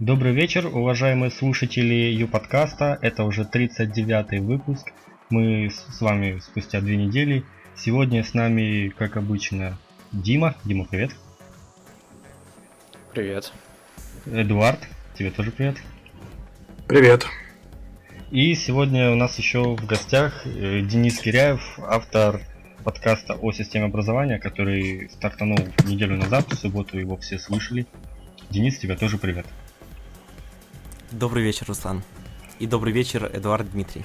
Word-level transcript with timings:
Добрый 0.00 0.32
вечер, 0.32 0.68
уважаемые 0.68 1.32
слушатели 1.32 2.12
Ю-подкаста. 2.12 3.00
Это 3.02 3.24
уже 3.24 3.42
39-й 3.42 4.38
выпуск. 4.38 4.92
Мы 5.28 5.72
с 5.72 6.00
вами 6.00 6.38
спустя 6.38 6.80
две 6.80 6.96
недели. 6.96 7.42
Сегодня 7.74 8.22
с 8.22 8.32
нами, 8.32 8.90
как 8.96 9.16
обычно, 9.16 9.76
Дима. 10.12 10.54
Дима, 10.64 10.84
привет. 10.84 11.10
Привет. 13.12 13.52
Эдуард, 14.24 14.78
тебе 15.18 15.32
тоже 15.32 15.50
привет. 15.50 15.78
Привет. 16.86 17.26
И 18.30 18.54
сегодня 18.54 19.10
у 19.10 19.16
нас 19.16 19.36
еще 19.36 19.74
в 19.74 19.84
гостях 19.84 20.46
э, 20.46 20.80
Денис 20.82 21.18
Киряев, 21.18 21.76
автор 21.84 22.42
подкаста 22.84 23.34
о 23.34 23.50
системе 23.50 23.86
образования, 23.86 24.38
который 24.38 25.10
стартанул 25.10 25.58
неделю 25.84 26.16
назад, 26.16 26.46
в 26.52 26.54
субботу 26.54 26.96
его 27.00 27.16
все 27.16 27.36
слышали. 27.36 27.84
Денис, 28.48 28.78
тебе 28.78 28.96
тоже 28.96 29.18
привет. 29.18 29.44
Добрый 31.10 31.42
вечер, 31.42 31.64
Руслан. 31.66 32.02
И 32.58 32.66
добрый 32.66 32.92
вечер, 32.92 33.30
Эдуард 33.32 33.70
Дмитрий. 33.70 34.04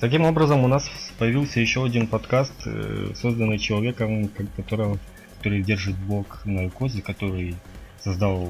Таким 0.00 0.24
образом, 0.24 0.64
у 0.64 0.68
нас 0.68 0.90
появился 1.18 1.60
еще 1.60 1.84
один 1.84 2.08
подкаст, 2.08 2.52
э, 2.66 3.12
созданный 3.14 3.58
человеком, 3.58 4.28
которого, 4.56 4.98
который 5.36 5.62
держит 5.62 5.96
блог 5.96 6.40
на 6.44 6.66
Икозе, 6.66 7.00
который 7.00 7.54
создал 8.02 8.48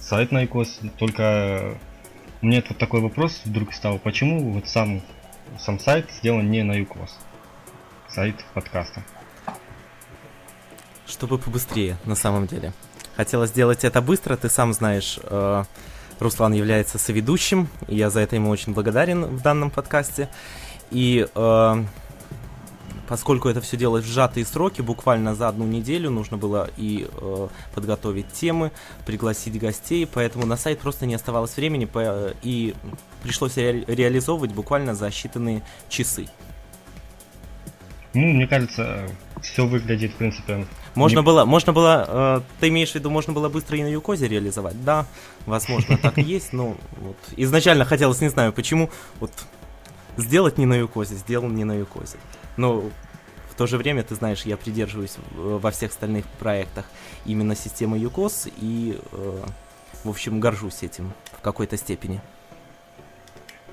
сайт 0.00 0.32
на 0.32 0.46
Икоз. 0.46 0.80
Только 0.98 1.76
у 2.40 2.46
меня 2.46 2.62
вот 2.66 2.78
такой 2.78 3.02
вопрос 3.02 3.42
вдруг 3.44 3.74
стал, 3.74 3.98
почему 3.98 4.52
вот 4.52 4.66
сам, 4.66 5.02
сам 5.58 5.78
сайт 5.78 6.10
сделан 6.10 6.50
не 6.50 6.62
на 6.62 6.72
Юкос? 6.72 7.18
Сайт 8.08 8.36
подкаста. 8.54 9.04
Чтобы 11.06 11.36
побыстрее, 11.36 11.98
на 12.06 12.14
самом 12.14 12.46
деле. 12.46 12.72
Хотела 13.14 13.46
сделать 13.46 13.84
это 13.84 14.00
быстро, 14.00 14.36
ты 14.36 14.48
сам 14.48 14.72
знаешь, 14.72 15.18
э, 15.22 15.64
Руслан 16.20 16.52
является 16.52 16.98
соведущим, 16.98 17.68
и 17.88 17.96
я 17.96 18.10
за 18.10 18.20
это 18.20 18.36
ему 18.36 18.50
очень 18.50 18.72
благодарен 18.72 19.24
в 19.24 19.42
данном 19.42 19.70
подкасте. 19.70 20.28
И 20.90 21.26
э, 21.34 21.84
поскольку 23.08 23.48
это 23.48 23.60
все 23.60 23.76
делать 23.76 24.04
в 24.04 24.08
сжатые 24.08 24.46
сроки, 24.46 24.80
буквально 24.80 25.34
за 25.34 25.48
одну 25.48 25.66
неделю 25.66 26.10
нужно 26.10 26.36
было 26.36 26.70
и 26.76 27.08
э, 27.10 27.48
подготовить 27.74 28.28
темы, 28.32 28.70
пригласить 29.06 29.58
гостей, 29.58 30.06
поэтому 30.06 30.46
на 30.46 30.56
сайт 30.56 30.80
просто 30.80 31.06
не 31.06 31.14
оставалось 31.14 31.56
времени, 31.56 31.88
и 32.42 32.74
пришлось 33.22 33.56
ре 33.56 33.84
реализовывать 33.86 34.52
буквально 34.52 34.94
за 34.94 35.08
считанные 35.08 35.62
часы. 35.88 36.26
Ну, 38.14 38.22
мне 38.32 38.46
кажется, 38.46 39.08
все 39.42 39.66
выглядит, 39.66 40.12
в 40.12 40.16
принципе, 40.16 40.66
можно 40.94 41.18
не... 41.18 41.24
было, 41.24 41.44
можно 41.44 41.72
было, 41.72 42.04
э, 42.08 42.40
ты 42.60 42.68
имеешь 42.68 42.92
в 42.92 42.94
виду, 42.94 43.10
можно 43.10 43.32
было 43.32 43.48
быстро 43.48 43.76
и 43.78 43.82
на 43.82 43.88
Юкозе 43.88 44.28
реализовать? 44.28 44.82
Да, 44.84 45.06
возможно, 45.46 45.96
так 45.98 46.18
и 46.18 46.22
есть, 46.22 46.52
но 46.52 46.76
вот, 47.00 47.16
изначально 47.36 47.84
хотелось, 47.84 48.20
не 48.20 48.28
знаю 48.28 48.52
почему, 48.52 48.90
вот 49.20 49.32
сделать 50.16 50.58
не 50.58 50.66
на 50.66 50.74
Юкозе, 50.74 51.14
сделал 51.14 51.48
не 51.48 51.64
на 51.64 51.72
Юкозе. 51.72 52.18
Но 52.56 52.84
в 53.50 53.56
то 53.56 53.66
же 53.66 53.78
время, 53.78 54.02
ты 54.02 54.14
знаешь, 54.14 54.42
я 54.42 54.56
придерживаюсь 54.56 55.16
во 55.32 55.70
всех 55.70 55.92
остальных 55.92 56.24
проектах 56.26 56.86
именно 57.24 57.54
системы 57.54 57.98
Юкос 57.98 58.48
и, 58.60 58.98
э, 59.12 59.42
в 60.02 60.10
общем, 60.10 60.40
горжусь 60.40 60.82
этим 60.82 61.12
в 61.38 61.40
какой-то 61.40 61.76
степени. 61.76 62.20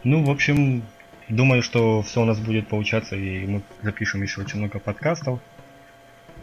Ну, 0.03 0.23
в 0.23 0.29
общем, 0.29 0.83
думаю, 1.29 1.63
что 1.63 2.01
все 2.03 2.21
у 2.21 2.25
нас 2.25 2.39
будет 2.39 2.67
получаться, 2.67 3.15
и 3.15 3.45
мы 3.45 3.61
запишем 3.81 4.21
еще 4.21 4.41
очень 4.41 4.59
много 4.59 4.79
подкастов 4.79 5.39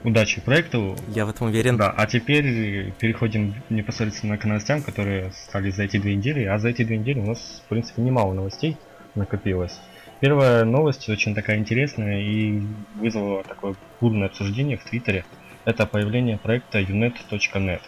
удачи 0.04 0.40
проекту. 0.40 0.96
Я 1.08 1.26
в 1.26 1.30
этом 1.30 1.48
уверен. 1.48 1.76
Да, 1.76 1.90
а 1.90 2.06
теперь 2.06 2.92
переходим 2.98 3.54
непосредственно 3.68 4.38
к 4.38 4.44
новостям, 4.44 4.82
которые 4.82 5.32
стали 5.32 5.70
за 5.70 5.84
эти 5.84 5.98
две 5.98 6.16
недели. 6.16 6.44
А 6.44 6.58
за 6.58 6.68
эти 6.68 6.84
две 6.84 6.98
недели 6.98 7.20
у 7.20 7.26
нас, 7.26 7.62
в 7.64 7.68
принципе, 7.68 8.02
немало 8.02 8.32
новостей 8.32 8.76
накопилось. 9.14 9.78
Первая 10.20 10.64
новость 10.64 11.08
очень 11.08 11.34
такая 11.34 11.58
интересная 11.58 12.20
и 12.20 12.60
вызвала 12.96 13.44
такое 13.44 13.74
бурное 14.00 14.26
обсуждение 14.26 14.76
в 14.76 14.84
Твиттере. 14.84 15.24
Это 15.64 15.86
появление 15.86 16.38
проекта 16.38 16.80
unet.net. 16.80 17.82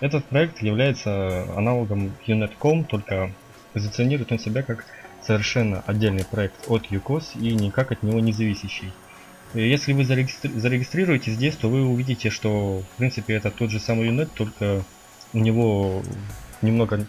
Этот 0.00 0.24
проект 0.24 0.62
является 0.62 1.44
аналогом 1.56 2.12
unet.com, 2.26 2.84
только 2.84 3.30
позиционирует 3.72 4.32
он 4.32 4.38
себя 4.38 4.62
как 4.62 4.84
совершенно 5.22 5.82
отдельный 5.86 6.24
проект 6.24 6.68
от 6.68 6.90
UCOS 6.90 7.38
и 7.38 7.54
никак 7.54 7.92
от 7.92 8.02
него 8.02 8.18
не 8.18 8.32
зависящий. 8.32 8.90
Если 9.54 9.92
вы 9.92 10.04
зарегистри... 10.04 10.50
зарегистрируете 10.50 11.32
здесь, 11.32 11.56
то 11.56 11.68
вы 11.68 11.84
увидите, 11.84 12.30
что 12.30 12.80
в 12.80 12.96
принципе 12.96 13.34
это 13.34 13.50
тот 13.50 13.70
же 13.70 13.80
самый 13.80 14.06
юнет, 14.06 14.32
только 14.32 14.84
у 15.32 15.38
него 15.38 16.02
немного 16.62 17.06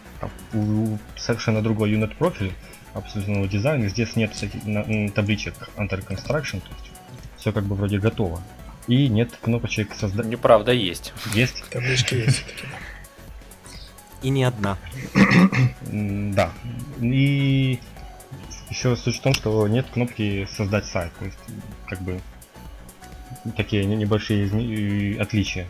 у, 0.52 0.98
совершенно 1.16 1.62
другой 1.62 1.90
юнет 1.90 2.16
профиль, 2.16 2.52
абсолютного 2.94 3.46
дизайна. 3.46 3.88
Здесь 3.88 4.16
нет 4.16 4.34
всяких 4.34 4.64
на, 4.64 4.84
на, 4.84 5.08
табличек 5.10 5.54
Under 5.76 6.04
Construction, 6.04 6.60
то 6.60 6.68
есть 6.70 6.90
все 7.36 7.52
как 7.52 7.64
бы 7.64 7.74
вроде 7.74 7.98
готово. 7.98 8.42
И 8.88 9.08
нет 9.08 9.30
кнопочек 9.40 9.94
создать. 9.94 10.26
Неправда, 10.26 10.72
есть. 10.72 11.12
Есть. 11.34 11.62
Таблички 11.70 12.16
есть 12.16 12.44
И 14.22 14.28
не 14.28 14.42
одна. 14.42 14.76
Да. 15.84 16.50
И 17.00 17.78
еще 18.70 18.96
суть 18.96 19.18
в 19.18 19.20
том, 19.20 19.34
что 19.34 19.68
нет 19.68 19.86
кнопки 19.92 20.48
создать 20.56 20.86
сайт. 20.86 21.12
То 21.18 21.26
есть, 21.26 21.38
как 21.86 22.00
бы 22.00 22.20
такие 23.56 23.84
небольшие 23.84 25.20
отличия. 25.20 25.68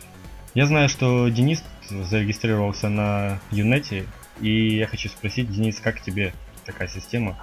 Я 0.53 0.67
знаю, 0.67 0.89
что 0.89 1.27
Денис 1.29 1.63
зарегистрировался 1.89 2.89
на 2.89 3.39
Юнете, 3.51 4.05
и 4.39 4.77
я 4.77 4.87
хочу 4.87 5.09
спросить, 5.09 5.51
Денис, 5.51 5.79
как 5.79 6.01
тебе 6.01 6.33
такая 6.65 6.87
система? 6.87 7.37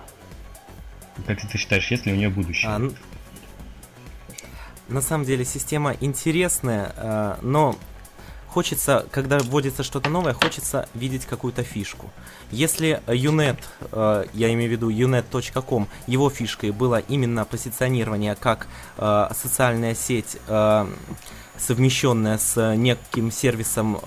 Как 1.27 1.41
ты 1.41 1.59
считаешь, 1.59 1.91
есть 1.91 2.07
ли 2.07 2.13
у 2.13 2.17
нее 2.17 2.31
будущее? 2.31 2.71
А, 2.71 2.81
на 4.89 5.01
самом 5.01 5.25
деле 5.25 5.45
система 5.45 5.97
интересная, 6.01 6.93
э, 6.97 7.37
но 7.43 7.77
хочется, 8.51 9.07
когда 9.11 9.39
вводится 9.39 9.83
что-то 9.83 10.11
новое, 10.11 10.35
хочется 10.35 10.89
видеть 10.95 11.25
какую-то 11.25 11.63
фишку. 11.63 12.11
Если 12.51 13.01
Unet, 13.07 13.59
э, 13.93 14.25
я 14.35 14.53
имею 14.53 14.69
в 14.69 14.73
виду 14.73 14.91
unet.com, 14.91 15.89
его 16.07 16.31
фишкой 16.31 16.73
было 16.73 16.99
именно 16.99 17.45
позиционирование 17.45 18.35
как 18.35 18.67
э, 18.99 19.29
социальная 19.35 19.95
сеть, 19.95 20.37
э, 20.49 20.87
совмещенная 21.57 22.39
с 22.39 22.75
неким 22.75 23.31
сервисом 23.31 23.99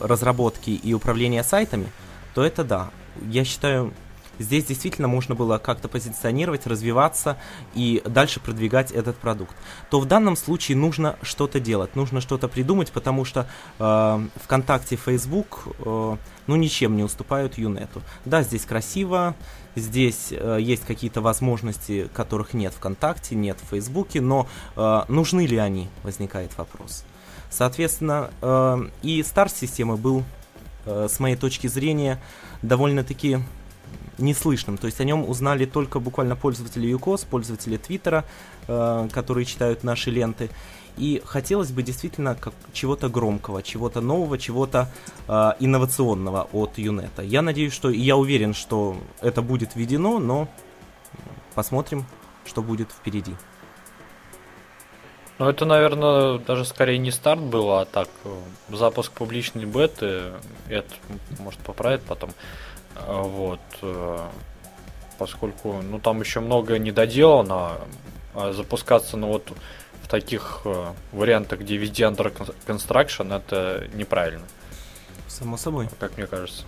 разработки 0.00 0.70
и 0.70 0.94
управления 0.94 1.44
сайтами, 1.44 1.86
то 2.34 2.42
это 2.42 2.64
да. 2.64 2.90
Я 3.28 3.44
считаю, 3.44 3.92
Здесь 4.38 4.64
действительно 4.64 5.08
можно 5.08 5.34
было 5.34 5.58
как-то 5.58 5.88
позиционировать, 5.88 6.66
развиваться 6.66 7.38
и 7.74 8.02
дальше 8.04 8.40
продвигать 8.40 8.90
этот 8.90 9.16
продукт. 9.16 9.54
То 9.90 10.00
в 10.00 10.06
данном 10.06 10.36
случае 10.36 10.76
нужно 10.76 11.16
что-то 11.22 11.60
делать, 11.60 11.96
нужно 11.96 12.20
что-то 12.20 12.48
придумать, 12.48 12.90
потому 12.92 13.24
что 13.24 13.46
э, 13.78 14.26
ВКонтакте, 14.44 14.96
Facebook, 14.96 15.68
э, 15.78 16.16
ну 16.46 16.56
ничем 16.56 16.96
не 16.96 17.02
уступают 17.02 17.58
Юнету. 17.58 18.02
Да, 18.24 18.42
здесь 18.42 18.64
красиво, 18.64 19.34
здесь 19.76 20.28
э, 20.30 20.58
есть 20.60 20.84
какие-то 20.84 21.20
возможности, 21.20 22.08
которых 22.14 22.54
нет 22.54 22.72
ВКонтакте, 22.74 23.34
нет 23.34 23.58
в 23.62 23.70
Фейсбуке, 23.70 24.20
но 24.20 24.48
э, 24.76 25.02
нужны 25.08 25.46
ли 25.46 25.58
они, 25.58 25.88
возникает 26.02 26.56
вопрос. 26.56 27.04
Соответственно, 27.50 28.30
э, 28.40 28.88
и 29.02 29.22
старт 29.22 29.54
системы 29.54 29.96
был, 29.96 30.24
э, 30.86 31.06
с 31.10 31.20
моей 31.20 31.36
точки 31.36 31.66
зрения, 31.66 32.20
довольно-таки 32.62 33.40
неслышным. 34.18 34.78
То 34.78 34.86
есть 34.86 35.00
о 35.00 35.04
нем 35.04 35.28
узнали 35.28 35.64
только 35.64 36.00
буквально 36.00 36.36
пользователи 36.36 36.86
ЮКОС, 36.86 37.24
пользователи 37.24 37.76
Твиттера, 37.76 38.24
э, 38.68 39.08
которые 39.12 39.44
читают 39.44 39.84
наши 39.84 40.10
ленты. 40.10 40.50
И 40.98 41.22
хотелось 41.24 41.70
бы 41.70 41.82
действительно 41.82 42.34
как 42.34 42.52
чего-то 42.72 43.08
громкого, 43.08 43.62
чего-то 43.62 44.00
нового, 44.00 44.38
чего-то 44.38 44.90
э, 45.26 45.52
инновационного 45.60 46.48
от 46.52 46.78
Юнета. 46.78 47.22
Я 47.22 47.42
надеюсь, 47.42 47.72
что 47.72 47.90
я 47.90 48.16
уверен, 48.16 48.52
что 48.54 48.96
это 49.20 49.40
будет 49.42 49.74
введено, 49.74 50.18
но 50.18 50.48
посмотрим, 51.54 52.04
что 52.44 52.62
будет 52.62 52.90
впереди. 52.90 53.34
Ну, 55.38 55.48
это, 55.48 55.64
наверное, 55.64 56.38
даже 56.38 56.64
скорее 56.64 56.98
не 56.98 57.10
старт 57.10 57.40
был, 57.40 57.72
а 57.72 57.84
так, 57.86 58.08
э, 58.24 58.36
запуск 58.68 59.12
публичной 59.12 59.64
беты, 59.64 60.34
это, 60.68 60.94
может, 61.40 61.58
поправит 61.60 62.02
потом. 62.02 62.30
А, 62.96 63.22
вот. 63.22 63.60
Э, 63.82 64.28
поскольку, 65.18 65.80
ну, 65.82 65.98
там 65.98 66.20
еще 66.20 66.40
многое 66.40 66.78
не 66.78 66.92
доделано, 66.92 67.78
а 68.34 68.52
запускаться, 68.52 69.16
ну, 69.16 69.28
вот 69.28 69.52
в 70.02 70.08
таких 70.08 70.62
э, 70.64 70.92
вариантах, 71.12 71.60
где 71.60 71.76
везде 71.76 72.04
under 72.04 72.32
construction, 72.66 73.34
это 73.34 73.88
неправильно. 73.94 74.44
Само 75.28 75.56
собой. 75.56 75.88
Как 75.98 76.16
мне 76.16 76.26
кажется. 76.26 76.64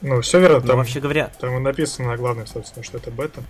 Ну, 0.00 0.20
все 0.20 0.40
верно. 0.40 0.60
Там, 0.60 0.76
вообще 0.76 1.00
говоря... 1.00 1.30
Там 1.40 1.56
и 1.56 1.60
написано 1.60 2.16
главное, 2.16 2.46
собственно, 2.46 2.84
что 2.84 2.98
это 2.98 3.10
бета. 3.10 3.42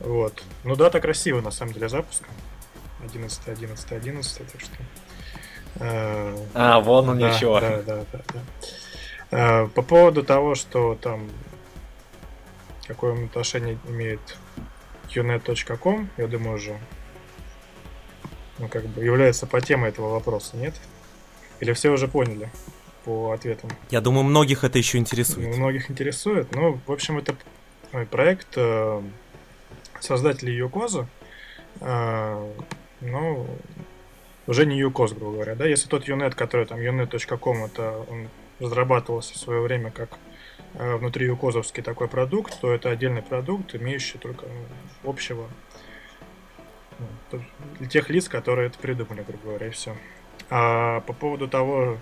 Вот. 0.00 0.42
Ну 0.64 0.76
да, 0.76 0.90
так 0.90 1.02
красиво, 1.02 1.40
на 1.40 1.50
самом 1.50 1.72
деле, 1.72 1.88
запуск. 1.88 2.22
11, 3.02 3.48
11, 3.48 3.92
11, 3.92 4.52
так 4.52 4.60
что... 4.60 4.72
Э, 5.76 6.36
а, 6.54 6.80
вон 6.80 7.08
он 7.08 7.18
да, 7.18 7.30
ничего. 7.30 7.60
Да, 7.60 7.82
да, 7.82 8.04
да, 8.12 8.20
да. 8.32 8.40
Э, 9.30 9.66
по 9.66 9.82
поводу 9.82 10.22
того, 10.22 10.54
что 10.54 10.96
там 11.00 11.28
какое 12.86 13.24
отношение 13.24 13.78
имеет 13.88 14.20
unet.com, 15.08 16.08
я 16.16 16.26
думаю, 16.26 16.56
уже 16.56 16.78
ну, 18.58 18.68
как 18.68 18.86
бы 18.86 19.04
является 19.04 19.46
по 19.46 19.60
теме 19.60 19.88
этого 19.88 20.10
вопроса, 20.10 20.56
нет? 20.56 20.74
Или 21.60 21.72
все 21.72 21.90
уже 21.90 22.08
поняли 22.08 22.50
по 23.04 23.32
ответам? 23.32 23.70
Я 23.90 24.00
думаю, 24.00 24.24
многих 24.24 24.64
это 24.64 24.78
еще 24.78 24.98
интересует. 24.98 25.56
Многих 25.56 25.90
интересует. 25.90 26.54
Ну, 26.54 26.78
в 26.86 26.92
общем, 26.92 27.18
это 27.18 27.34
проект 28.10 28.48
э, 28.56 29.02
создателей 30.00 30.54
Юкоза. 30.54 31.08
Э, 31.80 32.52
ну, 33.00 33.46
уже 34.46 34.66
не 34.66 34.78
Юкоз, 34.78 35.12
грубо 35.12 35.32
говоря, 35.32 35.54
да, 35.54 35.66
если 35.66 35.88
тот 35.88 36.08
Unet, 36.08 36.34
который 36.34 36.66
там 36.66 36.78
unet.com, 36.78 37.64
это 37.64 38.04
он 38.10 38.28
разрабатывался 38.60 39.34
в 39.34 39.38
свое 39.38 39.60
время 39.60 39.90
как 39.90 40.18
э, 40.74 40.96
внутри 40.96 41.26
юкозовский 41.26 41.82
такой 41.82 42.08
продукт, 42.08 42.60
то 42.60 42.72
это 42.72 42.90
отдельный 42.90 43.22
продукт, 43.22 43.74
имеющий 43.74 44.18
только 44.18 44.46
ну, 44.46 45.10
общего 45.10 45.48
ну, 47.32 47.40
для 47.78 47.88
тех 47.88 48.08
лиц, 48.10 48.28
которые 48.28 48.68
это 48.68 48.78
придумали, 48.78 49.22
грубо 49.22 49.44
говоря, 49.44 49.68
и 49.68 49.70
все. 49.70 49.96
А 50.50 51.00
по 51.00 51.12
поводу 51.12 51.48
того, 51.48 51.98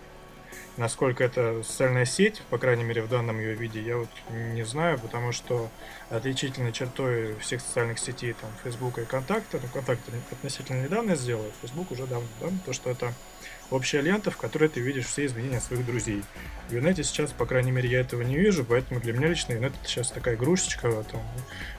Насколько 0.78 1.25
это 1.25 1.62
социальная 1.62 2.06
сеть, 2.06 2.43
по 2.49 2.56
крайней 2.56 2.84
мере 2.84 3.02
в 3.02 3.08
данном 3.08 3.38
ее 3.38 3.55
виде, 3.55 3.82
я 3.82 3.98
вот 3.98 4.08
не 4.31 4.64
знаю, 4.64 4.98
потому 4.98 5.32
что 5.32 5.69
отличительной 6.08 6.72
чертой 6.72 7.37
всех 7.40 7.60
социальных 7.60 7.98
сетей, 7.98 8.32
там, 8.32 8.50
Facebook 8.64 8.98
и 8.98 9.05
Контакта, 9.05 9.60
ну, 9.62 9.69
Контакт 9.69 10.00
относительно 10.31 10.82
недавно 10.82 11.14
сделал, 11.14 11.44
Facebook 11.60 11.90
уже 11.90 12.06
давно, 12.06 12.26
да, 12.40 12.48
то, 12.64 12.72
что 12.72 12.90
это 12.90 13.12
общая 13.72 14.00
лента, 14.00 14.30
в 14.30 14.36
которой 14.36 14.69
ты 14.69 14.80
видишь 14.80 15.06
все 15.06 15.26
изменения 15.26 15.60
своих 15.60 15.84
друзей. 15.84 16.22
В 16.69 16.72
Юнете 16.72 17.02
сейчас, 17.02 17.30
по 17.32 17.46
крайней 17.46 17.70
мере, 17.70 17.88
я 17.88 18.00
этого 18.00 18.22
не 18.22 18.36
вижу, 18.36 18.64
поэтому 18.64 19.00
для 19.00 19.12
меня 19.12 19.28
лично 19.28 19.52
Юнет 19.52 19.72
это 19.74 19.88
сейчас 19.88 20.10
такая 20.10 20.34
игрушечка, 20.36 20.90
там, 21.10 21.20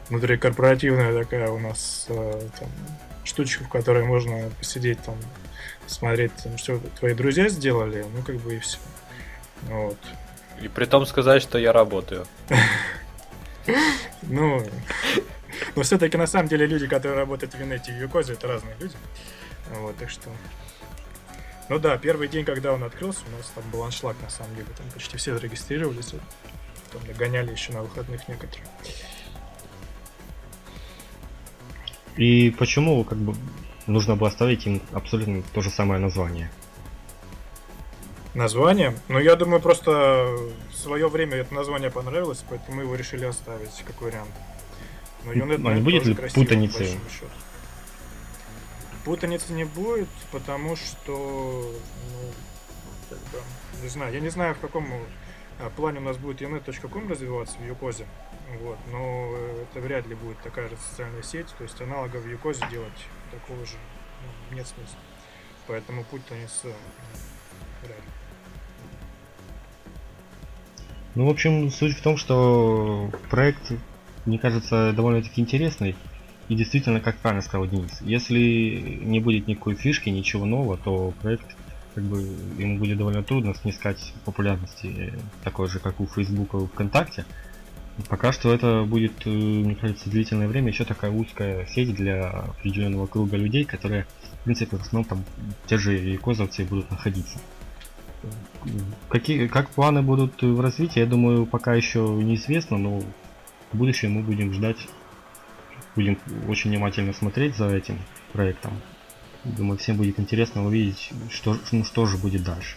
внутрикорпоративная 0.10 1.14
такая 1.24 1.50
у 1.50 1.60
нас 1.60 2.06
э, 2.10 2.42
там, 2.60 2.70
штучка, 3.24 3.64
в 3.64 3.70
которой 3.70 4.04
можно 4.04 4.50
посидеть 4.60 5.00
там 5.04 5.16
смотреть, 5.88 6.32
что 6.58 6.80
твои 7.00 7.14
друзья 7.14 7.50
сделали, 7.50 8.06
ну 8.16 8.24
как 8.24 8.36
бы 8.38 8.56
и 8.56 8.60
все. 8.60 8.78
Вот. 9.64 9.98
И 10.62 10.68
при 10.68 10.86
том 10.86 11.06
сказать, 11.06 11.42
что 11.42 11.58
я 11.58 11.72
работаю. 11.72 12.26
Ну, 14.24 14.66
но 15.76 15.84
все-таки 15.84 16.18
на 16.18 16.28
самом 16.28 16.48
деле 16.48 16.66
люди, 16.66 16.88
которые 16.88 17.18
работают 17.18 17.54
в 17.54 17.60
Винете 17.60 17.92
и 17.92 18.00
Юкозе, 18.00 18.34
это 18.34 18.48
разные 18.48 18.76
люди. 18.80 18.96
Вот, 19.72 19.98
так 19.98 20.10
что... 20.10 20.30
Ну 21.70 21.80
да, 21.80 21.98
первый 21.98 22.28
день, 22.28 22.46
когда 22.46 22.74
он 22.74 22.84
открылся, 22.84 23.22
у 23.28 23.38
нас 23.38 23.52
там 23.56 23.64
был 23.72 23.84
аншлаг, 23.84 24.16
на 24.22 24.30
самом 24.30 24.56
деле. 24.56 24.68
Там 24.78 24.86
почти 24.94 25.18
все 25.18 25.36
зарегистрировались. 25.36 26.14
Там 26.92 27.02
догоняли 27.08 27.52
еще 27.52 27.72
на 27.74 27.82
выходных 27.82 28.28
некоторые. 28.28 28.68
И 32.18 32.52
почему 32.60 33.04
как 33.04 33.18
бы 33.18 33.34
нужно 33.88 34.16
было 34.16 34.30
оставить 34.30 34.66
им 34.66 34.82
абсолютно 34.92 35.42
то 35.54 35.62
же 35.62 35.70
самое 35.70 36.00
название. 36.00 36.52
Название? 38.34 38.96
Ну, 39.10 39.20
я 39.20 39.36
думаю, 39.36 39.62
просто 39.62 39.92
в 40.72 40.76
свое 40.76 41.08
время 41.08 41.38
это 41.38 41.54
название 41.54 41.92
понравилось, 41.92 42.44
поэтому 42.50 42.78
мы 42.78 42.84
его 42.84 42.96
решили 42.96 43.26
оставить, 43.26 43.84
как 43.86 44.02
вариант. 44.02 44.32
Но 45.24 45.34
Юнет, 45.34 45.60
ну, 45.60 45.72
не 45.72 45.82
будет 45.82 46.06
ли 46.06 46.16
путаницы? 46.16 46.98
Путаницы 49.06 49.54
не 49.54 49.66
будет, 49.66 50.08
потому 50.32 50.76
что, 50.76 51.74
ну, 52.12 52.32
как 53.10 53.20
бы, 53.20 53.40
не 53.82 53.90
знаю, 53.90 54.14
я 54.14 54.20
не 54.22 54.30
знаю, 54.30 54.56
в 54.56 54.60
каком 54.60 54.88
а, 55.60 55.70
плане 55.70 56.00
у 56.00 56.04
нас 56.04 56.18
будет 56.18 56.42
unet.com 56.42 57.10
развиваться 57.10 57.58
в 57.58 57.66
Юкозе, 57.66 58.06
вот, 58.62 58.78
но 58.92 59.36
это 59.62 59.82
вряд 59.82 60.08
ли 60.08 60.16
будет 60.16 60.40
такая 60.42 60.70
же 60.70 60.78
социальная 60.78 61.22
сеть, 61.22 61.48
то 61.58 61.64
есть 61.64 61.82
аналогов 61.82 62.24
в 62.24 62.30
Юкозе 62.30 62.66
делать 62.72 63.08
такого 63.32 63.66
же 63.66 63.76
ну, 64.50 64.56
нет 64.56 64.68
смысла. 64.68 65.00
Поэтому 65.68 66.04
путь 66.04 66.26
тенниса 66.26 66.68
реально. 67.84 68.04
Ну, 71.16 71.28
в 71.28 71.30
общем, 71.30 71.70
суть 71.70 71.98
в 71.98 72.02
том, 72.02 72.18
что 72.18 73.12
проект, 73.30 73.72
мне 74.26 74.40
кажется, 74.40 74.94
довольно-таки 74.94 75.42
интересный. 75.42 75.96
И 76.50 76.56
действительно, 76.56 77.00
как 77.00 77.18
правильно 77.18 77.42
сказал 77.42 77.68
Денис, 77.68 78.02
если 78.02 79.00
не 79.02 79.20
будет 79.20 79.48
никакой 79.48 79.76
фишки, 79.76 80.10
ничего 80.10 80.46
нового, 80.46 80.78
то 80.78 81.14
проект 81.22 81.56
как 81.96 82.04
бы 82.04 82.22
ему 82.58 82.80
будет 82.80 82.98
довольно 82.98 83.24
трудно 83.24 83.54
снискать 83.54 84.14
популярности 84.26 85.14
такой 85.44 85.70
же, 85.70 85.80
как 85.80 86.00
у 86.00 86.08
Facebook 86.08 86.54
и 86.56 86.66
ВКонтакте. 86.68 87.26
Пока 88.10 88.34
что 88.34 88.52
это 88.52 88.84
будет, 88.84 89.14
э, 89.26 89.30
мне 89.30 89.76
кажется, 89.76 90.10
длительное 90.10 90.48
время 90.48 90.70
еще 90.70 90.84
такая 90.84 91.12
узкая 91.12 91.68
сеть 91.68 91.94
для 91.94 92.28
определенного 92.28 93.06
круга 93.06 93.38
людей, 93.38 93.66
которые, 93.66 94.08
в 94.42 94.44
принципе, 94.46 94.78
в 94.78 94.82
основном 94.82 95.08
там 95.08 95.24
те 95.68 95.78
же 95.78 96.00
и 96.00 96.18
козовцы 96.18 96.66
будут 96.66 96.90
находиться. 96.90 97.38
Какие, 99.10 99.48
как 99.48 99.70
планы 99.70 100.02
будут 100.02 100.42
в 100.42 100.60
развитии, 100.60 101.00
я 101.00 101.06
думаю, 101.06 101.46
пока 101.46 101.76
еще 101.76 102.00
неизвестно, 102.00 102.80
но 102.80 103.02
в 103.72 103.78
будущем 103.78 104.14
мы 104.14 104.22
будем 104.22 104.54
ждать, 104.54 104.78
будем 105.96 106.18
очень 106.48 106.70
внимательно 106.70 107.14
смотреть 107.14 107.56
за 107.56 107.68
этим 107.68 108.00
проектом. 108.32 108.74
Думаю, 109.44 109.78
всем 109.78 109.98
будет 109.98 110.20
интересно 110.20 110.66
увидеть, 110.66 111.12
что, 111.30 111.58
ну, 111.72 111.84
что 111.84 112.06
же 112.06 112.18
будет 112.18 112.44
дальше. 112.44 112.76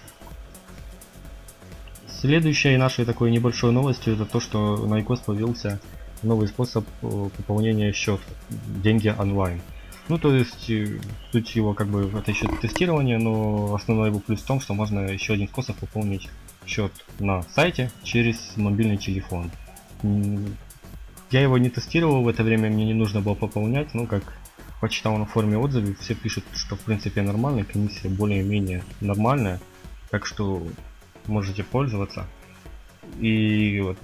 Следующей 2.09 2.77
нашей 2.77 3.05
такой 3.05 3.31
небольшой 3.31 3.73
новостью 3.73 4.15
это 4.15 4.25
то, 4.25 4.41
что 4.41 4.77
на 4.87 5.01
iCoS 5.01 5.25
появился 5.25 5.81
новый 6.23 6.49
способ 6.49 6.85
э, 7.03 7.29
пополнения 7.37 7.93
счета, 7.93 8.23
деньги 8.83 9.15
онлайн. 9.17 9.61
Ну, 10.09 10.19
то 10.19 10.35
есть, 10.35 10.71
э, 10.71 10.99
суть 11.31 11.55
его 11.57 11.75
как 11.75 11.89
бы 11.89 12.11
это 12.19 12.31
еще 12.31 12.49
тестирование, 12.61 13.19
но 13.19 13.75
основной 13.75 14.09
его 14.09 14.21
плюс 14.21 14.41
в 14.41 14.47
том, 14.47 14.61
что 14.61 14.75
можно 14.75 15.01
еще 15.01 15.35
один 15.35 15.49
способ 15.49 15.77
пополнить 15.77 16.29
счет 16.67 16.93
на 17.19 17.43
сайте 17.43 17.91
через 18.03 18.57
мобильный 18.57 18.97
телефон. 18.97 19.51
Я 21.31 21.41
его 21.41 21.59
не 21.59 21.71
тестировал, 21.71 22.23
в 22.23 22.29
это 22.29 22.43
время 22.45 22.71
мне 22.71 22.85
не 22.85 22.95
нужно 22.95 23.21
было 23.21 23.35
пополнять, 23.35 23.95
но 23.95 24.07
как 24.07 24.35
почитал 24.81 25.17
на 25.17 25.27
форуме 25.27 25.59
отзывы, 25.59 25.97
все 26.01 26.15
пишут, 26.15 26.45
что 26.55 26.77
в 26.77 26.81
принципе 26.81 27.23
нормально, 27.23 27.65
комиссия 27.65 28.09
более-менее 28.09 28.85
нормальная, 29.01 29.61
так 30.11 30.27
что 30.27 30.63
можете 31.27 31.65
пользоваться. 31.65 32.27
И 33.19 33.81
вот 33.83 33.99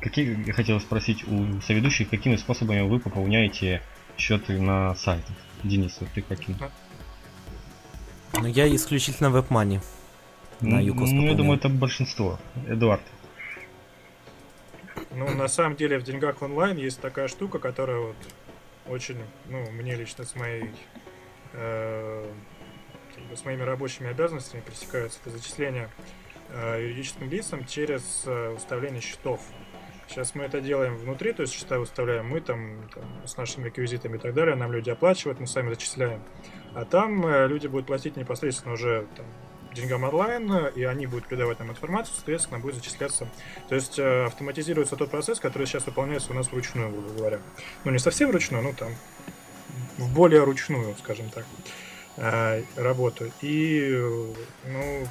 какие 0.00 0.46
я 0.46 0.52
хотел 0.52 0.80
спросить 0.80 1.26
у 1.26 1.60
соведущих, 1.62 2.08
какими 2.08 2.36
способами 2.36 2.82
вы 2.82 3.00
пополняете 3.00 3.82
счеты 4.16 4.60
на 4.60 4.94
сайтах? 4.94 5.36
Денис, 5.64 5.96
вот 6.00 6.08
ты 6.14 6.22
каким? 6.22 6.56
Ну, 8.34 8.46
я 8.46 8.74
исключительно 8.74 9.28
WebMoney. 9.28 9.80
На 10.60 10.80
ну, 10.80 11.26
я 11.26 11.34
думаю, 11.34 11.58
это 11.58 11.68
большинство. 11.68 12.38
Эдуард. 12.66 13.02
Ну, 15.10 15.28
на 15.34 15.48
самом 15.48 15.76
деле, 15.76 15.98
в 15.98 16.02
деньгах 16.02 16.42
онлайн 16.42 16.76
есть 16.76 17.00
такая 17.00 17.28
штука, 17.28 17.58
которая 17.58 17.98
вот 17.98 18.16
очень, 18.88 19.18
ну, 19.46 19.70
мне 19.72 19.94
лично 19.94 20.24
с 20.24 20.34
моей 20.36 20.70
э, 21.52 22.32
с 23.34 23.44
моими 23.44 23.62
рабочими 23.62 24.08
обязанностями 24.08 24.60
пресекаются. 24.60 25.18
Это 25.22 25.30
зачисление 25.30 25.90
Э, 26.52 26.82
юридическим 26.82 27.30
лицам 27.30 27.64
через 27.64 28.22
э, 28.26 28.50
выставление 28.50 29.00
счетов. 29.00 29.40
Сейчас 30.08 30.34
мы 30.34 30.42
это 30.44 30.60
делаем 30.60 30.96
внутри, 30.96 31.32
то 31.32 31.42
есть 31.42 31.54
счета 31.54 31.78
выставляем 31.78 32.26
мы 32.26 32.40
там, 32.40 32.88
там 32.92 33.04
с 33.24 33.36
нашими 33.36 33.66
реквизитами 33.66 34.16
и 34.16 34.18
так 34.18 34.34
далее, 34.34 34.56
нам 34.56 34.72
люди 34.72 34.90
оплачивают, 34.90 35.38
мы 35.38 35.46
сами 35.46 35.70
зачисляем. 35.70 36.20
А 36.74 36.84
там 36.84 37.24
э, 37.24 37.46
люди 37.46 37.68
будут 37.68 37.86
платить 37.86 38.16
непосредственно 38.16 38.74
уже 38.74 39.06
там, 39.16 39.26
деньгам 39.74 40.04
онлайн, 40.04 40.66
и 40.74 40.84
они 40.84 41.06
будут 41.06 41.26
передавать 41.26 41.58
нам 41.58 41.70
информацию, 41.70 42.14
соответственно, 42.14 42.58
будет 42.58 42.76
зачисляться. 42.76 43.28
То 43.68 43.74
есть 43.74 43.98
автоматизируется 43.98 44.96
тот 44.96 45.10
процесс, 45.10 45.40
который 45.40 45.66
сейчас 45.66 45.86
выполняется 45.86 46.32
у 46.32 46.34
нас 46.34 46.50
вручную, 46.50 46.90
грубо 46.90 47.10
говоря. 47.10 47.38
Ну, 47.84 47.90
не 47.92 47.98
совсем 47.98 48.30
вручную, 48.30 48.62
ну, 48.62 48.72
там, 48.72 48.92
в 49.98 50.12
более 50.14 50.44
ручную, 50.44 50.96
скажем 50.96 51.30
так, 51.30 51.44
работу. 52.76 53.30
И, 53.40 54.24
ну, 54.66 55.06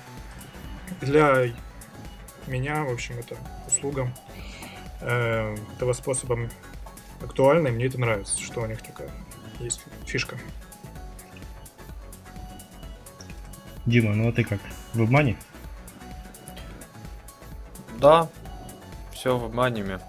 для 1.01 1.53
меня, 2.47 2.83
в 2.83 2.91
общем, 2.91 3.17
это 3.19 3.37
услуга 3.67 4.11
э, 5.01 5.55
этого 5.75 5.93
способа 5.93 6.49
актуальна, 7.21 7.67
и 7.67 7.71
мне 7.71 7.85
это 7.85 7.99
нравится, 7.99 8.41
что 8.41 8.61
у 8.61 8.65
них 8.65 8.81
такая 8.81 9.11
есть 9.59 9.83
фишка. 10.05 10.37
Дима, 13.85 14.13
ну 14.13 14.29
а 14.29 14.31
ты 14.31 14.43
как? 14.43 14.59
В 14.93 15.01
обмане? 15.01 15.37
Да, 17.99 18.29
все 19.11 19.37
в 19.37 19.45
обманеме. 19.45 19.99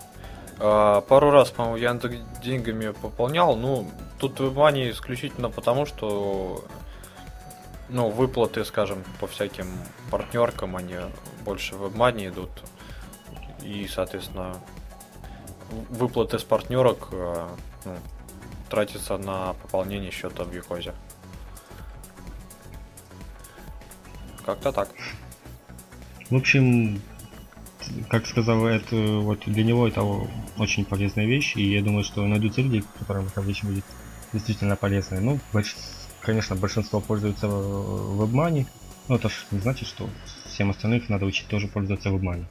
А, 0.59 1.01
пару 1.01 1.31
раз, 1.31 1.51
по-моему, 1.51 1.77
Яндекс 1.77 2.17
деньгами 2.43 2.91
пополнял. 2.91 3.57
Ну, 3.57 3.91
тут 4.19 4.39
в 4.39 4.45
обмане 4.45 4.91
исключительно 4.91 5.51
потому, 5.51 5.87
что 5.87 6.65
ну, 7.89 8.09
выплаты, 8.09 8.65
скажем, 8.65 9.03
по 9.19 9.27
всяким 9.27 9.67
партнеркам, 10.11 10.77
они 10.77 10.97
больше 11.45 11.75
в 11.75 11.85
обмане 11.85 12.29
идут. 12.29 12.51
и, 13.63 13.87
соответственно, 13.89 14.57
выплаты 15.91 16.39
с 16.39 16.45
партнерок 16.45 17.09
э, 17.13 17.49
ну, 17.85 17.97
тратятся 18.69 19.19
на 19.19 19.55
пополнение 19.55 20.11
счета 20.11 20.45
в 20.45 20.53
Юкозе. 20.53 20.95
Как-то 24.45 24.73
так. 24.73 24.89
В 26.31 26.37
общем, 26.37 27.01
как 28.09 28.27
сказал, 28.27 28.67
это 28.67 28.97
вот 28.97 29.41
для 29.47 29.65
него 29.65 29.87
это 29.89 30.03
очень 30.59 30.85
полезная 30.85 31.27
вещь, 31.27 31.57
и 31.57 31.73
я 31.73 31.83
думаю, 31.83 32.05
что 32.05 32.27
найдутся 32.27 32.63
люди, 32.63 32.85
которым 32.99 33.27
эта 33.27 33.41
вещь 33.41 33.63
будет 33.63 33.85
действительно 34.33 34.77
полезная. 34.77 35.21
Ну, 35.21 35.41
больш... 35.53 35.77
конечно, 36.21 36.57
большинство 36.57 37.01
пользуются 37.01 37.47
WebMoney, 37.47 38.67
но 39.09 39.17
это 39.17 39.29
ж 39.29 39.47
не 39.51 39.59
значит, 39.59 39.89
что 39.89 40.09
всем 40.47 40.71
остальным 40.71 41.03
надо 41.09 41.27
учить 41.27 41.49
тоже 41.49 41.69
пользоваться 41.69 42.11
WebMoney. 42.11 42.45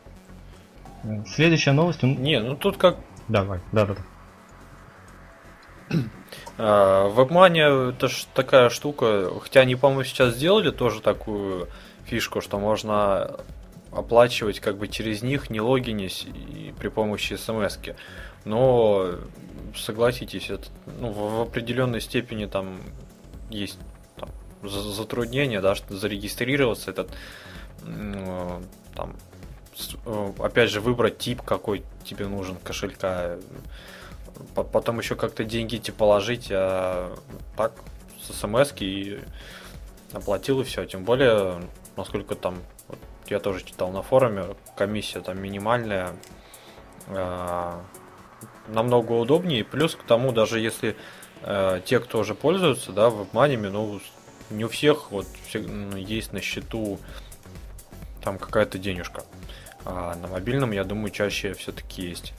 Следующая 1.27 1.72
новость... 1.72 2.03
Он... 2.03 2.22
Не, 2.22 2.41
ну 2.41 2.55
тут 2.55 2.77
как... 2.77 2.98
Давай, 3.27 3.62
да-да-да. 3.72 4.01
WebMoney 6.60 7.92
это 7.92 8.10
ж 8.10 8.25
такая 8.34 8.70
штука, 8.70 9.32
хотя 9.42 9.62
они, 9.62 9.75
по-моему, 9.75 10.04
сейчас 10.04 10.36
сделали 10.36 10.72
тоже 10.72 11.01
такую 11.01 11.70
фишку, 12.06 12.42
что 12.42 12.60
можно 12.60 13.39
оплачивать 13.92 14.60
как 14.60 14.78
бы 14.78 14.88
через 14.88 15.22
них, 15.22 15.50
не 15.50 15.62
логинясь 15.62 16.25
и 16.25 16.74
при 16.78 16.89
помощи 16.89 17.36
смс 17.36 17.78
-ки. 17.78 17.96
Но 18.44 19.12
согласитесь, 19.75 20.50
это 20.50 20.68
ну, 21.00 21.12
в, 21.12 21.38
в 21.38 21.42
определенной 21.42 22.01
степени 22.01 22.46
там 22.46 22.82
есть 23.50 23.80
там, 24.18 24.30
затруднения, 24.63 25.62
да, 25.62 25.75
зарегистрироваться, 25.89 26.92
этот 26.92 27.10
там 28.96 29.16
э, 30.06 30.32
опять 30.39 30.70
же 30.70 30.82
выбрать 30.82 31.18
тип, 31.18 31.42
какой 31.42 31.84
тебе 32.04 32.28
нужен 32.28 32.58
кошелька, 32.58 33.38
потом 34.55 35.00
еще 35.00 35.15
как-то 35.15 35.43
деньги 35.43 35.75
эти 35.75 35.91
положить, 35.91 36.48
а 36.51 37.15
так 37.55 37.74
с 38.22 38.34
смс 38.39 38.74
и 38.79 39.19
оплатил 40.13 40.62
и 40.62 40.63
все. 40.63 40.86
Тем 40.86 41.03
более, 41.03 41.62
насколько 41.96 42.36
там 42.36 42.58
я 43.27 43.39
тоже 43.39 43.63
читал 43.63 43.91
на 43.91 44.01
форуме, 44.01 44.46
комиссия 44.75 45.22
там 45.22 45.41
минимальная, 45.41 46.13
э, 47.08 47.79
намного 48.67 49.13
удобнее. 49.13 49.63
Плюс 49.63 49.96
к 49.96 50.03
тому, 50.03 50.31
даже 50.31 50.60
если 50.60 50.96
э, 51.41 51.81
те, 51.86 52.00
кто 52.00 52.19
уже 52.19 52.36
пользуются, 52.36 52.91
да, 52.91 53.10
вебманями, 53.10 53.67
ну, 53.67 54.00
не 54.50 54.65
у 54.65 54.69
всех 54.69 55.12
вот 55.12 55.27
все, 55.48 55.60
ну, 55.60 55.96
есть 55.96 56.34
на 56.34 56.41
счету 56.41 57.00
там 58.24 58.38
какая-то 58.38 58.77
денежка. 58.77 59.24
А 59.86 60.15
на 60.15 60.27
мобильном, 60.27 60.72
я 60.72 60.84
думаю, 60.84 61.12
чаще 61.12 61.53
все-таки 61.53 62.01
есть. 62.01 62.34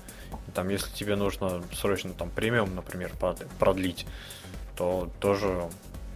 Там, 0.54 0.68
если 0.68 0.90
тебе 0.92 1.16
нужно 1.16 1.62
срочно 1.72 2.12
там 2.12 2.30
премиум, 2.30 2.74
например, 2.74 3.12
продлить, 3.58 4.06
то 4.76 5.10
тоже 5.20 5.68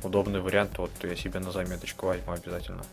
удобный 0.03 0.41
вариант. 0.41 0.79
Вот 0.79 0.91
я 1.03 1.17
себе 1.17 1.41
на 1.41 1.51
заметочку 1.51 2.07
возьму 2.07 2.33
обязательно. 2.33 2.85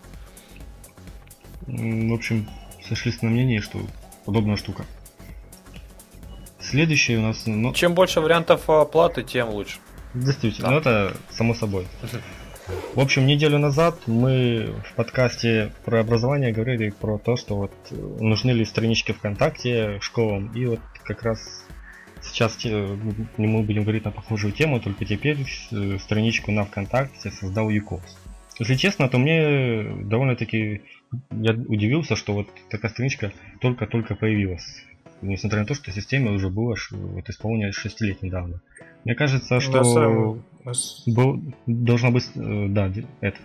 В 1.67 2.13
общем, 2.13 2.47
сошлись 2.87 3.21
на 3.21 3.29
мнении, 3.29 3.59
что 3.59 3.79
удобная 4.25 4.57
штука. 4.57 4.85
Следующее 6.59 7.19
у 7.19 7.21
нас... 7.21 7.45
Ну... 7.45 7.73
Чем 7.73 7.93
больше 7.93 8.21
вариантов 8.21 8.69
оплаты, 8.69 9.23
тем 9.23 9.49
лучше. 9.49 9.77
Действительно, 10.13 10.69
да. 10.69 10.73
ну 10.73 10.79
это 10.79 11.17
само 11.31 11.53
собой. 11.53 11.87
В 12.95 12.99
общем, 12.99 13.25
неделю 13.25 13.57
назад 13.57 13.99
мы 14.05 14.73
в 14.85 14.95
подкасте 14.95 15.73
про 15.83 16.01
образование 16.01 16.51
говорили 16.51 16.91
про 16.91 17.17
то, 17.17 17.35
что 17.35 17.55
вот 17.55 17.71
нужны 17.91 18.51
ли 18.51 18.65
странички 18.65 19.11
ВКонтакте 19.11 19.99
школам. 20.01 20.53
И 20.53 20.65
вот 20.65 20.79
как 21.03 21.23
раз 21.23 21.65
сейчас 22.21 22.57
мы 22.63 23.63
будем 23.63 23.83
говорить 23.83 24.05
на 24.05 24.11
похожую 24.11 24.53
тему, 24.53 24.79
только 24.79 25.05
теперь 25.05 25.37
э, 25.71 25.97
страничку 25.99 26.51
на 26.51 26.65
ВКонтакте 26.65 27.31
создал 27.31 27.69
ЮКОС. 27.69 28.17
Если 28.59 28.75
честно, 28.75 29.09
то 29.09 29.17
мне 29.17 29.83
довольно-таки 30.03 30.81
я 31.31 31.53
удивился, 31.53 32.15
что 32.15 32.33
вот 32.33 32.47
такая 32.69 32.91
страничка 32.91 33.31
только-только 33.59 34.15
появилась. 34.15 34.83
Несмотря 35.21 35.59
на 35.59 35.65
то, 35.65 35.75
что 35.75 35.91
системе 35.91 36.31
уже 36.31 36.49
было 36.49 36.75
вот, 36.91 37.29
исполнено 37.29 37.71
6 37.71 38.01
лет 38.01 38.21
недавно. 38.21 38.61
Мне 39.03 39.15
кажется, 39.15 39.59
что 39.59 39.83
самом... 39.83 40.43
был, 41.07 41.41
должна 41.65 42.11
быть, 42.11 42.25
э, 42.35 42.67
да, 42.69 42.91
это. 43.21 43.37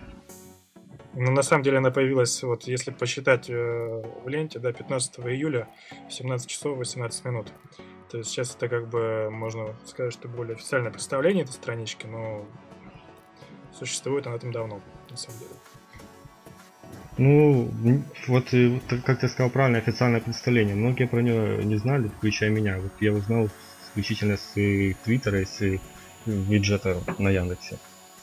Ну, 1.13 1.31
на 1.31 1.41
самом 1.41 1.63
деле 1.63 1.77
она 1.79 1.89
появилась, 1.89 2.43
вот 2.43 2.63
если 2.63 2.91
посчитать 2.91 3.49
э, 3.49 4.03
в 4.23 4.27
ленте, 4.27 4.59
да, 4.59 4.71
15 4.71 5.19
июля, 5.19 5.67
17 6.09 6.49
часов 6.49 6.77
18 6.77 7.25
минут. 7.25 7.51
То 8.09 8.19
есть 8.19 8.29
сейчас 8.29 8.55
это 8.55 8.67
как 8.69 8.87
бы, 8.87 9.29
можно 9.31 9.75
сказать, 9.85 10.13
что 10.13 10.27
более 10.27 10.55
официальное 10.55 10.91
представление 10.91 11.43
этой 11.43 11.53
странички, 11.53 12.05
но 12.05 12.45
существует 13.77 14.27
она 14.27 14.37
там 14.37 14.51
давно, 14.51 14.81
на 15.09 15.17
самом 15.17 15.39
деле. 15.39 15.51
Ну, 17.17 17.71
вот, 18.27 18.45
как 19.03 19.19
ты 19.19 19.27
сказал 19.27 19.49
правильно, 19.49 19.79
официальное 19.79 20.21
представление. 20.21 20.75
Многие 20.75 21.07
про 21.07 21.21
нее 21.21 21.63
не 21.63 21.77
знали, 21.77 22.09
включая 22.09 22.51
меня. 22.51 22.77
Вот 22.79 22.91
я 22.99 23.11
узнал 23.11 23.49
исключительно 23.83 24.37
с 24.37 24.53
Твиттера 24.53 25.41
и 25.41 25.45
с 25.45 25.79
виджета 26.25 27.01
на 27.17 27.29
Яндексе. 27.29 27.77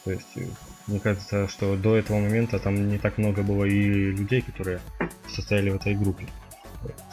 То 0.04 0.12
есть, 0.12 0.36
э, 0.36 0.46
мне 0.86 1.00
кажется, 1.00 1.48
что 1.48 1.76
до 1.76 1.96
этого 1.96 2.18
момента 2.18 2.58
там 2.58 2.88
не 2.88 2.98
так 2.98 3.18
много 3.18 3.42
было 3.42 3.64
и 3.64 4.12
людей, 4.12 4.42
которые 4.42 4.80
состояли 5.28 5.70
в 5.70 5.76
этой 5.76 5.94
группе. 5.94 6.26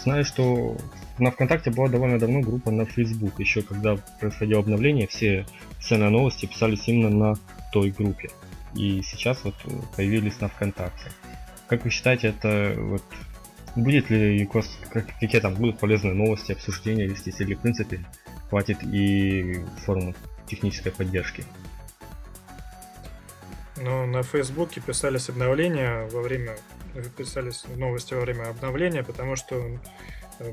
Знаю, 0.04 0.25
что 0.25 0.78
на 1.18 1.32
ВКонтакте 1.32 1.72
была 1.72 1.88
довольно 1.88 2.20
давно 2.20 2.42
группа 2.42 2.72
на 2.72 2.86
Facebook. 2.86 3.40
Еще 3.40 3.62
когда 3.62 3.96
происходило 4.20 4.60
обновление, 4.60 5.08
все 5.08 5.46
ценные 5.80 6.10
новости 6.10 6.46
писались 6.46 6.88
именно 6.88 7.10
на 7.10 7.36
той 7.72 7.92
группе. 7.92 8.30
И 8.75 9.01
сейчас 9.04 9.44
вот 9.44 9.56
появились 9.96 10.40
на 10.42 10.50
ВКонтакте. 10.50 11.12
Как 11.68 11.86
вы 11.86 11.90
считаете, 11.90 12.30
это 12.30 12.75
вот 12.78 13.04
будет 13.75 14.10
ли 14.10 14.50
какие 14.92 15.40
там 15.40 15.56
будут 15.56 15.80
полезные 15.80 16.13
новости, 16.13 16.51
обсуждения 16.51 17.08
вестись, 17.08 17.40
или 17.40 17.54
в 17.54 17.60
принципе 17.60 18.06
хватит 18.50 18.84
и 18.84 19.63
форму 19.86 20.13
технической 20.48 20.92
поддержки? 20.92 21.46
Ну, 23.82 24.06
на 24.06 24.24
Фейсбуке 24.24 24.82
писались 24.82 25.30
обновления 25.30 26.08
во 26.12 26.22
время, 26.22 26.56
писались 27.18 27.66
новости 27.76 28.14
во 28.14 28.22
время 28.22 28.50
обновления, 28.50 29.04
потому 29.04 29.36
что 29.36 29.80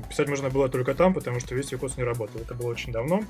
Писать 0.09 0.27
можно 0.27 0.49
было 0.49 0.69
только 0.69 0.93
там, 0.93 1.13
потому 1.13 1.39
что 1.39 1.55
весь 1.55 1.71
Якутс 1.71 1.97
не 1.97 2.03
работал. 2.03 2.41
Это 2.41 2.53
было 2.53 2.69
очень 2.69 2.91
давно. 2.91 3.23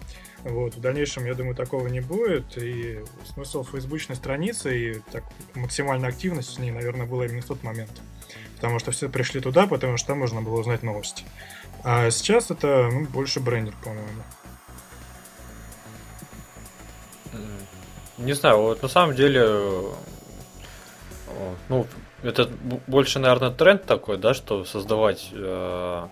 Вот. 0.44 0.76
В 0.76 0.82
дальнейшем, 0.82 1.26
я 1.26 1.34
думаю, 1.34 1.56
такого 1.56 1.88
не 1.88 2.02
будет. 2.02 2.58
И 2.58 3.00
смысл 3.34 3.64
фейсбучной 3.64 4.16
страницы 4.16 4.78
и 4.78 5.02
так, 5.12 5.24
максимальная 5.56 6.10
активность 6.10 6.54
с 6.54 6.60
ней, 6.60 6.72
наверное, 6.72 7.06
была 7.06 7.26
именно 7.26 7.42
в 7.42 7.46
тот 7.46 7.64
момент. 7.64 7.92
Потому 8.56 8.80
что 8.80 8.92
все 8.92 9.08
пришли 9.08 9.40
туда, 9.40 9.68
потому 9.68 9.98
что 9.98 10.08
там 10.08 10.20
можно 10.20 10.42
было 10.42 10.60
узнать 10.60 10.84
новости. 10.84 11.24
А 11.84 12.12
сейчас 12.12 12.52
это 12.52 12.90
ну, 12.92 13.06
больше 13.06 13.40
брендер, 13.40 13.74
по-моему. 13.82 14.24
Не 18.20 18.34
знаю, 18.34 18.62
вот 18.62 18.82
на 18.82 18.90
самом 18.90 19.16
деле, 19.16 19.48
ну, 21.70 21.88
это 22.22 22.50
больше, 22.88 23.20
наверное, 23.20 23.50
тренд 23.50 23.86
такой, 23.86 24.18
да, 24.18 24.34
что 24.34 24.66
создавать 24.66 25.30
э, 25.32 26.08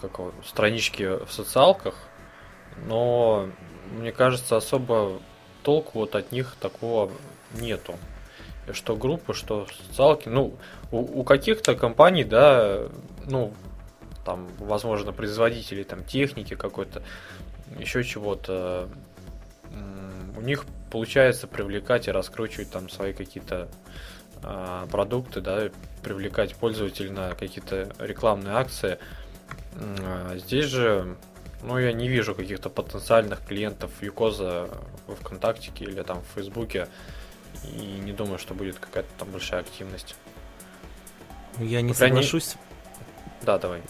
как 0.00 0.20
странички 0.44 1.24
в 1.24 1.32
социалках, 1.32 1.94
но 2.86 3.48
мне 3.92 4.12
кажется, 4.12 4.58
особо 4.58 5.20
толку 5.62 6.00
вот 6.00 6.14
от 6.14 6.30
них 6.30 6.56
такого 6.60 7.10
нету. 7.54 7.94
Что 8.72 8.94
группы, 8.94 9.34
что 9.34 9.66
социалки. 9.88 10.28
Ну, 10.28 10.54
у, 10.90 11.20
у 11.20 11.24
каких-то 11.24 11.74
компаний, 11.74 12.24
да, 12.24 12.80
ну, 13.24 13.54
там, 14.24 14.46
возможно, 14.58 15.12
производителей 15.12 15.84
там 15.84 16.04
техники 16.04 16.54
какой-то, 16.54 17.02
еще 17.78 18.04
чего-то, 18.04 18.88
у 20.36 20.40
них 20.42 20.64
получается 20.92 21.46
привлекать 21.46 22.06
и 22.06 22.10
раскручивать 22.10 22.70
там 22.70 22.90
свои 22.90 23.14
какие-то 23.14 23.68
а, 24.42 24.86
продукты, 24.88 25.40
да, 25.40 25.70
привлекать 26.02 26.54
пользователей 26.54 27.08
на 27.08 27.30
какие-то 27.30 27.90
рекламные 27.98 28.54
акции. 28.54 28.98
А 29.74 30.36
здесь 30.36 30.66
же, 30.66 31.16
ну, 31.62 31.78
я 31.78 31.94
не 31.94 32.08
вижу 32.08 32.34
каких-то 32.34 32.68
потенциальных 32.68 33.40
клиентов 33.46 33.90
Юкоза 34.02 34.68
в 35.06 35.14
ВКонтакте 35.14 35.72
или 35.78 36.02
там 36.02 36.20
в 36.20 36.34
Фейсбуке. 36.34 36.88
И 37.64 38.00
не 38.04 38.12
думаю, 38.12 38.38
что 38.38 38.52
будет 38.52 38.78
какая-то 38.78 39.08
там 39.18 39.30
большая 39.30 39.60
активность. 39.60 40.14
Я 41.58 41.80
не 41.80 41.94
соглашусь. 41.94 42.56
Да, 43.42 43.58
давай. 43.58 43.80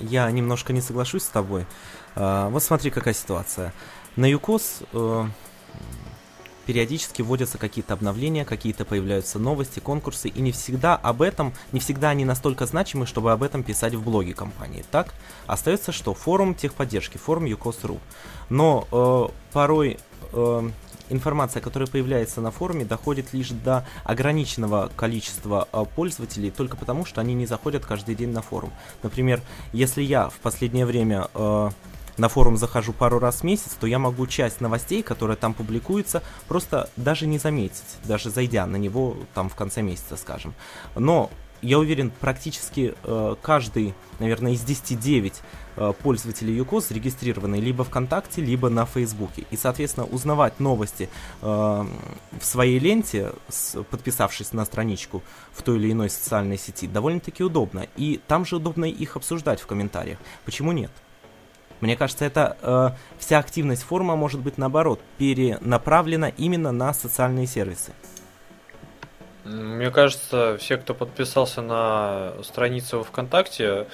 Я 0.00 0.30
немножко 0.30 0.72
не 0.72 0.80
соглашусь 0.80 1.24
с 1.24 1.28
тобой. 1.28 1.66
А, 2.14 2.48
вот 2.48 2.62
смотри, 2.62 2.90
какая 2.90 3.14
ситуация. 3.14 3.74
На 4.16 4.26
ЮКОС 4.26 4.80
э, 4.92 5.24
периодически 6.66 7.22
вводятся 7.22 7.58
какие-то 7.58 7.94
обновления, 7.94 8.44
какие-то 8.44 8.84
появляются 8.84 9.38
новости, 9.38 9.80
конкурсы, 9.80 10.28
и 10.28 10.40
не 10.40 10.52
всегда 10.52 10.96
об 10.96 11.22
этом, 11.22 11.52
не 11.72 11.80
всегда 11.80 12.10
они 12.10 12.24
настолько 12.24 12.66
значимы, 12.66 13.06
чтобы 13.06 13.32
об 13.32 13.42
этом 13.42 13.62
писать 13.62 13.94
в 13.94 14.02
блоге 14.02 14.34
компании. 14.34 14.84
Так, 14.90 15.14
остается 15.46 15.92
что? 15.92 16.14
Форум 16.14 16.54
техподдержки, 16.54 17.18
форум 17.18 17.44
UCOS.ru. 17.44 17.98
Но 18.48 18.86
э, 18.90 19.52
порой 19.52 19.98
э, 20.32 20.70
информация, 21.10 21.60
которая 21.60 21.88
появляется 21.88 22.40
на 22.40 22.50
форуме, 22.50 22.84
доходит 22.84 23.32
лишь 23.32 23.50
до 23.50 23.86
ограниченного 24.04 24.90
количества 24.96 25.68
э, 25.72 25.84
пользователей, 25.94 26.50
только 26.50 26.76
потому, 26.76 27.04
что 27.04 27.20
они 27.20 27.34
не 27.34 27.46
заходят 27.46 27.84
каждый 27.84 28.14
день 28.14 28.30
на 28.30 28.42
форум. 28.42 28.72
Например, 29.02 29.40
если 29.72 30.02
я 30.02 30.28
в 30.28 30.38
последнее 30.38 30.86
время 30.86 31.28
э, 31.34 31.70
на 32.16 32.28
форум 32.28 32.56
захожу 32.56 32.92
пару 32.92 33.18
раз 33.18 33.40
в 33.40 33.44
месяц, 33.44 33.76
то 33.78 33.86
я 33.86 33.98
могу 33.98 34.26
часть 34.26 34.60
новостей, 34.60 35.02
которые 35.02 35.36
там 35.36 35.54
публикуются, 35.54 36.22
просто 36.48 36.90
даже 36.96 37.26
не 37.26 37.38
заметить, 37.38 37.82
даже 38.04 38.30
зайдя 38.30 38.66
на 38.66 38.76
него 38.76 39.16
там 39.34 39.48
в 39.48 39.54
конце 39.54 39.82
месяца, 39.82 40.16
скажем. 40.16 40.54
Но 40.94 41.30
я 41.62 41.78
уверен, 41.78 42.10
практически 42.20 42.94
э, 43.04 43.36
каждый, 43.42 43.94
наверное, 44.18 44.52
из 44.52 44.64
10-9 44.64 45.34
э, 45.76 45.92
пользователей 46.02 46.56
ЮКОС 46.56 46.88
зарегистрированы 46.88 47.56
либо 47.56 47.84
ВКонтакте, 47.84 48.40
либо 48.40 48.70
на 48.70 48.86
Фейсбуке. 48.86 49.44
И, 49.50 49.56
соответственно, 49.56 50.06
узнавать 50.06 50.58
новости 50.58 51.10
э, 51.42 51.46
в 51.46 52.44
своей 52.44 52.78
ленте, 52.78 53.32
с, 53.48 53.82
подписавшись 53.82 54.52
на 54.54 54.64
страничку 54.64 55.22
в 55.52 55.62
той 55.62 55.76
или 55.76 55.92
иной 55.92 56.08
социальной 56.08 56.56
сети, 56.56 56.86
довольно-таки 56.86 57.44
удобно. 57.44 57.86
И 57.96 58.20
там 58.26 58.46
же 58.46 58.56
удобно 58.56 58.86
их 58.86 59.16
обсуждать 59.16 59.60
в 59.60 59.66
комментариях. 59.66 60.18
Почему 60.46 60.72
нет? 60.72 60.90
Мне 61.80 61.96
кажется, 61.96 62.24
это 62.24 62.56
э, 62.60 62.90
вся 63.18 63.38
активность 63.38 63.82
форума 63.82 64.16
может 64.16 64.40
быть 64.40 64.58
наоборот 64.58 65.00
перенаправлена 65.18 66.32
именно 66.36 66.72
на 66.72 66.92
социальные 66.92 67.46
сервисы. 67.46 67.92
Мне 69.44 69.90
кажется, 69.90 70.58
все, 70.58 70.76
кто 70.76 70.94
подписался 70.94 71.62
на 71.62 72.34
страницу 72.42 73.02
ВКонтакте, 73.02 73.86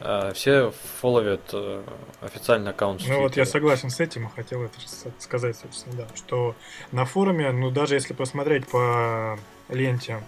э, 0.00 0.32
все 0.34 0.72
фолловят 1.00 1.42
э, 1.52 1.82
официальный 2.22 2.70
аккаунт. 2.70 3.02
Ну 3.06 3.20
вот 3.20 3.36
я 3.36 3.44
согласен 3.44 3.90
с 3.90 4.00
этим, 4.00 4.30
хотел 4.30 4.62
это 4.62 4.78
сказать, 5.18 5.56
собственно, 5.56 5.96
да, 5.96 6.06
что 6.16 6.56
на 6.90 7.04
форуме, 7.04 7.52
ну 7.52 7.70
даже 7.70 7.94
если 7.94 8.14
посмотреть 8.14 8.66
по 8.66 9.38
ленте 9.68 10.22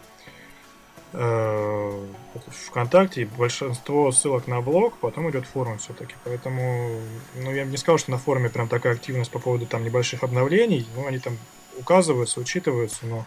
э, 1.13 2.07
ВКонтакте, 2.67 3.29
большинство 3.39 4.11
ссылок 4.13 4.47
на 4.47 4.61
блог, 4.61 4.97
потом 4.99 5.31
идет 5.31 5.47
форум 5.47 5.79
все-таки. 5.79 6.15
Поэтому, 6.25 6.91
ну, 7.35 7.53
я 7.53 7.65
бы 7.65 7.71
не 7.71 7.77
сказал, 7.77 7.99
что 7.99 8.11
на 8.11 8.19
форуме 8.19 8.49
прям 8.49 8.69
такая 8.69 8.95
активность 8.95 9.31
по 9.31 9.39
поводу 9.39 9.67
там 9.67 9.85
небольших 9.85 10.23
обновлений. 10.23 10.87
Ну, 10.97 11.07
они 11.07 11.19
там 11.19 11.37
указываются, 11.79 12.41
учитываются, 12.41 13.07
но 13.07 13.25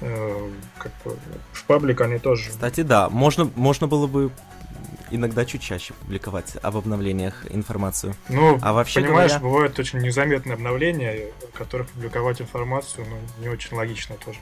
э, 0.00 0.50
как 0.78 0.92
бы 1.04 1.18
в 1.52 1.64
паблик 1.64 2.00
они 2.00 2.18
тоже. 2.18 2.50
Кстати, 2.50 2.82
да, 2.82 3.08
можно, 3.08 3.50
можно 3.54 3.86
было 3.86 4.06
бы 4.06 4.30
иногда 5.10 5.44
чуть 5.44 5.62
чаще 5.62 5.94
публиковать 5.94 6.56
об 6.62 6.76
обновлениях 6.76 7.46
информацию. 7.50 8.14
Ну, 8.28 8.58
а 8.62 8.72
вообще 8.72 9.00
понимаешь, 9.00 9.32
говоря... 9.32 9.44
бывают 9.44 9.78
очень 9.78 10.00
незаметные 10.00 10.54
обновления, 10.54 11.32
в 11.52 11.56
которых 11.56 11.88
публиковать 11.90 12.40
информацию, 12.40 13.06
ну, 13.08 13.16
не 13.42 13.48
очень 13.48 13.76
логично 13.76 14.16
тоже. 14.16 14.38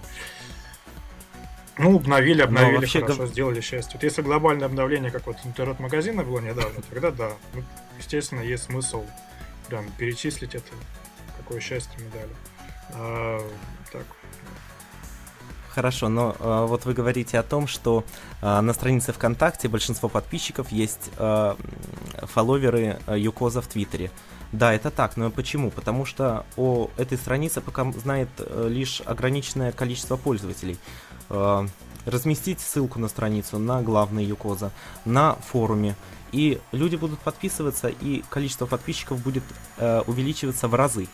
Ну, 1.82 1.96
обновили, 1.96 2.42
обновили, 2.42 2.76
вообще 2.76 3.00
хорошо, 3.00 3.22
гов... 3.22 3.30
сделали 3.30 3.60
счастье. 3.60 3.92
Вот 3.94 4.02
если 4.02 4.22
глобальное 4.22 4.66
обновление, 4.66 5.10
как 5.10 5.26
вот 5.26 5.36
интернет-магазина 5.44 6.22
было 6.22 6.40
недавно, 6.40 6.82
тогда 6.90 7.10
да. 7.10 7.30
Ну, 7.54 7.62
естественно, 7.98 8.40
есть 8.40 8.64
смысл 8.64 9.04
прям 9.68 9.90
перечислить 9.98 10.54
это, 10.54 10.72
какое 11.38 11.60
счастье 11.60 11.98
мы 11.98 12.10
дали. 12.10 12.32
А, 12.94 13.40
так. 13.92 14.04
Хорошо, 15.70 16.08
но 16.08 16.36
э, 16.38 16.66
вот 16.66 16.84
вы 16.84 16.94
говорите 16.94 17.38
о 17.38 17.44
том, 17.44 17.68
что 17.68 18.04
э, 18.42 18.60
на 18.60 18.72
странице 18.74 19.12
ВКонтакте 19.12 19.68
большинство 19.68 20.08
подписчиков 20.08 20.72
есть 20.72 21.10
э, 21.16 21.54
фолловеры 22.22 22.98
э, 23.06 23.18
Юкоза 23.18 23.62
в 23.62 23.68
Твиттере. 23.68 24.10
Да, 24.52 24.74
это 24.74 24.90
так, 24.90 25.16
но 25.16 25.30
почему? 25.30 25.70
Потому 25.70 26.04
что 26.04 26.44
о 26.56 26.90
этой 26.96 27.16
странице 27.16 27.60
пока 27.60 27.90
знает 27.92 28.28
э, 28.38 28.66
лишь 28.68 29.00
ограниченное 29.06 29.70
количество 29.70 30.16
пользователей. 30.16 30.76
Э, 31.30 31.66
разместить 32.06 32.60
ссылку 32.60 32.98
на 32.98 33.08
страницу 33.08 33.58
на 33.58 33.82
главный 33.82 34.24
Юкоза, 34.24 34.72
на 35.04 35.34
форуме, 35.34 35.96
и 36.32 36.60
люди 36.72 36.96
будут 36.96 37.18
подписываться, 37.20 37.88
и 37.88 38.22
количество 38.30 38.66
подписчиков 38.66 39.22
будет 39.22 39.42
э, 39.76 40.02
увеличиваться 40.06 40.68
в 40.68 40.74
разы. 40.74 41.08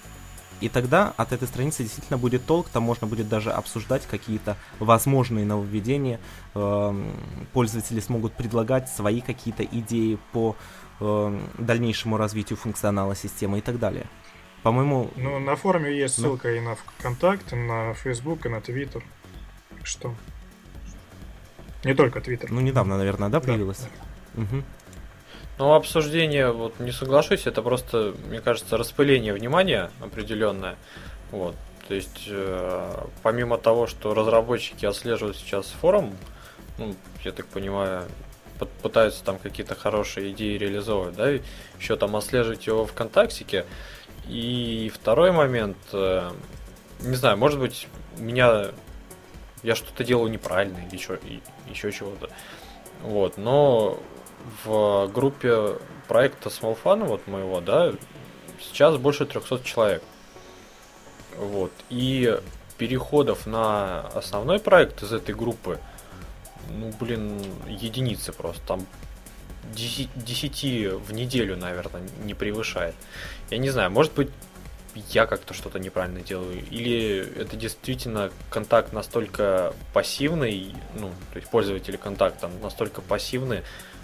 И 0.61 0.71
тогда 0.71 1.13
от 1.19 1.33
этой 1.33 1.47
страницы 1.47 1.83
действительно 1.83 2.17
будет 2.17 2.47
толк, 2.47 2.69
там 2.71 2.83
можно 2.83 3.07
будет 3.07 3.29
даже 3.29 3.51
обсуждать 3.51 4.07
какие-то 4.07 4.57
возможные 4.79 5.45
нововведения, 5.45 6.19
э, 6.55 7.05
пользователи 7.53 8.01
смогут 8.01 8.33
предлагать 8.33 8.89
свои 8.89 9.21
какие-то 9.21 9.65
идеи 9.65 10.19
по 10.33 10.57
э, 11.01 11.41
дальнейшему 11.59 12.17
развитию 12.17 12.57
функционала 12.57 13.15
системы 13.15 13.59
и 13.59 13.61
так 13.61 13.79
далее. 13.79 14.07
По-моему... 14.63 15.11
Ну, 15.15 15.39
на 15.39 15.55
форуме 15.57 15.97
есть 15.97 16.15
ссылка 16.15 16.49
ну... 16.49 16.55
и 16.55 16.61
на 16.61 16.75
ВКонтакте, 16.75 17.55
на 17.55 17.95
Facebook, 17.95 18.47
и 18.47 18.49
на 18.49 18.61
Что? 19.87 20.13
Не 21.85 21.95
только 21.95 22.21
Твиттер. 22.21 22.51
Ну, 22.51 22.61
недавно, 22.61 22.99
наверное, 22.99 23.29
да, 23.29 23.39
появилось? 23.39 23.87
Да. 24.35 24.43
Угу. 24.43 24.65
Ну, 25.59 25.75
обсуждение, 25.75 26.51
вот 26.51 26.81
не 26.81 26.91
соглашусь, 26.91 27.47
это 27.47 27.63
просто, 27.63 28.13
мне 28.29 28.41
кажется, 28.41 28.77
распыление 28.77 29.33
внимания 29.33 29.91
определенное. 30.01 30.75
Вот. 31.31 31.55
То 31.87 31.95
есть, 31.95 32.27
э, 32.27 33.07
помимо 33.23 33.59
того, 33.59 33.87
что 33.87 34.13
разработчики 34.13 34.85
отслеживают 34.85 35.37
сейчас 35.37 35.67
форум, 35.67 36.17
ну, 36.79 36.97
я 37.23 37.31
так 37.31 37.47
понимаю, 37.47 38.03
пытаются 38.83 39.23
там 39.23 39.39
какие-то 39.39 39.77
хорошие 39.77 40.33
идеи 40.33 40.59
реализовывать, 40.59 41.15
да, 41.15 41.31
еще 41.79 41.95
там 41.97 42.17
отслеживать 42.17 42.67
его 42.67 42.87
ВКонтактике. 42.87 43.67
И 44.27 44.91
второй 44.93 45.31
момент, 45.31 45.79
э, 45.93 46.33
не 47.03 47.15
знаю, 47.15 47.37
может 47.37 47.61
быть, 47.61 47.87
у 48.19 48.23
меня 48.23 48.73
я 49.67 49.75
что-то 49.75 50.05
делаю 50.05 50.31
неправильно 50.31 50.79
или 50.79 50.95
еще, 50.95 51.19
еще 51.69 51.91
чего-то. 51.91 52.31
Вот, 53.03 53.37
но 53.37 53.99
в 54.65 55.09
группе 55.09 55.77
проекта 56.07 56.51
Small 56.51 56.79
Fun, 56.83 57.05
вот 57.05 57.27
моего, 57.27 57.61
да, 57.61 57.93
сейчас 58.61 58.97
больше 58.97 59.27
300 59.27 59.65
человек. 59.65 60.03
Вот. 61.37 61.73
И 61.91 62.39
переходов 62.79 63.47
на 63.47 64.03
основной 64.15 64.61
проект 64.61 65.03
из 65.03 65.13
этой 65.13 65.35
группы, 65.35 65.81
ну, 66.71 66.93
блин, 67.01 67.43
единицы 67.67 68.33
просто. 68.33 68.63
Там 68.69 68.87
10, 69.75 70.11
10 70.15 70.93
в 70.93 71.13
неделю, 71.13 71.57
наверное, 71.57 72.03
не 72.23 72.35
превышает. 72.35 72.95
Я 73.51 73.59
не 73.59 73.71
знаю, 73.71 73.91
может 73.91 74.13
быть, 74.15 74.31
я 75.11 75.27
как-то 75.27 75.55
что-то 75.55 75.79
неправильно 75.79 76.21
делаю, 76.21 76.65
или 76.71 77.19
это 77.39 77.57
действительно 77.57 78.31
контакт 78.51 78.93
настолько 78.93 79.75
пассивный, 79.93 80.75
ну, 80.95 81.11
то 81.33 81.39
есть 81.39 81.51
пользователи 81.51 81.97
контакта 81.97 82.51
настолько 82.63 83.01
пассивны, 83.01 83.63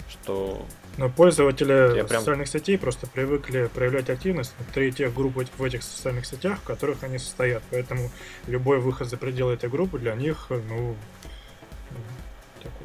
что... 0.09 0.65
Но 0.97 1.09
пользователи 1.09 1.97
я 1.97 2.07
социальных 2.07 2.49
прям... 2.49 2.61
сетей 2.61 2.77
просто 2.77 3.07
привыкли 3.07 3.69
проявлять 3.73 4.09
активность 4.09 4.53
внутри 4.59 4.91
тех 4.91 5.13
групп 5.13 5.35
в 5.57 5.63
этих 5.63 5.81
социальных 5.81 6.25
сетях, 6.25 6.59
в 6.59 6.63
которых 6.63 7.03
они 7.03 7.17
состоят. 7.17 7.63
Поэтому 7.71 8.11
любой 8.45 8.79
выход 8.79 9.07
за 9.09 9.17
пределы 9.17 9.53
этой 9.53 9.69
группы 9.69 9.97
для 9.97 10.13
них, 10.13 10.47
ну, 10.49 10.95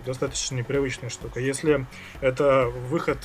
достаточно 0.07 0.57
непривычная 0.57 1.11
штука. 1.11 1.39
Если 1.39 1.87
это 2.23 2.69
выход 2.69 3.19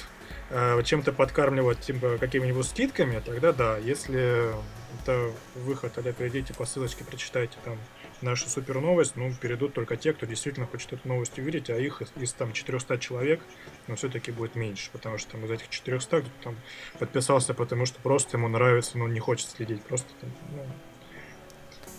чем-то 0.83 1.13
подкармливать 1.13 1.79
типа 1.79 2.17
какими-нибудь 2.19 2.65
скидками, 2.65 3.21
тогда 3.25 3.53
да. 3.53 3.77
Если 3.77 4.51
это 5.01 5.31
выход, 5.55 5.93
тогда 5.93 6.11
перейдите 6.11 6.53
по 6.53 6.65
ссылочке, 6.65 7.03
прочитайте 7.03 7.57
там 7.63 7.77
нашу 8.21 8.49
супер 8.49 8.79
новость, 8.79 9.15
ну, 9.15 9.33
перейдут 9.33 9.73
только 9.73 9.97
те, 9.97 10.13
кто 10.13 10.25
действительно 10.25 10.65
хочет 10.65 10.93
эту 10.93 11.07
новость 11.07 11.37
увидеть, 11.37 11.69
а 11.69 11.77
их 11.77 12.01
из, 12.01 12.13
из 12.15 12.33
там 12.33 12.53
400 12.53 12.97
человек, 12.99 13.41
ну, 13.87 13.95
все-таки 13.95 14.31
будет 14.31 14.55
меньше, 14.55 14.89
потому 14.91 15.17
что 15.17 15.33
там 15.33 15.45
из 15.45 15.51
этих 15.51 15.69
400 15.69 16.21
кто 16.21 16.29
там 16.43 16.55
подписался, 16.99 17.53
потому 17.53 17.85
что 17.85 18.01
просто 18.01 18.37
ему 18.37 18.47
нравится, 18.47 18.97
но 18.97 19.05
он 19.05 19.13
не 19.13 19.19
хочет 19.19 19.49
следить, 19.49 19.83
просто 19.83 20.07
там, 20.21 20.29
ну, 20.51 20.65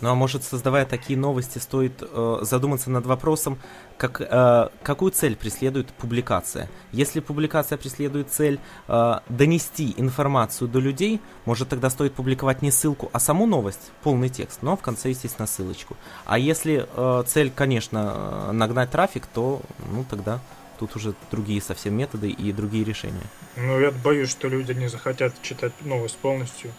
ну 0.01 0.09
а 0.09 0.15
может, 0.15 0.43
создавая 0.43 0.85
такие 0.85 1.17
новости, 1.17 1.57
стоит 1.57 2.01
э, 2.01 2.37
задуматься 2.41 2.89
над 2.89 3.05
вопросом, 3.05 3.59
как, 3.97 4.21
э, 4.21 4.69
какую 4.83 5.11
цель 5.11 5.35
преследует 5.35 5.87
публикация. 5.93 6.69
Если 6.91 7.19
публикация 7.19 7.77
преследует 7.77 8.29
цель 8.31 8.59
э, 8.87 9.13
донести 9.29 9.93
информацию 9.97 10.67
до 10.67 10.79
людей, 10.79 11.21
может 11.45 11.69
тогда 11.69 11.89
стоит 11.89 12.13
публиковать 12.13 12.61
не 12.61 12.71
ссылку, 12.71 13.09
а 13.13 13.19
саму 13.19 13.45
новость, 13.45 13.91
полный 14.03 14.29
текст, 14.29 14.61
но 14.61 14.75
в 14.75 14.81
конце, 14.81 15.09
естественно, 15.09 15.47
ссылочку. 15.47 15.95
А 16.25 16.37
если 16.37 16.87
э, 16.95 17.23
цель, 17.27 17.51
конечно, 17.53 18.51
нагнать 18.51 18.91
трафик, 18.91 19.25
то 19.27 19.61
ну 19.91 20.05
тогда 20.09 20.39
тут 20.79 20.95
уже 20.95 21.13
другие 21.31 21.61
совсем 21.61 21.95
методы 21.95 22.29
и 22.29 22.51
другие 22.51 22.83
решения. 22.83 23.23
Ну, 23.55 23.79
я 23.79 23.91
боюсь, 23.91 24.29
что 24.29 24.47
люди 24.47 24.73
не 24.73 24.87
захотят 24.87 25.33
читать 25.41 25.73
новость 25.81 26.17
полностью, 26.17 26.71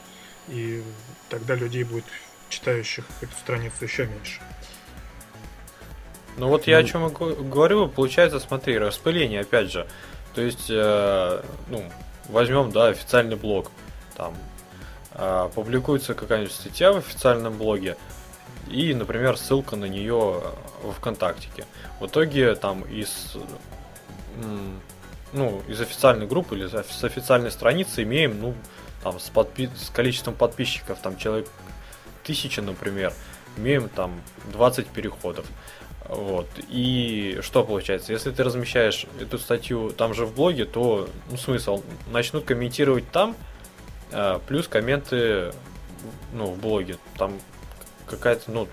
и 0.49 0.83
тогда 1.29 1.55
людей 1.55 1.85
будет 1.85 2.05
читающих 2.49 3.05
эту 3.21 3.33
страницу 3.33 3.77
еще 3.85 4.07
меньше. 4.07 4.41
Ну 6.37 6.49
вот 6.49 6.67
я 6.67 6.79
о 6.79 6.85
чем 6.85 7.09
говорю, 7.09 7.89
получается, 7.89 8.41
смотри, 8.41 8.79
распыление, 8.79 9.41
опять 9.41 9.71
же. 9.71 9.87
То 10.35 10.43
есть, 10.43 10.67
э, 10.69 11.43
ну, 11.69 11.85
возьмем, 12.29 12.71
да, 12.71 12.89
официальный 12.89 13.37
блог. 13.37 13.71
Там 14.17 14.35
э, 15.15 15.49
публикуется 15.55 16.15
какая-нибудь 16.15 16.53
статья 16.53 16.93
в 16.93 16.99
официальном 16.99 17.57
блоге, 17.57 17.97
и, 18.69 18.93
например, 18.93 19.39
ссылка 19.39 19.77
на 19.77 19.87
нее 19.87 20.43
в 20.83 20.93
ВКонтактике. 20.93 21.65
В 22.01 22.07
итоге 22.07 22.55
там 22.55 22.83
из 22.83 23.37
ну, 25.33 25.63
из 25.69 25.81
официальной 25.81 26.27
группы 26.27 26.57
или 26.57 26.67
с 26.67 27.05
официальной 27.05 27.51
страницы 27.51 28.03
имеем, 28.03 28.41
ну, 28.41 28.55
там, 29.03 29.19
с, 29.21 29.31
подпи- 29.31 29.71
с 29.77 29.91
количеством 29.91 30.35
подписчиков, 30.35 30.99
там, 31.01 31.17
человек 31.17 31.49
тысяча, 32.27 32.63
например, 32.63 33.13
имеем 33.57 33.89
там 33.89 34.21
20 34.53 34.89
переходов. 34.89 35.47
Вот. 36.09 36.47
И 36.69 37.39
что 37.43 37.65
получается? 37.65 38.13
Если 38.13 38.31
ты 38.31 38.45
размещаешь 38.45 39.07
эту 39.21 39.39
статью 39.39 39.91
там 39.91 40.15
же 40.15 40.27
в 40.27 40.35
блоге, 40.35 40.65
то 40.65 41.09
ну, 41.31 41.37
смысл 41.37 41.83
начнут 42.11 42.45
комментировать 42.45 43.11
там, 43.11 43.35
э, 44.13 44.39
плюс 44.47 44.69
комменты 44.69 45.53
ну, 46.33 46.47
в 46.47 46.59
блоге. 46.59 46.99
Там 47.17 47.33
какая-то, 48.07 48.51
ну, 48.51 48.69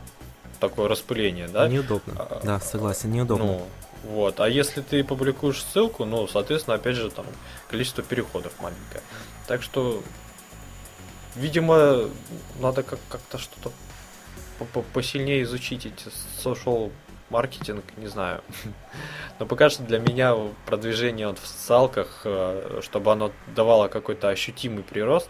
такое 0.60 0.88
распыление, 0.88 1.48
да? 1.48 1.68
Неудобно. 1.68 2.14
А, 2.18 2.42
да, 2.44 2.60
согласен, 2.60 3.12
неудобно. 3.12 3.46
Ну, 3.46 3.68
вот. 4.04 4.40
А 4.40 4.48
если 4.48 4.82
ты 4.82 5.04
публикуешь 5.04 5.64
ссылку, 5.64 6.06
ну, 6.06 6.28
соответственно, 6.28 6.76
опять 6.76 6.96
же, 6.96 7.10
там 7.10 7.26
количество 7.70 8.04
переходов 8.04 8.54
маленькое. 8.62 9.02
Так 9.48 9.64
что, 9.64 10.04
видимо, 11.36 12.10
надо 12.60 12.84
как- 12.84 13.00
как-то 13.10 13.38
что-то 13.38 13.72
посильнее 14.94 15.44
изучить 15.44 15.86
эти 15.86 16.08
social 16.44 16.92
маркетинг, 17.30 17.84
не 17.98 18.08
знаю. 18.08 18.42
Но 19.40 19.46
пока 19.46 19.70
что 19.70 19.84
для 19.84 20.00
меня 20.00 20.36
продвижение 20.66 21.28
вот 21.28 21.40
в 21.40 21.48
социалках, 21.48 22.22
э, 22.26 22.80
чтобы 22.82 23.12
оно 23.12 23.32
давало 23.56 23.88
какой-то 23.88 24.30
ощутимый 24.30 24.84
прирост. 24.84 25.30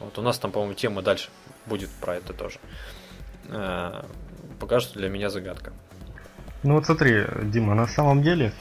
Вот 0.00 0.18
у 0.18 0.22
нас 0.22 0.38
там, 0.38 0.52
по-моему, 0.52 0.74
тема 0.74 1.02
дальше 1.02 1.28
будет 1.66 1.90
про 2.00 2.16
это 2.16 2.32
тоже. 2.32 2.58
Э, 3.48 4.04
пока 4.60 4.80
что 4.80 4.98
для 4.98 5.08
меня 5.08 5.30
загадка. 5.30 5.72
Ну 6.62 6.74
вот 6.74 6.86
смотри, 6.86 7.26
Дима, 7.42 7.74
на 7.74 7.86
самом 7.86 8.22
деле, 8.22 8.52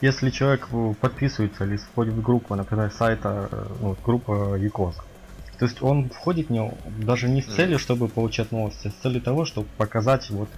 если 0.00 0.30
человек 0.30 0.68
подписывается 1.00 1.64
или 1.64 1.76
входит 1.76 2.14
в 2.14 2.22
группу, 2.22 2.54
например, 2.54 2.92
сайта, 2.92 3.48
э, 3.50 3.66
ну, 3.80 3.96
группа 4.04 4.54
Якоз, 4.54 4.96
то 5.58 5.64
есть 5.64 5.82
он 5.82 6.08
входит 6.08 6.48
в 6.48 6.50
него 6.50 6.74
даже 6.98 7.28
не 7.28 7.42
с 7.42 7.46
целью, 7.46 7.78
чтобы 7.78 8.08
получать 8.08 8.52
новости, 8.52 8.88
а 8.88 8.90
с 8.90 8.94
целью 9.02 9.20
того, 9.20 9.44
чтобы 9.44 9.66
показать 9.76 10.30
вот 10.30 10.48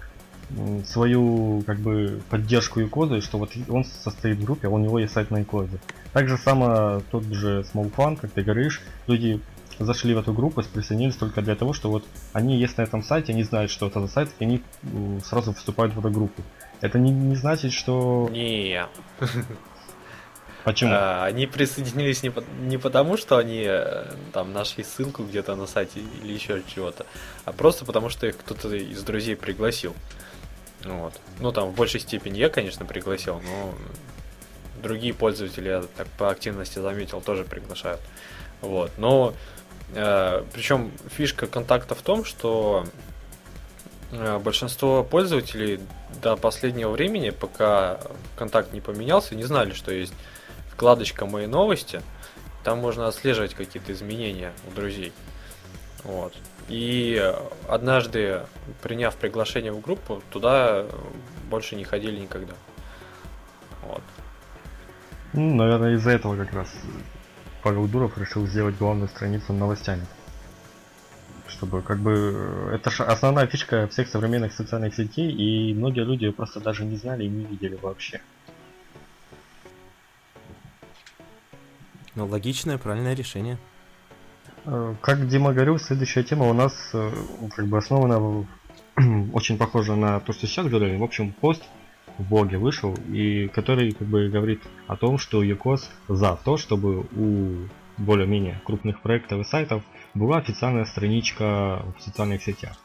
свою 0.86 1.62
как 1.66 1.78
бы 1.78 2.20
поддержку 2.28 2.80
Якозы, 2.80 3.20
что 3.20 3.38
вот 3.38 3.52
он 3.68 3.84
состоит 3.84 4.38
в 4.38 4.44
группе, 4.44 4.66
а 4.68 4.70
у 4.70 4.78
него 4.78 4.98
есть 4.98 5.12
сайт 5.12 5.30
на 5.30 5.38
Якозе. 5.38 5.78
Также 6.12 6.36
само 6.36 7.00
тот 7.10 7.24
же 7.24 7.64
Small 7.72 7.92
Fun, 7.94 8.16
как 8.16 8.32
ты 8.32 8.42
говоришь, 8.42 8.80
люди 9.06 9.40
зашли 9.78 10.14
в 10.14 10.18
эту 10.18 10.32
группу, 10.32 10.62
присоединились 10.62 11.16
только 11.16 11.40
для 11.40 11.54
того, 11.54 11.72
что 11.72 11.90
вот 11.90 12.04
они 12.32 12.58
есть 12.58 12.76
на 12.76 12.82
этом 12.82 13.02
сайте, 13.02 13.32
они 13.32 13.44
знают, 13.44 13.70
что 13.70 13.86
это 13.86 14.00
за 14.00 14.08
сайт, 14.08 14.28
и 14.38 14.44
они 14.44 14.62
сразу 15.24 15.54
вступают 15.54 15.94
в 15.94 15.98
эту 16.00 16.10
группу. 16.10 16.42
Это 16.80 16.98
не, 16.98 17.10
не 17.10 17.36
значит, 17.36 17.72
что... 17.72 18.28
Не. 18.30 18.86
Почему? 20.64 20.92
А, 20.94 21.24
они 21.24 21.46
присоединились 21.46 22.22
не, 22.22 22.30
по, 22.30 22.42
не 22.60 22.78
потому, 22.78 23.16
что 23.16 23.38
они 23.38 23.64
э, 23.66 24.06
там 24.32 24.52
нашли 24.52 24.84
ссылку 24.84 25.24
где-то 25.24 25.54
на 25.56 25.66
сайте 25.66 26.00
или 26.22 26.32
еще 26.32 26.62
чего-то, 26.74 27.06
а 27.44 27.52
просто 27.52 27.84
потому, 27.84 28.08
что 28.08 28.26
их 28.26 28.36
кто-то 28.38 28.74
из 28.74 29.02
друзей 29.02 29.36
пригласил. 29.36 29.94
Вот. 30.84 31.20
Ну, 31.38 31.52
там 31.52 31.70
в 31.70 31.74
большей 31.74 32.00
степени 32.00 32.38
я, 32.38 32.48
конечно, 32.48 32.84
пригласил, 32.84 33.40
но 33.40 33.74
другие 34.82 35.14
пользователи, 35.14 35.68
я 35.68 35.84
так 35.96 36.06
по 36.18 36.30
активности 36.30 36.78
заметил, 36.78 37.20
тоже 37.20 37.44
приглашают. 37.44 38.00
Вот. 38.60 38.90
Но 38.98 39.34
э, 39.94 40.44
причем 40.52 40.92
фишка 41.16 41.46
контакта 41.46 41.94
в 41.94 42.02
том, 42.02 42.24
что 42.24 42.86
э, 44.12 44.38
большинство 44.38 45.04
пользователей 45.04 45.80
до 46.22 46.36
последнего 46.36 46.90
времени, 46.90 47.30
пока 47.30 48.00
контакт 48.36 48.72
не 48.72 48.80
поменялся, 48.80 49.34
не 49.34 49.44
знали, 49.44 49.72
что 49.72 49.92
есть 49.92 50.14
вкладочка 50.80 51.26
«Мои 51.26 51.46
новости». 51.46 52.00
Там 52.64 52.78
можно 52.78 53.06
отслеживать 53.06 53.52
какие-то 53.52 53.92
изменения 53.92 54.50
у 54.66 54.74
друзей. 54.74 55.12
Вот. 56.04 56.32
И 56.68 57.22
однажды, 57.68 58.40
приняв 58.82 59.14
приглашение 59.16 59.72
в 59.72 59.82
группу, 59.82 60.22
туда 60.30 60.86
больше 61.50 61.76
не 61.76 61.84
ходили 61.84 62.20
никогда. 62.20 62.54
Вот. 63.82 64.00
Ну, 65.34 65.54
наверное, 65.54 65.96
из-за 65.96 66.12
этого 66.12 66.34
как 66.42 66.54
раз 66.54 66.72
Павел 67.62 67.86
Дуров 67.86 68.16
решил 68.16 68.46
сделать 68.46 68.78
главную 68.78 69.08
страницу 69.10 69.52
новостями. 69.52 70.06
Чтобы 71.46 71.82
как 71.82 71.98
бы 71.98 72.70
это 72.72 72.90
основная 73.04 73.46
фишка 73.46 73.86
всех 73.88 74.08
современных 74.08 74.54
социальных 74.54 74.94
сетей, 74.94 75.30
и 75.30 75.74
многие 75.74 76.04
люди 76.04 76.30
просто 76.30 76.58
даже 76.58 76.86
не 76.86 76.96
знали 76.96 77.24
и 77.24 77.28
не 77.28 77.44
видели 77.44 77.74
вообще. 77.82 78.22
Ну, 82.14 82.26
логичное, 82.26 82.78
правильное 82.78 83.14
решение. 83.14 83.58
Э, 84.64 84.94
как 85.00 85.28
Дима 85.28 85.52
говорил, 85.52 85.78
следующая 85.78 86.22
тема 86.22 86.48
у 86.48 86.52
нас 86.52 86.74
э, 86.92 87.10
как 87.54 87.66
бы 87.66 87.78
основана 87.78 88.46
очень 89.32 89.56
похожа 89.56 89.94
на 89.94 90.20
то, 90.20 90.32
что 90.32 90.46
сейчас 90.46 90.66
говорили. 90.66 90.96
В 90.96 91.04
общем, 91.04 91.32
пост 91.32 91.62
в 92.18 92.28
блоге 92.28 92.58
вышел, 92.58 92.94
и 93.08 93.48
который 93.48 93.92
как 93.92 94.08
бы 94.08 94.28
говорит 94.28 94.62
о 94.86 94.96
том, 94.96 95.18
что 95.18 95.42
ЮКОС 95.42 95.88
за 96.08 96.38
то, 96.44 96.56
чтобы 96.56 97.06
у 97.16 97.68
более-менее 97.96 98.60
крупных 98.64 99.00
проектов 99.00 99.40
и 99.40 99.44
сайтов 99.44 99.82
была 100.14 100.38
официальная 100.38 100.84
страничка 100.84 101.84
в 101.98 102.02
социальных 102.02 102.42
сетях. 102.42 102.76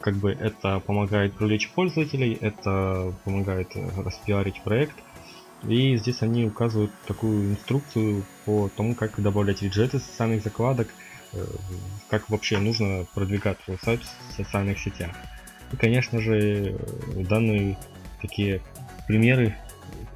Как 0.00 0.14
бы 0.14 0.30
это 0.30 0.80
помогает 0.80 1.34
привлечь 1.34 1.70
пользователей, 1.70 2.38
это 2.40 3.12
помогает 3.24 3.72
распиарить 3.96 4.62
проект. 4.62 4.94
И 5.66 5.96
здесь 5.96 6.22
они 6.22 6.44
указывают 6.44 6.92
такую 7.06 7.52
инструкцию 7.52 8.24
по 8.44 8.70
тому, 8.76 8.94
как 8.94 9.20
добавлять 9.20 9.62
виджеты 9.62 9.98
социальных 9.98 10.44
закладок, 10.44 10.88
Э, 11.32 11.44
как 12.08 12.30
вообще 12.30 12.58
нужно 12.58 13.06
продвигать 13.14 13.58
свой 13.64 13.78
сайт 13.82 14.00
в 14.02 14.32
социальных 14.32 14.78
сетях. 14.78 15.10
И, 15.72 15.76
конечно 15.76 16.20
же, 16.20 16.78
данные 17.14 17.76
такие 18.22 18.62
примеры 19.06 19.54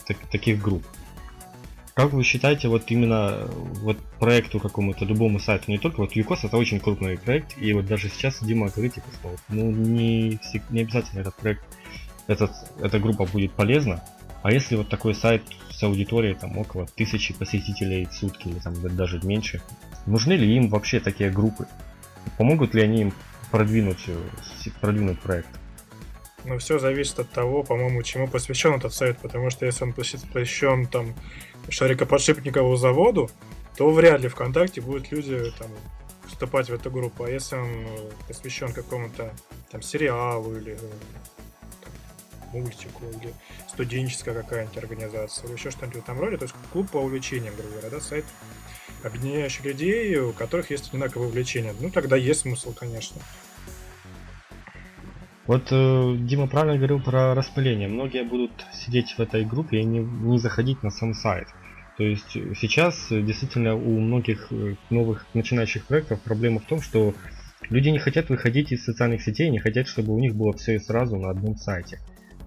так, 0.06 0.16
таких 0.30 0.60
групп. 0.60 0.84
Как 1.94 2.12
вы 2.12 2.22
считаете, 2.22 2.68
вот 2.68 2.90
именно 2.90 3.46
вот 3.82 3.98
проекту 4.18 4.58
какому-то, 4.58 5.04
любому 5.04 5.38
сайту, 5.38 5.70
не 5.70 5.76
только 5.76 6.00
вот 6.00 6.16
UCOS, 6.16 6.38
это 6.44 6.56
очень 6.56 6.80
крупный 6.80 7.18
проект, 7.18 7.58
и 7.58 7.74
вот 7.74 7.84
даже 7.84 8.08
сейчас 8.08 8.42
Дима 8.42 8.70
говорит, 8.70 8.94
что 8.94 9.36
ну, 9.50 9.70
не, 9.70 10.40
не 10.70 10.80
обязательно 10.80 11.20
этот 11.20 11.34
проект, 11.34 11.62
этот, 12.28 12.52
эта 12.80 12.98
группа 12.98 13.26
будет 13.26 13.52
полезна, 13.52 14.02
а 14.42 14.52
если 14.52 14.76
вот 14.76 14.88
такой 14.88 15.14
сайт 15.14 15.42
с 15.70 15.82
аудиторией 15.82 16.34
там 16.34 16.58
около 16.58 16.86
тысячи 16.86 17.32
посетителей 17.32 18.06
в 18.06 18.12
сутки 18.12 18.48
или 18.48 18.58
там 18.58 18.74
даже 18.96 19.20
меньше, 19.22 19.62
нужны 20.06 20.32
ли 20.32 20.56
им 20.56 20.68
вообще 20.68 21.00
такие 21.00 21.30
группы? 21.30 21.66
Помогут 22.38 22.74
ли 22.74 22.82
они 22.82 23.02
им 23.02 23.14
продвинуть, 23.50 24.04
э, 24.08 24.16
продвинуть 24.80 25.20
проект? 25.20 25.48
Ну, 26.44 26.58
все 26.58 26.80
зависит 26.80 27.20
от 27.20 27.30
того, 27.30 27.62
по-моему, 27.62 28.02
чему 28.02 28.26
посвящен 28.26 28.74
этот 28.74 28.92
сайт, 28.92 29.18
потому 29.18 29.50
что 29.50 29.64
если 29.64 29.84
он 29.84 29.92
посвящен 29.92 30.86
там 30.86 31.14
шарикоподшипниковому 31.68 32.76
заводу, 32.76 33.30
то 33.76 33.90
вряд 33.90 34.20
ли 34.20 34.28
ВКонтакте 34.28 34.80
будут 34.80 35.12
люди 35.12 35.52
там 35.58 35.68
вступать 36.26 36.68
в 36.68 36.74
эту 36.74 36.90
группу. 36.90 37.24
А 37.24 37.30
если 37.30 37.56
он 37.56 37.68
э, 37.68 38.10
посвящен 38.26 38.72
какому-то 38.72 39.32
там 39.70 39.82
сериалу 39.82 40.56
или 40.56 40.72
э, 40.72 40.78
мультику 42.52 43.04
или 43.06 43.32
студенческая 43.68 44.34
какая-нибудь 44.34 44.76
организация 44.76 45.46
или 45.46 45.54
еще 45.54 45.70
что-нибудь 45.70 45.96
в 45.96 46.00
этом 46.00 46.20
роде. 46.20 46.36
То 46.36 46.44
есть 46.44 46.54
клуб 46.72 46.90
по 46.90 46.98
увлечениям, 46.98 47.54
грубо 47.56 47.70
говоря, 47.70 47.90
да, 47.90 48.00
сайт, 48.00 48.24
объединяющий 49.02 49.64
людей, 49.64 50.16
у 50.18 50.32
которых 50.32 50.70
есть 50.70 50.88
одинаковые 50.88 51.28
увлечения. 51.28 51.74
Ну, 51.80 51.90
тогда 51.90 52.16
есть 52.16 52.40
смысл, 52.40 52.72
конечно. 52.72 53.20
Вот 55.46 55.68
э, 55.72 56.16
Дима 56.18 56.46
правильно 56.46 56.76
говорил 56.76 57.00
про 57.00 57.34
распыление. 57.34 57.88
Многие 57.88 58.22
будут 58.22 58.52
сидеть 58.72 59.12
в 59.12 59.20
этой 59.20 59.44
группе 59.44 59.80
и 59.80 59.84
не, 59.84 59.98
не 59.98 60.38
заходить 60.38 60.82
на 60.82 60.90
сам 60.90 61.14
сайт. 61.14 61.48
То 61.98 62.04
есть 62.04 62.32
сейчас 62.58 63.08
действительно 63.10 63.74
у 63.74 63.98
многих 63.98 64.48
э, 64.50 64.76
новых 64.90 65.26
начинающих 65.34 65.84
проектов 65.84 66.20
проблема 66.22 66.60
в 66.60 66.64
том, 66.64 66.80
что 66.80 67.14
люди 67.70 67.88
не 67.88 67.98
хотят 67.98 68.28
выходить 68.28 68.72
из 68.72 68.84
социальных 68.84 69.22
сетей, 69.22 69.50
не 69.50 69.58
хотят, 69.58 69.88
чтобы 69.88 70.14
у 70.14 70.18
них 70.18 70.34
было 70.34 70.52
все 70.52 70.76
и 70.76 70.78
сразу 70.78 71.16
на 71.16 71.30
одном 71.30 71.56
сайте. 71.56 71.98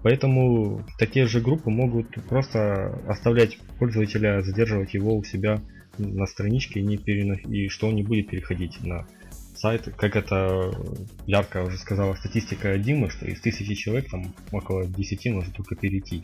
Поэтому 0.06 0.86
такие 0.98 1.26
же 1.26 1.40
группы 1.40 1.68
могут 1.68 2.06
просто 2.28 2.96
оставлять 3.08 3.58
пользователя, 3.80 4.40
задерживать 4.40 4.94
его 4.94 5.16
у 5.16 5.24
себя 5.24 5.60
на 5.98 6.26
страничке 6.26 6.80
не 6.80 6.96
перено... 6.96 7.34
и 7.34 7.66
что 7.66 7.88
он 7.88 7.96
не 7.96 8.04
будет 8.04 8.28
переходить 8.28 8.80
на 8.84 9.04
сайт, 9.56 9.92
как 9.96 10.14
это 10.14 10.70
ярко 11.26 11.64
уже 11.64 11.76
сказала 11.76 12.14
статистика 12.14 12.78
Димы, 12.78 13.10
что 13.10 13.26
из 13.26 13.40
тысячи 13.40 13.74
человек 13.74 14.08
там 14.08 14.32
около 14.52 14.86
10 14.86 15.26
может 15.32 15.56
только 15.56 15.74
перейти. 15.74 16.22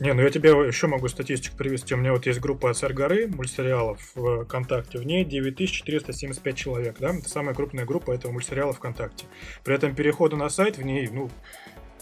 Не, 0.00 0.14
ну 0.14 0.22
я 0.22 0.30
тебе 0.30 0.50
еще 0.50 0.88
могу 0.88 1.06
статистику 1.06 1.56
привести. 1.56 1.94
У 1.94 1.98
меня 1.98 2.10
вот 2.10 2.26
есть 2.26 2.40
группа 2.40 2.74
«Царь 2.74 2.92
горы» 2.92 3.28
мультсериалов 3.28 4.00
ВКонтакте. 4.16 4.98
В 4.98 5.06
ней 5.06 5.24
9475 5.24 6.56
человек, 6.56 6.96
да? 6.98 7.14
Это 7.14 7.28
самая 7.28 7.54
крупная 7.54 7.84
группа 7.84 8.10
этого 8.10 8.32
мультсериала 8.32 8.72
ВКонтакте. 8.72 9.26
При 9.62 9.76
этом 9.76 9.94
переходы 9.94 10.34
на 10.34 10.48
сайт 10.48 10.76
в 10.76 10.82
ней, 10.82 11.08
ну, 11.12 11.30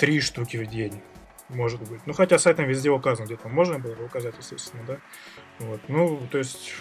три 0.00 0.20
штуки 0.20 0.56
в 0.56 0.66
день 0.66 0.94
может 1.50 1.80
быть. 1.82 2.00
Ну, 2.06 2.14
хотя 2.14 2.38
сайт 2.38 2.56
там 2.56 2.66
везде 2.66 2.90
указан, 2.90 3.26
где 3.26 3.36
там 3.36 3.52
можно 3.52 3.78
было 3.78 3.94
указать, 4.02 4.34
естественно, 4.38 4.82
да. 4.86 4.98
Вот. 5.58 5.80
Ну, 5.88 6.20
то 6.30 6.38
есть, 6.38 6.72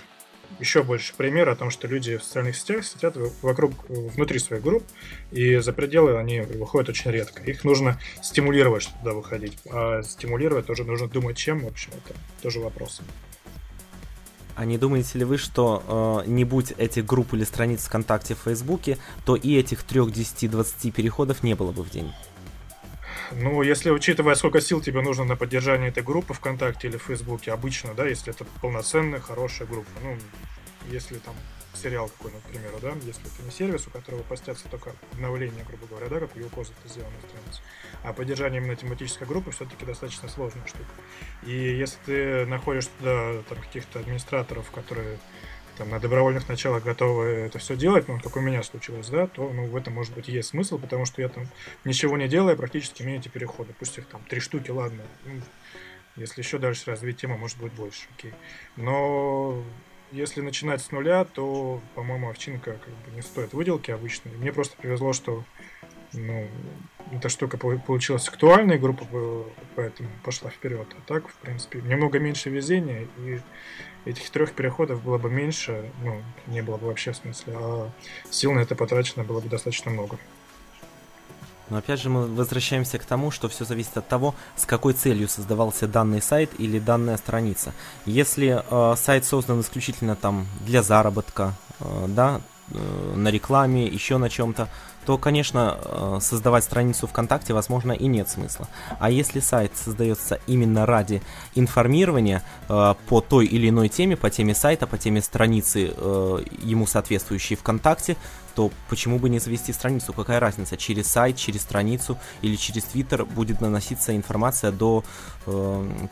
еще 0.60 0.84
больше 0.84 1.14
пример 1.16 1.50
о 1.50 1.56
том, 1.56 1.70
что 1.70 1.88
люди 1.88 2.18
в 2.18 2.24
социальных 2.24 2.56
сетях 2.56 2.86
сидят 2.86 3.18
вокруг, 3.42 3.74
внутри 3.90 4.40
своих 4.40 4.64
групп, 4.64 4.84
и 5.32 5.58
за 5.58 5.74
пределы 5.74 6.18
они 6.18 6.42
выходят 6.42 6.90
очень 6.90 7.12
редко. 7.12 7.44
Их 7.44 7.64
нужно 7.64 8.00
стимулировать, 8.22 8.84
чтобы 8.84 9.00
туда 9.00 9.14
выходить. 9.14 9.58
А 9.70 10.02
стимулировать 10.04 10.66
тоже 10.66 10.86
нужно 10.86 11.08
думать, 11.08 11.36
чем, 11.36 11.66
в 11.66 11.68
общем, 11.68 11.92
это 11.94 12.18
тоже 12.42 12.60
вопрос. 12.60 13.02
А 14.56 14.66
не 14.66 14.78
думаете 14.78 15.20
ли 15.20 15.26
вы, 15.26 15.38
что 15.38 16.24
э, 16.26 16.30
не 16.30 16.46
будь 16.46 16.72
этих 16.72 17.06
групп 17.06 17.34
или 17.34 17.44
страниц 17.44 17.86
ВКонтакте 17.86 18.36
в 18.36 18.40
Фейсбуке, 18.40 18.98
то 19.26 19.36
и 19.36 19.58
этих 19.58 19.84
3, 19.84 20.12
10, 20.12 20.52
20 20.52 20.94
переходов 20.94 21.44
не 21.44 21.56
было 21.56 21.72
бы 21.72 21.82
в 21.82 21.90
день? 21.90 22.12
Ну, 23.32 23.62
если 23.62 23.92
учитывая, 23.92 24.36
сколько 24.36 24.62
сил 24.62 24.82
тебе 24.82 25.02
нужно 25.02 25.24
на 25.24 25.36
поддержание 25.36 25.90
этой 25.90 26.04
группы 26.04 26.34
ВКонтакте 26.34 26.88
или 26.88 26.98
в 26.98 27.04
Фейсбуке, 27.04 27.52
обычно, 27.52 27.94
да, 27.94 28.08
если 28.08 28.34
это 28.34 28.46
полноценная, 28.62 29.20
хорошая 29.20 29.68
группа, 29.68 29.90
ну, 30.02 30.18
если 30.90 31.16
там 31.18 31.36
сериал 31.74 32.10
какой, 32.10 32.32
например, 32.32 32.72
да, 32.82 32.94
если 33.06 33.26
это 33.28 33.44
не 33.44 33.52
сервис, 33.52 33.88
у 33.88 33.92
которого 33.92 34.22
постятся 34.24 34.68
только 34.70 34.94
обновления, 35.14 35.64
грубо 35.68 35.88
говоря, 35.88 36.08
да, 36.08 36.20
как 36.20 36.36
у 36.36 36.40
Юкоза 36.40 36.74
это 36.80 36.92
сделано 36.92 37.14
на 37.22 37.28
странице, 37.28 37.62
а 38.04 38.14
поддержание 38.14 38.62
именно 38.62 38.76
тематической 38.76 39.28
группы 39.28 39.52
все-таки 39.52 39.86
достаточно 39.86 40.28
сложная 40.28 40.66
штука. 40.66 40.90
И 41.44 41.54
если 41.54 41.98
ты 42.06 42.46
находишь 42.48 42.88
туда 42.98 43.42
там 43.48 43.60
каких-то 43.60 44.00
администраторов, 44.00 44.70
которые 44.72 45.20
там, 45.80 45.90
на 45.90 46.00
добровольных 46.00 46.50
началах 46.50 46.84
готовы 46.84 47.26
это 47.26 47.58
все 47.58 47.78
делать, 47.78 48.10
ну, 48.10 48.20
как 48.20 48.36
у 48.36 48.42
меня 48.42 48.62
случилось, 48.64 49.08
да, 49.08 49.28
то 49.28 49.50
ну, 49.50 49.66
в 49.66 49.76
этом, 49.78 49.94
может 49.94 50.14
быть, 50.14 50.28
есть 50.28 50.50
смысл, 50.50 50.78
потому 50.78 51.06
что 51.06 51.22
я 51.22 51.30
там 51.30 51.48
ничего 51.86 52.18
не 52.18 52.28
делая, 52.28 52.58
практически 52.58 53.02
имею 53.02 53.20
эти 53.20 53.30
переходы. 53.30 53.74
Пусть 53.80 53.98
их 53.98 54.06
там 54.08 54.22
три 54.30 54.42
штуки, 54.42 54.72
ладно. 54.72 55.04
Ну, 55.26 55.42
если 56.18 56.42
еще 56.42 56.58
дальше 56.58 56.92
развить 56.92 57.18
тему, 57.18 57.38
может 57.38 57.58
быть 57.60 57.72
больше, 57.72 58.08
окей. 58.18 58.34
Но 58.76 59.64
если 60.12 60.42
начинать 60.42 60.82
с 60.82 60.92
нуля, 60.92 61.24
то, 61.24 61.82
по-моему, 61.96 62.30
овчинка 62.30 62.74
как 62.74 62.94
бы 63.06 63.16
не 63.16 63.22
стоит 63.22 63.54
выделки 63.54 63.92
обычно. 63.92 64.32
Мне 64.32 64.52
просто 64.52 64.76
повезло, 64.76 65.14
что 65.14 65.46
ну, 66.12 66.46
эта 67.14 67.30
штука 67.30 67.58
получилась 67.58 68.28
актуальной, 68.28 68.80
группа 68.80 69.06
поэтому 69.76 70.10
пошла 70.24 70.50
вперед. 70.50 70.88
А 70.98 71.02
так, 71.08 71.30
в 71.30 71.36
принципе, 71.36 71.80
немного 71.82 72.20
меньше 72.20 72.50
везения, 72.50 73.08
и 73.18 73.40
этих 74.06 74.30
трех 74.30 74.54
переходов 74.54 75.04
было 75.04 75.18
бы 75.18 75.30
меньше, 75.30 75.92
ну, 76.04 76.22
не 76.48 76.62
было 76.62 76.78
бы 76.78 76.88
вообще 76.88 77.12
в 77.12 77.18
смысле, 77.18 77.54
а 77.58 77.90
сил 78.30 78.54
на 78.54 78.60
это 78.60 78.76
потрачено 78.76 79.24
было 79.24 79.40
бы 79.40 79.50
достаточно 79.50 79.92
много. 79.92 80.18
Но 81.70 81.78
опять 81.78 82.02
же 82.02 82.10
мы 82.10 82.26
возвращаемся 82.26 82.98
к 82.98 83.06
тому, 83.06 83.30
что 83.30 83.48
все 83.48 83.64
зависит 83.64 83.96
от 83.98 84.08
того, 84.08 84.34
с 84.56 84.66
какой 84.66 84.94
целью 84.94 85.28
создавался 85.28 85.88
данный 85.88 86.22
сайт 86.22 86.52
или 86.58 86.80
данная 86.80 87.18
страница. 87.18 87.74
Если 88.06 88.60
э, 88.60 88.96
сайт 88.96 89.26
создан 89.26 89.62
исключительно 89.62 90.16
там 90.16 90.48
для 90.62 90.82
заработка, 90.82 91.54
э, 91.80 92.06
да, 92.08 92.42
на 93.16 93.30
рекламе, 93.30 93.88
еще 93.88 94.18
на 94.18 94.30
чем-то, 94.30 94.70
то, 95.10 95.18
конечно, 95.18 95.80
э, 95.82 96.20
создавать 96.22 96.64
страницу 96.64 97.08
ВКонтакте, 97.08 97.54
возможно, 97.54 97.94
и 97.94 98.06
нет 98.06 98.30
смысла. 98.30 98.68
А 99.00 99.10
если 99.10 99.40
сайт 99.40 99.72
создается 99.76 100.40
именно 100.46 100.86
ради 100.86 101.24
информирования 101.56 102.44
э, 102.68 102.94
по 103.08 103.20
той 103.20 103.48
или 103.48 103.70
иной 103.70 103.90
теме, 103.90 104.16
по 104.16 104.30
теме 104.30 104.54
сайта, 104.54 104.86
по 104.86 105.00
теме 105.00 105.22
страницы, 105.22 105.94
э, 105.96 106.44
ему 106.62 106.86
соответствующей 106.86 107.56
ВКонтакте, 107.56 108.18
то 108.54 108.72
почему 108.88 109.18
бы 109.18 109.30
не 109.30 109.40
завести 109.40 109.74
страницу? 109.74 110.14
Какая 110.14 110.40
разница? 110.40 110.78
Через 110.78 111.08
сайт, 111.08 111.38
через 111.38 111.62
страницу 111.62 112.18
или 112.44 112.56
через 112.56 112.84
Твиттер 112.84 113.26
будет 113.26 113.62
наноситься 113.62 114.16
информация 114.16 114.72
до 114.72 115.04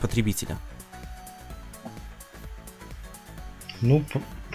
потребителя? 0.02 0.58
Ну, 3.82 4.04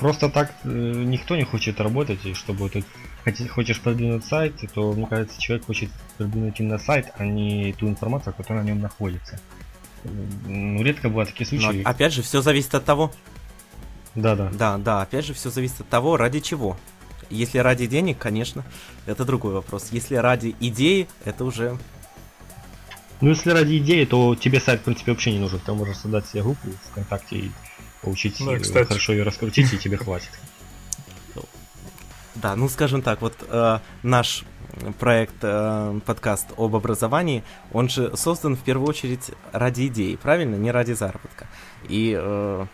просто 0.03 0.29
так 0.29 0.53
никто 0.65 1.37
не 1.37 1.45
хочет 1.45 1.81
работать, 1.81 2.25
и 2.27 2.35
чтобы 2.35 2.69
тут 2.69 2.85
хочешь 3.51 3.81
продвинуть 3.81 4.25
сайт, 4.25 4.55
то, 4.75 4.93
мне 4.93 5.07
кажется, 5.07 5.41
человек 5.41 5.67
хочет 5.67 5.91
продвинуть 6.19 6.61
именно 6.61 6.79
сайт, 6.79 7.13
а 7.17 7.25
не 7.25 7.73
ту 7.73 7.89
информацию, 7.89 8.35
которая 8.35 8.63
на 8.63 8.69
нем 8.69 8.81
находится. 8.81 9.41
Ну, 10.05 10.83
редко 10.83 11.09
бывают 11.09 11.31
такие 11.31 11.47
случаи. 11.47 11.83
Но, 11.83 11.91
опять 11.91 12.13
же, 12.13 12.23
все 12.23 12.43
зависит 12.43 12.75
от 12.75 12.85
того. 12.85 13.13
Да, 14.15 14.37
да. 14.37 14.51
Да, 14.53 14.77
да, 14.77 15.03
опять 15.03 15.25
же, 15.25 15.33
все 15.33 15.49
зависит 15.51 15.81
от 15.81 15.89
того, 15.89 16.17
ради 16.17 16.41
чего. 16.41 16.77
Если 17.31 17.59
ради 17.59 17.87
денег, 17.87 18.19
конечно, 18.19 18.65
это 19.07 19.25
другой 19.25 19.55
вопрос. 19.55 19.89
Если 19.93 20.17
ради 20.17 20.55
идеи, 20.61 21.09
это 21.25 21.45
уже... 21.45 21.79
Ну, 23.21 23.31
если 23.31 23.51
ради 23.51 23.79
идеи, 23.79 24.05
то 24.05 24.35
тебе 24.35 24.61
сайт, 24.61 24.81
в 24.81 24.85
принципе, 24.85 25.13
вообще 25.13 25.33
не 25.33 25.39
нужен. 25.39 25.61
Ты 25.61 25.73
можешь 25.73 25.97
создать 25.97 26.27
себе 26.27 26.43
группу 26.43 26.69
ВКонтакте 26.91 27.37
и 27.37 27.51
получить, 28.03 28.37
да, 28.45 28.59
кстати. 28.59 28.89
хорошо 28.89 29.13
ее 29.13 29.23
раскрутить, 29.23 29.73
и 29.73 29.79
тебе 29.79 29.97
хватит. 29.97 30.31
Да, 32.35 32.57
ну 32.57 32.69
скажем 32.69 33.03
так, 33.03 33.21
вот 33.21 33.35
э, 33.47 33.79
наш 34.03 34.45
проект 34.99 35.35
э, 35.43 36.01
подкаст 36.05 36.49
об 36.57 36.75
образовании, 36.75 37.45
он 37.73 37.89
же 37.89 38.17
создан 38.17 38.57
в 38.57 38.61
первую 38.61 38.89
очередь 38.89 39.31
ради 39.53 39.87
идеи, 39.89 40.17
правильно, 40.17 40.57
не 40.57 40.71
ради 40.71 40.93
заработка. 40.93 41.47
И, 41.89 42.19
э, 42.19 42.67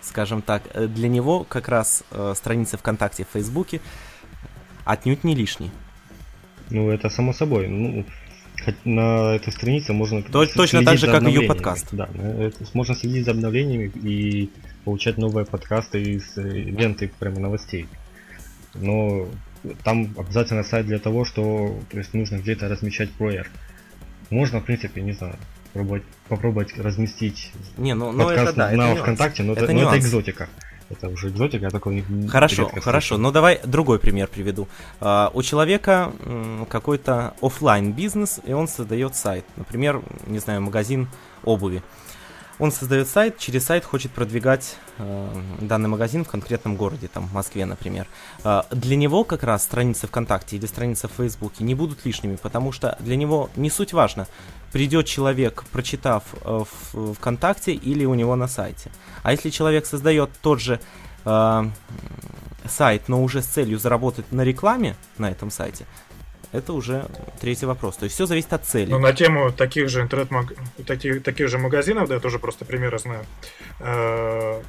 скажем 0.00 0.42
так, 0.42 0.62
для 0.74 1.08
него 1.08 1.44
как 1.44 1.68
раз 1.68 2.04
э, 2.10 2.32
страницы 2.36 2.78
ВКонтакте, 2.78 3.24
в 3.24 3.32
Фейсбуке 3.32 3.80
отнюдь 4.84 5.24
не 5.24 5.34
лишние. 5.34 5.70
Ну, 6.70 6.90
это 6.90 7.10
само 7.10 7.32
собой. 7.32 7.68
Ну, 7.68 8.04
на 8.84 9.34
этой 9.34 9.52
странице 9.52 9.92
можно 9.92 10.22
То, 10.22 10.46
точно 10.46 10.84
так 10.84 10.98
же, 10.98 11.06
как 11.06 11.22
ее 11.22 11.42
подкаст. 11.42 11.88
Да, 11.92 12.08
это, 12.14 12.64
можно 12.74 12.94
следить 12.94 13.24
за 13.24 13.32
обновлениями 13.32 13.90
и 14.02 14.50
получать 14.84 15.18
новые 15.18 15.46
подкасты 15.46 16.02
из 16.02 16.36
э, 16.36 16.42
ленты 16.42 17.10
прямо 17.18 17.40
новостей 17.40 17.88
но 18.74 19.28
там 19.84 20.14
обязательно 20.16 20.64
сайт 20.64 20.86
для 20.86 20.98
того, 20.98 21.24
что 21.24 21.76
то 21.90 21.98
есть 21.98 22.14
нужно 22.14 22.36
где-то 22.36 22.68
размещать 22.68 23.10
проер. 23.12 23.48
Можно, 24.30 24.60
в 24.60 24.64
принципе, 24.64 25.02
не 25.02 25.12
знаю, 25.12 25.36
попробовать, 25.72 26.02
попробовать 26.28 26.78
разместить 26.78 27.52
не, 27.76 27.94
ну, 27.94 28.12
ну 28.12 28.28
это, 28.28 28.52
да, 28.52 28.70
на 28.70 28.92
это 28.92 29.02
ВКонтакте, 29.02 29.42
но, 29.42 29.52
это, 29.52 29.64
это, 29.64 29.72
но 29.72 29.82
это 29.82 29.98
экзотика. 29.98 30.48
Это 30.88 31.08
уже 31.08 31.28
экзотика, 31.28 31.64
я 31.64 31.70
такой 31.70 32.04
не 32.06 32.28
Хорошо, 32.28 32.68
хорошо. 32.68 33.16
Но 33.16 33.30
давай 33.30 33.60
другой 33.64 33.98
пример 33.98 34.28
приведу. 34.28 34.68
Uh, 35.00 35.30
у 35.32 35.42
человека 35.42 36.12
какой-то 36.68 37.34
офлайн 37.40 37.92
бизнес, 37.92 38.40
и 38.44 38.52
он 38.52 38.68
создает 38.68 39.16
сайт. 39.16 39.44
Например, 39.56 40.02
не 40.26 40.38
знаю, 40.38 40.60
магазин 40.60 41.08
обуви. 41.44 41.82
Он 42.62 42.70
создает 42.70 43.08
сайт, 43.08 43.38
через 43.38 43.64
сайт 43.64 43.84
хочет 43.84 44.12
продвигать 44.12 44.76
э, 44.98 45.28
данный 45.60 45.88
магазин 45.88 46.24
в 46.24 46.28
конкретном 46.28 46.76
городе, 46.76 47.08
там, 47.08 47.26
в 47.26 47.34
Москве, 47.34 47.66
например. 47.66 48.06
Э, 48.44 48.62
для 48.70 48.94
него 48.94 49.24
как 49.24 49.42
раз 49.42 49.64
страницы 49.64 50.06
ВКонтакте 50.06 50.58
или 50.58 50.66
страницы 50.66 51.08
в 51.08 51.10
Фейсбуке 51.16 51.64
не 51.64 51.74
будут 51.74 52.06
лишними, 52.06 52.36
потому 52.36 52.70
что 52.70 52.96
для 53.00 53.16
него 53.16 53.50
не 53.56 53.68
суть 53.68 53.92
важно, 53.92 54.28
придет 54.70 55.06
человек, 55.06 55.64
прочитав 55.72 56.22
э, 56.44 56.62
в 56.92 57.14
ВКонтакте 57.14 57.72
или 57.72 58.04
у 58.04 58.14
него 58.14 58.36
на 58.36 58.46
сайте. 58.46 58.92
А 59.24 59.32
если 59.32 59.50
человек 59.50 59.84
создает 59.84 60.30
тот 60.40 60.60
же 60.60 60.78
э, 61.24 61.64
сайт, 62.68 63.08
но 63.08 63.24
уже 63.24 63.42
с 63.42 63.46
целью 63.46 63.80
заработать 63.80 64.30
на 64.30 64.42
рекламе 64.42 64.94
на 65.18 65.28
этом 65.28 65.50
сайте, 65.50 65.84
это 66.52 66.74
уже 66.74 67.06
третий 67.40 67.66
вопрос. 67.66 67.96
То 67.96 68.04
есть 68.04 68.14
все 68.14 68.26
зависит 68.26 68.52
от 68.52 68.64
цели. 68.64 68.90
Ну, 68.90 68.98
на 68.98 69.12
тему 69.12 69.50
таких 69.50 69.88
же 69.88 70.02
интернет 70.02 70.28
таких, 70.86 71.22
таких 71.22 71.48
же 71.48 71.58
магазинов, 71.58 72.08
да, 72.08 72.14
я 72.14 72.20
тоже 72.20 72.38
просто 72.38 72.64
примеры 72.64 72.98
знаю. 72.98 73.24
Э, 73.80 74.60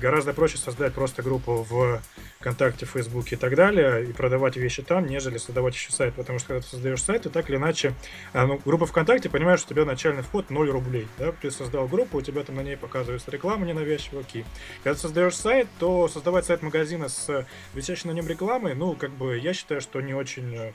гораздо 0.00 0.32
проще 0.32 0.58
создать 0.58 0.94
просто 0.94 1.22
группу 1.22 1.66
в 1.68 2.00
ВКонтакте, 2.38 2.86
Фейсбуке 2.86 3.34
и 3.34 3.38
так 3.38 3.56
далее, 3.56 4.04
и 4.04 4.12
продавать 4.12 4.56
вещи 4.56 4.82
там, 4.82 5.06
нежели 5.06 5.38
создавать 5.38 5.74
еще 5.74 5.90
сайт. 5.90 6.14
Потому 6.14 6.38
что 6.38 6.48
когда 6.48 6.62
ты 6.62 6.68
создаешь 6.68 7.02
сайт, 7.02 7.22
ты 7.22 7.30
так 7.30 7.50
или 7.50 7.56
иначе, 7.56 7.94
э, 8.32 8.46
ну, 8.46 8.60
группа 8.64 8.86
ВКонтакте, 8.86 9.28
понимаешь, 9.28 9.60
что 9.60 9.72
у 9.72 9.74
тебя 9.74 9.84
начальный 9.84 10.22
вход 10.22 10.50
0 10.50 10.70
рублей. 10.70 11.08
Да? 11.18 11.32
Ты 11.32 11.50
создал 11.50 11.88
группу, 11.88 12.18
у 12.18 12.22
тебя 12.22 12.44
там 12.44 12.56
на 12.56 12.60
ней 12.60 12.76
показывается 12.76 13.30
реклама 13.32 13.66
ненавязчивая, 13.66 14.20
окей. 14.20 14.44
Когда 14.84 14.94
ты 14.94 15.00
создаешь 15.00 15.36
сайт, 15.36 15.66
то 15.80 16.06
создавать 16.06 16.44
сайт 16.44 16.62
магазина 16.62 17.08
с 17.08 17.44
висящей 17.74 18.08
на 18.08 18.14
нем 18.14 18.28
рекламой, 18.28 18.74
ну, 18.74 18.94
как 18.94 19.10
бы, 19.10 19.36
я 19.36 19.52
считаю, 19.52 19.80
что 19.80 20.00
не 20.00 20.14
очень 20.14 20.54
э, 20.54 20.72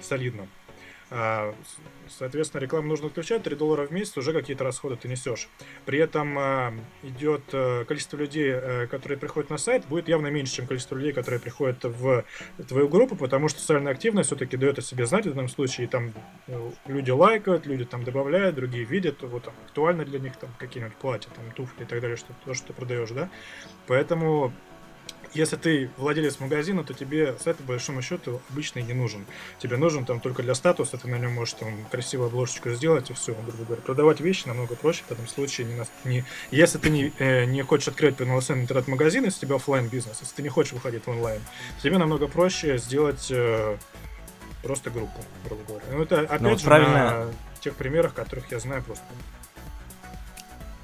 солидно. 0.00 0.48
А, 1.08 1.54
соответственно, 2.08 2.60
рекламу 2.60 2.88
нужно 2.88 3.06
отключать, 3.06 3.44
3 3.44 3.54
доллара 3.54 3.86
в 3.86 3.92
месяц 3.92 4.16
уже 4.16 4.32
какие-то 4.32 4.64
расходы 4.64 4.96
ты 4.96 5.08
несешь. 5.08 5.48
При 5.84 6.00
этом 6.00 6.36
а, 6.36 6.74
идет 7.04 7.42
а, 7.52 7.84
количество 7.84 8.16
людей, 8.16 8.52
а, 8.52 8.86
которые 8.88 9.16
приходят 9.16 9.48
на 9.48 9.56
сайт, 9.56 9.86
будет 9.86 10.08
явно 10.08 10.26
меньше, 10.28 10.56
чем 10.56 10.66
количество 10.66 10.96
людей, 10.96 11.12
которые 11.12 11.38
приходят 11.38 11.84
в 11.84 12.24
твою 12.66 12.88
группу, 12.88 13.14
потому 13.14 13.48
что 13.48 13.60
социальная 13.60 13.92
активность 13.92 14.28
все-таки 14.28 14.56
дает 14.56 14.78
о 14.78 14.82
себе 14.82 15.06
знать 15.06 15.26
в 15.26 15.30
данном 15.30 15.48
случае, 15.48 15.86
и 15.86 15.88
там 15.88 16.12
э, 16.48 16.70
люди 16.86 17.10
лайкают, 17.12 17.66
люди 17.66 17.84
там 17.84 18.02
добавляют, 18.02 18.56
другие 18.56 18.84
видят, 18.84 19.22
вот 19.22 19.44
там 19.44 19.54
актуально 19.64 20.04
для 20.04 20.18
них 20.18 20.36
там 20.36 20.50
какие-нибудь 20.58 20.96
платья, 20.96 21.30
там 21.36 21.44
туфли 21.52 21.84
и 21.84 21.86
так 21.86 22.00
далее, 22.00 22.16
что 22.16 22.32
то, 22.44 22.52
что 22.52 22.68
ты 22.68 22.72
продаешь, 22.72 23.10
да. 23.10 23.30
Поэтому 23.86 24.52
если 25.36 25.56
ты 25.56 25.90
владелец 25.96 26.40
магазина, 26.40 26.84
то 26.84 26.94
тебе 26.94 27.36
сайт, 27.38 27.56
по 27.58 27.64
большому 27.64 28.02
счету, 28.02 28.40
обычно 28.50 28.80
не 28.80 28.92
нужен. 28.92 29.26
Тебе 29.58 29.76
нужен 29.76 30.04
там 30.04 30.20
только 30.20 30.42
для 30.42 30.54
статуса, 30.54 30.98
ты 30.98 31.08
на 31.08 31.16
нем 31.16 31.32
можешь 31.32 31.54
там 31.54 31.84
красивую 31.90 32.28
обложечку 32.28 32.70
сделать 32.70 33.10
и 33.10 33.14
все, 33.14 33.34
грубо 33.34 33.64
говоря. 33.64 33.82
Продавать 33.82 34.20
вещи 34.20 34.48
намного 34.48 34.74
проще 34.74 35.02
в 35.08 35.12
этом 35.12 35.26
случае. 35.28 35.66
Не, 35.66 35.84
не, 36.04 36.24
если 36.50 36.78
ты 36.78 36.90
не, 36.90 37.12
э, 37.18 37.44
не 37.44 37.62
хочешь 37.62 37.88
открыть 37.88 38.16
полноценный 38.16 38.62
интернет-магазин, 38.62 39.24
если 39.24 39.38
у 39.38 39.48
тебя 39.48 39.56
офлайн 39.56 39.88
бизнес 39.88 40.18
если 40.20 40.34
ты 40.34 40.42
не 40.42 40.48
хочешь 40.48 40.72
выходить 40.72 41.04
в 41.06 41.10
онлайн, 41.10 41.40
тебе 41.82 41.98
намного 41.98 42.26
проще 42.26 42.78
сделать 42.78 43.28
э, 43.30 43.76
просто 44.62 44.90
группу, 44.90 45.20
грубо 45.44 45.62
говоря. 45.68 45.84
Ну, 45.92 46.02
это 46.02 46.20
опять 46.20 46.40
ну, 46.40 46.50
вот 46.50 46.60
же 46.60 46.64
правильно... 46.64 47.26
на 47.26 47.32
тех 47.60 47.74
примерах, 47.74 48.14
которых 48.14 48.50
я 48.50 48.58
знаю 48.58 48.82
просто. 48.82 49.04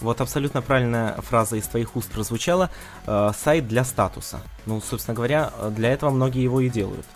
Вот 0.03 0.21
абсолютно 0.21 0.63
правильная 0.63 1.15
фраза 1.23 1.57
из 1.57 1.67
твоих 1.67 1.97
уст 1.97 2.11
прозвучала. 2.11 2.71
Э, 3.07 3.31
сайт 3.37 3.69
для 3.69 3.85
статуса. 3.85 4.41
Ну, 4.67 4.81
собственно 4.81 5.15
говоря, 5.15 5.51
для 5.71 5.93
этого 5.93 6.11
многие 6.11 6.43
его 6.43 6.61
и 6.61 6.69
делают. 6.69 7.07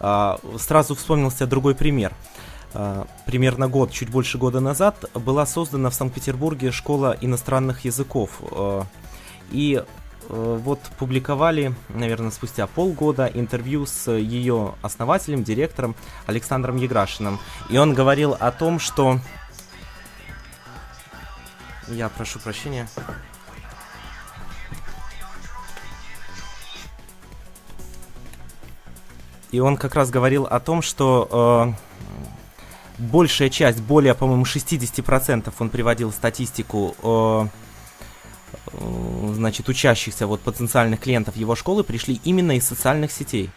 Э, 0.00 0.36
сразу 0.58 0.94
вспомнился 0.94 1.46
другой 1.46 1.74
пример. 1.74 2.12
Э, 2.74 3.04
примерно 3.26 3.68
год, 3.68 3.90
чуть 3.92 4.10
больше 4.10 4.38
года 4.38 4.60
назад, 4.60 5.04
была 5.14 5.46
создана 5.46 5.90
в 5.90 5.94
Санкт-Петербурге 5.94 6.70
школа 6.70 7.16
иностранных 7.20 7.84
языков. 7.84 8.30
Э, 8.40 8.82
и 9.50 9.82
э, 9.82 10.58
вот 10.64 10.80
публиковали, 10.98 11.74
наверное, 11.90 12.30
спустя 12.30 12.66
полгода 12.66 13.26
интервью 13.26 13.86
с 13.86 14.10
ее 14.10 14.74
основателем, 14.82 15.44
директором 15.44 15.94
Александром 16.26 16.76
Еграшиным. 16.76 17.38
И 17.68 17.76
он 17.76 17.94
говорил 17.94 18.36
о 18.38 18.50
том, 18.50 18.78
что 18.78 19.18
я 21.88 22.08
прошу 22.08 22.38
прощения. 22.38 22.88
И 29.50 29.60
он 29.60 29.76
как 29.76 29.94
раз 29.94 30.10
говорил 30.10 30.44
о 30.44 30.60
том, 30.60 30.80
что 30.80 31.76
э, 32.98 33.02
большая 33.02 33.50
часть, 33.50 33.80
более, 33.82 34.14
по-моему, 34.14 34.44
60% 34.44 35.52
он 35.58 35.68
приводил 35.68 36.10
статистику 36.10 36.96
э, 37.02 37.46
э, 38.72 39.32
значит, 39.34 39.68
учащихся, 39.68 40.26
вот 40.26 40.40
потенциальных 40.40 41.00
клиентов 41.00 41.36
его 41.36 41.54
школы 41.54 41.84
пришли 41.84 42.18
именно 42.24 42.56
из 42.56 42.66
социальных 42.66 43.12
сетей. 43.12 43.50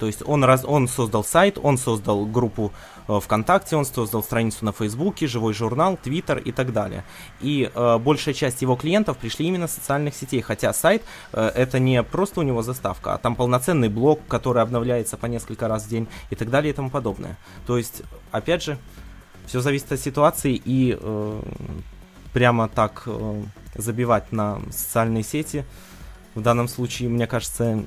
То 0.00 0.06
есть 0.06 0.22
он, 0.26 0.42
раз, 0.44 0.64
он 0.64 0.88
создал 0.88 1.22
сайт, 1.22 1.58
он 1.62 1.76
создал 1.76 2.24
группу 2.24 2.72
э, 3.06 3.20
ВКонтакте, 3.20 3.76
он 3.76 3.84
создал 3.84 4.22
страницу 4.22 4.64
на 4.64 4.72
Фейсбуке, 4.72 5.26
живой 5.26 5.52
журнал, 5.52 5.98
Твиттер 6.02 6.38
и 6.38 6.52
так 6.52 6.72
далее. 6.72 7.04
И 7.42 7.70
э, 7.72 7.98
большая 7.98 8.32
часть 8.32 8.62
его 8.62 8.76
клиентов 8.76 9.18
пришли 9.18 9.46
именно 9.46 9.68
с 9.68 9.74
социальных 9.74 10.14
сетей, 10.14 10.40
хотя 10.40 10.72
сайт 10.72 11.02
э, 11.34 11.52
это 11.54 11.78
не 11.78 12.02
просто 12.02 12.40
у 12.40 12.42
него 12.42 12.62
заставка, 12.62 13.12
а 13.12 13.18
там 13.18 13.36
полноценный 13.36 13.90
блог, 13.90 14.20
который 14.26 14.62
обновляется 14.62 15.18
по 15.18 15.26
несколько 15.26 15.68
раз 15.68 15.84
в 15.84 15.90
день 15.90 16.08
и 16.30 16.34
так 16.34 16.48
далее 16.48 16.72
и 16.72 16.74
тому 16.74 16.88
подобное. 16.88 17.36
То 17.66 17.76
есть, 17.76 18.02
опять 18.30 18.62
же, 18.62 18.78
все 19.46 19.60
зависит 19.60 19.92
от 19.92 20.00
ситуации 20.00 20.58
и 20.64 20.96
э, 20.98 21.42
прямо 22.32 22.70
так 22.70 23.02
э, 23.04 23.42
забивать 23.74 24.32
на 24.32 24.62
социальные 24.70 25.24
сети 25.24 25.66
в 26.34 26.40
данном 26.40 26.68
случае, 26.68 27.10
мне 27.10 27.26
кажется, 27.26 27.84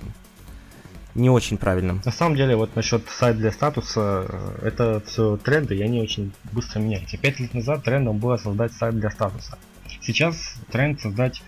не 1.15 1.29
очень 1.29 1.57
правильным. 1.57 2.01
На 2.05 2.11
самом 2.11 2.35
деле, 2.35 2.55
вот 2.55 2.75
насчет 2.75 3.07
сайта 3.09 3.39
для 3.39 3.51
статуса, 3.51 4.25
э, 4.27 4.67
это 4.67 5.01
все 5.05 5.37
тренды, 5.37 5.75
и 5.75 5.81
они 5.81 6.01
очень 6.01 6.31
быстро 6.51 6.79
меняются. 6.79 7.17
Пять 7.17 7.39
лет 7.39 7.53
назад 7.53 7.83
трендом 7.83 8.17
было 8.17 8.37
создать 8.37 8.73
сайт 8.73 8.95
для 8.99 9.09
статуса. 9.09 9.57
Сейчас 10.01 10.55
тренд 10.71 10.99
создать 10.99 11.43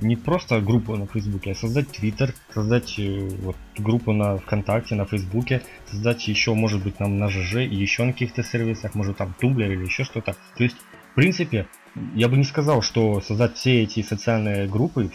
не 0.00 0.16
просто 0.16 0.60
группу 0.60 0.96
на 0.96 1.06
Фейсбуке, 1.06 1.52
а 1.52 1.54
создать 1.54 1.88
Твиттер, 1.88 2.34
создать 2.54 2.98
э, 2.98 3.28
вот, 3.42 3.56
группу 3.76 4.12
на 4.12 4.38
ВКонтакте, 4.38 4.94
на 4.94 5.04
Фейсбуке, 5.04 5.62
создать 5.90 6.26
еще, 6.28 6.54
может 6.54 6.82
быть, 6.82 7.00
нам 7.00 7.18
на 7.18 7.28
ЖЖ 7.28 7.56
и 7.56 7.74
еще 7.74 8.04
на 8.04 8.12
каких-то 8.12 8.42
сервисах, 8.44 8.94
может 8.94 9.16
там 9.16 9.34
Tumblr 9.38 9.70
или 9.72 9.84
еще 9.84 10.04
что-то. 10.04 10.36
То 10.56 10.62
есть, 10.62 10.76
в 11.12 11.14
принципе, 11.14 11.66
я 12.14 12.28
бы 12.28 12.36
не 12.36 12.44
сказал, 12.44 12.82
что 12.82 13.20
создать 13.20 13.56
все 13.56 13.82
эти 13.82 14.02
социальные 14.02 14.68
группы 14.68 15.10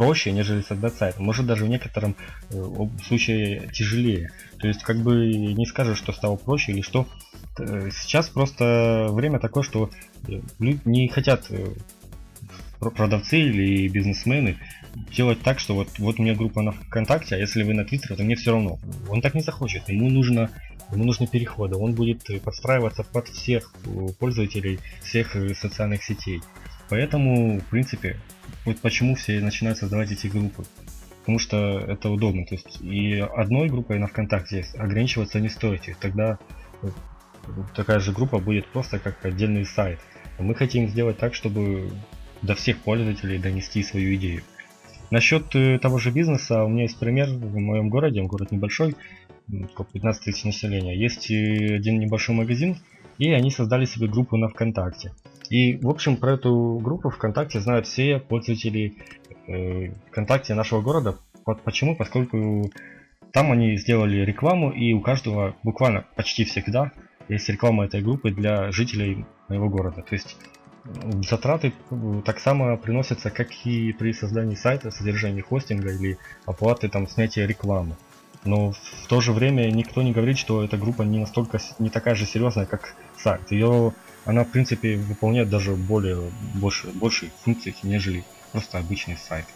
проще, 0.00 0.32
нежели 0.32 0.62
создать 0.62 0.94
сайт. 0.94 1.18
Может 1.18 1.44
даже 1.44 1.66
в 1.66 1.68
некотором 1.68 2.16
э, 2.48 2.64
случае 3.06 3.68
тяжелее. 3.70 4.30
То 4.58 4.66
есть 4.66 4.82
как 4.82 4.96
бы 4.96 5.28
не 5.28 5.66
скажешь, 5.66 5.98
что 5.98 6.14
стало 6.14 6.36
проще 6.36 6.72
или 6.72 6.80
что. 6.80 7.06
Э, 7.58 7.90
сейчас 7.92 8.30
просто 8.30 9.08
время 9.10 9.38
такое, 9.40 9.62
что 9.62 9.90
э, 10.26 10.40
люди 10.58 10.80
не 10.86 11.08
хотят 11.08 11.50
продавцы 12.78 13.40
или 13.40 13.88
бизнесмены 13.88 14.56
делать 15.14 15.42
так, 15.42 15.58
что 15.58 15.74
вот, 15.74 15.88
вот 15.98 16.18
у 16.18 16.22
меня 16.22 16.34
группа 16.34 16.62
на 16.62 16.72
ВКонтакте, 16.72 17.34
а 17.34 17.38
если 17.38 17.62
вы 17.62 17.74
на 17.74 17.84
Твиттере, 17.84 18.16
то 18.16 18.22
мне 18.22 18.36
все 18.36 18.52
равно. 18.52 18.78
Он 19.10 19.20
так 19.20 19.34
не 19.34 19.42
захочет. 19.42 19.86
Ему 19.90 20.08
нужно 20.08 20.48
ему 20.92 21.04
нужны 21.04 21.26
переходы. 21.26 21.76
Он 21.76 21.92
будет 21.92 22.26
подстраиваться 22.42 23.04
под 23.04 23.28
всех 23.28 23.70
пользователей 24.18 24.78
всех 25.02 25.36
социальных 25.60 26.02
сетей. 26.02 26.40
Поэтому, 26.88 27.60
в 27.60 27.64
принципе, 27.66 28.16
вот 28.64 28.78
почему 28.78 29.14
все 29.14 29.40
начинают 29.40 29.78
создавать 29.78 30.12
эти 30.12 30.26
группы. 30.26 30.64
Потому 31.20 31.38
что 31.38 31.78
это 31.78 32.10
удобно. 32.10 32.44
То 32.46 32.54
есть 32.54 32.80
и 32.80 33.14
одной 33.18 33.68
группой 33.68 33.98
на 33.98 34.06
ВКонтакте 34.06 34.66
ограничиваться 34.78 35.40
не 35.40 35.48
стоит. 35.48 35.82
Тогда 36.00 36.38
такая 37.74 38.00
же 38.00 38.12
группа 38.12 38.38
будет 38.38 38.66
просто 38.66 38.98
как 38.98 39.24
отдельный 39.24 39.64
сайт. 39.64 39.98
Мы 40.38 40.54
хотим 40.54 40.88
сделать 40.88 41.18
так, 41.18 41.34
чтобы 41.34 41.90
до 42.42 42.54
всех 42.54 42.78
пользователей 42.78 43.38
донести 43.38 43.82
свою 43.82 44.14
идею. 44.16 44.42
Насчет 45.10 45.54
э, 45.56 45.78
того 45.78 45.98
же 45.98 46.10
бизнеса, 46.12 46.64
у 46.64 46.68
меня 46.68 46.84
есть 46.84 46.98
пример 46.98 47.28
в 47.28 47.58
моем 47.58 47.90
городе, 47.90 48.20
он 48.20 48.28
город 48.28 48.52
небольшой, 48.52 48.94
15 49.48 50.24
тысяч 50.24 50.44
населения. 50.44 50.96
Есть 50.96 51.30
э, 51.30 51.74
один 51.74 51.98
небольшой 51.98 52.36
магазин, 52.36 52.78
и 53.18 53.30
они 53.32 53.50
создали 53.50 53.84
себе 53.84 54.06
группу 54.06 54.36
на 54.36 54.48
ВКонтакте. 54.48 55.12
И, 55.50 55.76
в 55.76 55.88
общем, 55.88 56.16
про 56.16 56.34
эту 56.34 56.80
группу 56.82 57.10
ВКонтакте 57.10 57.60
знают 57.60 57.86
все 57.86 58.20
пользователи 58.20 58.94
э, 59.48 59.92
ВКонтакте 60.08 60.54
нашего 60.54 60.80
города. 60.80 61.18
Вот 61.44 61.60
почему? 61.62 61.96
Поскольку 61.96 62.70
там 63.32 63.50
они 63.50 63.76
сделали 63.76 64.18
рекламу, 64.24 64.70
и 64.70 64.92
у 64.92 65.00
каждого 65.00 65.56
буквально 65.64 66.06
почти 66.14 66.44
всегда 66.44 66.92
есть 67.28 67.48
реклама 67.48 67.84
этой 67.84 68.00
группы 68.00 68.30
для 68.30 68.70
жителей 68.70 69.24
моего 69.48 69.68
города. 69.68 70.02
То 70.02 70.14
есть 70.14 70.36
затраты 71.28 71.72
так 72.24 72.38
само 72.38 72.76
приносятся, 72.76 73.30
как 73.30 73.48
и 73.64 73.92
при 73.92 74.12
создании 74.12 74.54
сайта, 74.54 74.92
содержании 74.92 75.40
хостинга 75.40 75.92
или 75.92 76.18
оплаты 76.46 76.88
там 76.88 77.08
снятия 77.08 77.46
рекламы. 77.46 77.96
Но 78.44 78.72
в 78.72 79.06
то 79.08 79.20
же 79.20 79.32
время 79.32 79.70
никто 79.70 80.00
не 80.02 80.12
говорит, 80.12 80.38
что 80.38 80.64
эта 80.64 80.76
группа 80.76 81.02
не 81.02 81.18
настолько 81.18 81.58
не 81.78 81.90
такая 81.90 82.14
же 82.14 82.24
серьезная, 82.24 82.66
как 82.66 82.94
сайт. 83.18 83.50
Ее 83.50 83.92
она, 84.24 84.44
в 84.44 84.48
принципе, 84.48 84.96
выполняет 84.96 85.48
даже 85.48 85.72
более, 85.72 86.30
больше, 86.54 86.88
больше 86.88 87.30
функций, 87.42 87.74
нежели 87.82 88.24
просто 88.52 88.78
обычный 88.78 89.16
сайт. 89.16 89.46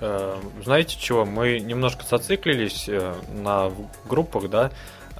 Э, 0.00 0.40
знаете 0.62 0.96
чего? 0.98 1.24
Мы 1.24 1.60
немножко 1.60 2.04
зациклились 2.04 2.88
э, 2.88 3.14
на 3.34 3.70
группах, 4.08 4.48
да, 4.48 4.70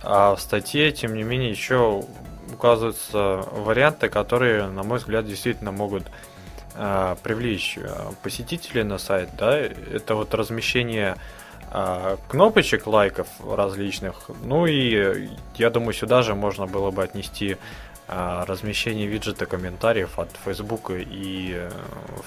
а 0.02 0.35
в 0.35 0.40
статье, 0.40 0.90
тем 0.92 1.14
не 1.14 1.22
менее, 1.22 1.50
еще 1.50 2.04
указываются 2.52 3.44
варианты, 3.52 4.09
которые, 4.09 4.66
на 4.66 4.83
мой 4.83 4.98
взгляд, 4.98 5.26
действительно 5.26 5.72
могут 5.72 6.04
э, 6.74 7.16
привлечь 7.22 7.78
посетителей 8.22 8.83
на 8.83 8.98
сайт, 8.98 9.30
да, 9.38 9.59
это 9.59 10.14
вот 10.14 10.35
размещение 10.35 11.16
кнопочек 12.28 12.87
лайков 12.87 13.28
различных. 13.44 14.30
Ну 14.42 14.66
и 14.66 15.29
я 15.56 15.71
думаю, 15.71 15.92
сюда 15.92 16.23
же 16.23 16.35
можно 16.35 16.66
было 16.66 16.90
бы 16.90 17.02
отнести 17.02 17.56
а, 18.12 18.44
размещение 18.44 19.06
виджета 19.06 19.46
комментариев 19.46 20.18
от 20.18 20.31
Facebook 20.44 20.90
и 20.90 21.52
э, 21.54 21.71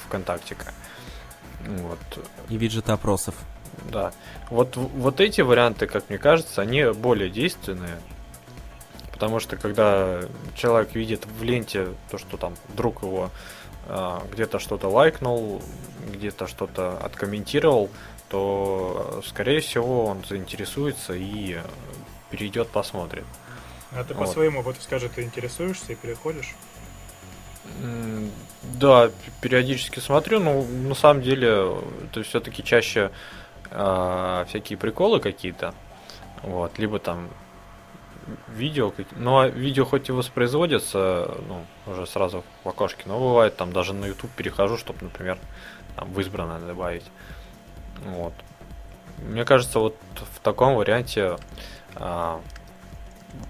ВКонтактика. 0.05 0.71
Вот. 1.59 1.99
И 2.47 2.55
виджета 2.55 2.93
опросов. 2.93 3.35
Да. 3.91 4.13
Вот, 4.49 4.77
вот 4.77 5.19
эти 5.19 5.41
варианты, 5.41 5.87
как 5.87 6.07
мне 6.07 6.17
кажется, 6.17 6.61
они 6.61 6.85
более 6.93 7.29
действенные. 7.29 7.99
Потому 9.11 9.41
что 9.41 9.57
когда 9.57 10.21
человек 10.55 10.95
видит 10.95 11.25
в 11.25 11.43
ленте 11.43 11.89
то, 12.09 12.17
что 12.17 12.37
там 12.37 12.53
друг 12.75 13.03
его 13.03 13.29
а, 13.85 14.25
где-то 14.31 14.59
что-то 14.59 14.87
лайкнул, 14.87 15.61
где-то 16.13 16.47
что-то 16.47 16.97
откомментировал, 16.97 17.89
то, 18.33 19.21
скорее 19.27 19.59
всего, 19.59 20.05
он 20.07 20.23
заинтересуется 20.27 21.13
и 21.13 21.59
перейдет, 22.31 22.67
посмотрит. 22.69 23.25
А 23.91 24.03
ты 24.03 24.15
по 24.15 24.21
Вот. 24.21 24.29
своему 24.29 24.61
опыту 24.61 24.81
скажи, 24.81 25.07
ты 25.07 25.21
интересуешься 25.21 25.93
и 25.93 25.95
переходишь? 25.95 26.55
Да, 28.63 29.11
периодически 29.39 29.99
смотрю, 29.99 30.39
но 30.39 30.63
на 30.63 30.95
самом 30.95 31.21
деле 31.21 31.77
это 32.05 32.23
все-таки 32.23 32.63
чаще 32.63 33.11
а, 33.69 34.45
всякие 34.49 34.77
приколы 34.79 35.19
какие-то. 35.19 35.75
Вот, 36.41 36.79
либо 36.79 36.97
там 36.97 37.29
видео, 38.47 38.89
какие- 38.89 39.19
ну 39.19 39.37
а 39.39 39.47
видео 39.47 39.85
хоть 39.85 40.09
и 40.09 40.11
воспроизводятся, 40.11 41.35
ну, 41.47 41.65
уже 41.85 42.07
сразу 42.07 42.43
в 42.63 42.69
окошке, 42.69 43.03
но 43.05 43.19
бывает 43.19 43.57
там 43.57 43.71
даже 43.73 43.93
на 43.93 44.05
YouTube 44.05 44.31
перехожу, 44.31 44.77
чтобы, 44.77 44.99
например, 45.03 45.37
там 45.95 46.11
в 46.11 46.19
избранное 46.19 46.59
добавить. 46.59 47.05
Вот. 48.03 48.33
Мне 49.19 49.45
кажется, 49.45 49.79
вот 49.79 49.95
в 50.35 50.39
таком 50.39 50.75
варианте 50.75 51.37
а, 51.95 52.41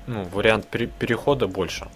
ну, 0.07 0.23
вариант 0.25 0.67
пере- 0.67 0.87
перехода 0.87 1.47
больше. 1.47 1.87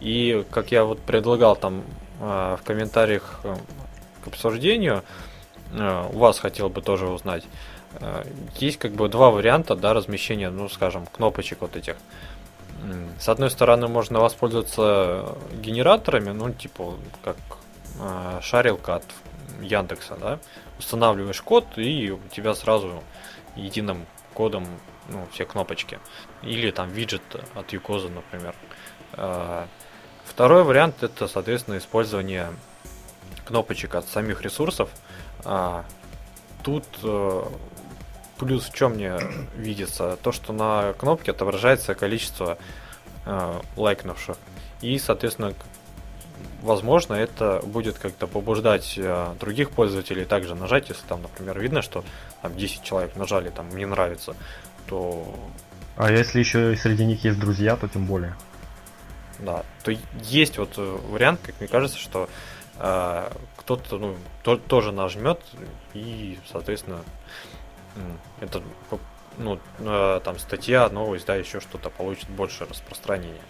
И 0.00 0.44
как 0.50 0.72
я 0.72 0.84
вот 0.84 1.00
предлагал 1.00 1.56
там 1.56 1.84
э, 2.20 2.56
в 2.60 2.64
комментариях 2.64 3.40
э, 3.44 3.56
к 4.24 4.28
обсуждению, 4.28 5.02
э, 5.72 6.10
у 6.12 6.18
вас 6.18 6.38
хотел 6.38 6.68
бы 6.68 6.82
тоже 6.82 7.06
узнать, 7.06 7.44
э, 8.00 8.24
есть 8.56 8.78
как 8.78 8.92
бы 8.92 9.08
два 9.08 9.30
варианта, 9.30 9.74
да, 9.74 9.94
размещения, 9.94 10.50
ну, 10.50 10.68
скажем, 10.68 11.06
кнопочек 11.06 11.62
вот 11.62 11.76
этих. 11.76 11.96
С 13.18 13.28
одной 13.28 13.50
стороны, 13.50 13.88
можно 13.88 14.20
воспользоваться 14.20 15.34
генераторами, 15.54 16.30
ну, 16.30 16.52
типа, 16.52 16.94
как 17.24 17.36
э, 17.98 18.40
шарилка 18.42 18.96
от 18.96 19.04
Яндекса, 19.62 20.16
да, 20.16 20.38
устанавливаешь 20.78 21.40
код, 21.42 21.66
и 21.76 22.10
у 22.10 22.28
тебя 22.28 22.54
сразу 22.54 23.02
единым 23.54 24.06
кодом 24.34 24.66
ну, 25.08 25.26
все 25.32 25.44
кнопочки. 25.44 25.98
Или 26.42 26.70
там 26.70 26.90
виджет 26.90 27.22
от 27.54 27.72
Юкоза, 27.72 28.08
например. 28.08 28.54
А, 29.14 29.66
Второй 30.24 30.64
вариант 30.64 31.02
это, 31.02 31.28
соответственно, 31.28 31.78
использование 31.78 32.48
кнопочек 33.44 33.94
от 33.94 34.06
самих 34.06 34.42
ресурсов. 34.42 34.90
А, 35.44 35.84
Тут 36.66 36.84
э, 37.04 37.44
плюс 38.38 38.68
в 38.68 38.74
чем 38.74 38.94
мне 38.94 39.20
видится, 39.56 40.18
то, 40.20 40.32
что 40.32 40.52
на 40.52 40.94
кнопке 40.94 41.30
отображается 41.30 41.94
количество 41.94 42.58
э, 43.24 43.60
лайкнувших. 43.76 44.36
И, 44.80 44.98
соответственно, 44.98 45.54
возможно, 46.62 47.14
это 47.14 47.60
будет 47.64 47.98
как-то 47.98 48.26
побуждать 48.26 48.94
э, 48.96 49.34
других 49.40 49.70
пользователей 49.70 50.24
также 50.24 50.54
нажать, 50.54 50.88
если 50.88 51.06
там, 51.06 51.22
например, 51.22 51.58
видно, 51.58 51.82
что 51.82 52.04
там 52.42 52.56
10 52.56 52.82
человек 52.82 53.16
нажали, 53.16 53.50
там, 53.50 53.66
мне 53.66 53.86
нравится, 53.86 54.34
то 54.86 55.34
А 55.96 56.10
если 56.10 56.38
еще 56.40 56.72
и 56.72 56.76
среди 56.76 57.04
них 57.04 57.24
есть 57.24 57.38
друзья, 57.38 57.76
то 57.76 57.88
тем 57.88 58.06
более. 58.06 58.34
Да, 59.38 59.64
то 59.82 59.92
есть 60.20 60.58
вот 60.58 60.74
э, 60.76 60.98
вариант, 61.08 61.40
как 61.42 61.58
мне 61.60 61.68
кажется, 61.68 61.98
что 61.98 62.28
э, 62.78 63.30
кто-то 63.56 63.98
ну, 63.98 64.16
то- 64.42 64.56
тоже 64.56 64.92
нажмет 64.92 65.40
и, 65.94 66.38
соответственно, 66.50 67.00
это 68.40 68.62
ну, 69.38 69.58
э, 69.78 70.20
там 70.24 70.38
статья, 70.38 70.88
новость, 70.88 71.26
да, 71.26 71.34
еще 71.34 71.60
что-то 71.60 71.90
получит 71.90 72.28
больше 72.28 72.64
распространения. 72.64 73.42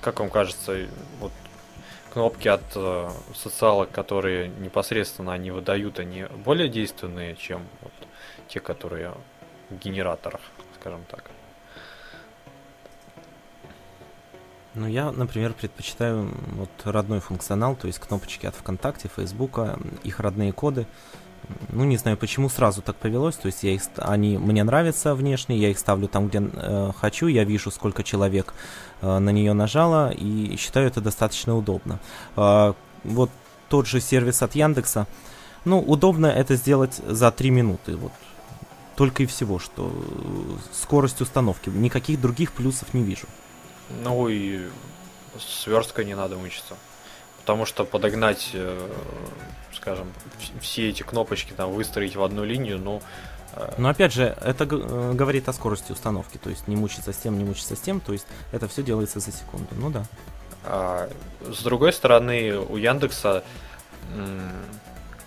Как 0.00 0.20
вам 0.20 0.30
кажется, 0.30 0.86
вот 1.18 1.32
кнопки 2.12 2.48
от 2.48 2.62
э, 2.74 3.10
социалок, 3.34 3.90
которые 3.90 4.48
непосредственно 4.48 5.32
они 5.32 5.50
выдают, 5.50 5.98
они 5.98 6.24
более 6.44 6.68
действенные, 6.68 7.36
чем 7.36 7.62
вот 7.82 7.92
те, 8.48 8.60
которые 8.60 9.14
в 9.70 9.76
генераторах, 9.78 10.40
скажем 10.78 11.04
так. 11.08 11.30
Ну, 14.74 14.86
я, 14.86 15.10
например, 15.10 15.52
предпочитаю 15.52 16.30
вот 16.52 16.70
родной 16.84 17.20
функционал, 17.20 17.74
то 17.74 17.88
есть 17.88 17.98
кнопочки 17.98 18.46
от 18.46 18.54
ВКонтакте, 18.54 19.08
Фейсбука, 19.08 19.78
их 20.04 20.20
родные 20.20 20.52
коды. 20.52 20.82
М, 20.82 20.86
Ну, 21.68 21.84
не 21.84 21.96
знаю, 21.96 22.16
почему 22.16 22.48
сразу 22.48 22.82
так 22.82 22.96
повелось, 22.96 23.36
то 23.36 23.46
есть 23.46 23.62
я 23.62 23.72
их, 23.72 23.82
они 23.96 24.38
мне 24.38 24.64
нравятся 24.64 25.14
внешне, 25.14 25.56
я 25.56 25.70
их 25.70 25.78
ставлю 25.78 26.08
там, 26.08 26.28
где 26.28 26.40
э, 26.40 26.92
хочу, 26.98 27.26
я 27.26 27.44
вижу, 27.44 27.70
сколько 27.70 28.02
человек 28.02 28.54
э, 29.00 29.18
на 29.18 29.30
нее 29.30 29.52
нажало, 29.52 30.10
и 30.10 30.56
считаю 30.56 30.86
это 30.86 31.00
достаточно 31.00 31.56
удобно. 31.56 31.98
А, 32.36 32.74
вот 33.04 33.30
тот 33.68 33.86
же 33.86 34.00
сервис 34.00 34.42
от 34.42 34.54
Яндекса, 34.54 35.06
ну, 35.64 35.80
удобно 35.80 36.26
это 36.26 36.56
сделать 36.56 37.00
за 37.06 37.30
3 37.30 37.50
минуты, 37.50 37.96
вот. 37.96 38.12
Только 38.96 39.22
и 39.22 39.26
всего, 39.26 39.58
что 39.58 39.90
э, 39.90 40.72
скорость 40.72 41.20
установки, 41.20 41.70
никаких 41.70 42.20
других 42.20 42.52
плюсов 42.52 42.92
не 42.94 43.02
вижу. 43.02 43.26
Ну 44.04 44.28
и 44.28 44.68
сверсткой 45.38 46.04
не 46.04 46.14
надо 46.14 46.36
мучиться. 46.36 46.76
Потому 47.40 47.66
что 47.66 47.84
подогнать, 47.84 48.50
э, 48.54 48.88
скажем, 49.74 50.12
вс- 50.38 50.60
все 50.60 50.88
эти 50.90 51.02
кнопочки 51.02 51.52
там 51.52 51.70
выстроить 51.72 52.16
в 52.16 52.22
одну 52.22 52.44
линию, 52.44 52.78
ну, 52.78 53.02
э, 53.54 53.72
Но 53.78 53.88
опять 53.88 54.12
же, 54.12 54.36
это 54.40 54.64
э, 54.64 55.12
говорит 55.14 55.48
о 55.48 55.52
скорости 55.52 55.90
установки, 55.92 56.38
то 56.38 56.50
есть 56.50 56.68
не 56.68 56.76
мучиться 56.76 57.12
с 57.12 57.16
тем, 57.16 57.38
не 57.38 57.44
мучиться 57.44 57.74
с 57.76 57.80
тем, 57.80 58.00
то 58.00 58.12
есть 58.12 58.26
это 58.52 58.68
все 58.68 58.82
делается 58.82 59.20
за 59.20 59.32
секунду. 59.32 59.68
Ну 59.72 59.90
да. 59.90 60.04
а 60.64 61.08
с 61.42 61.62
другой 61.62 61.92
стороны, 61.92 62.58
у 62.58 62.76
Яндекса 62.76 63.42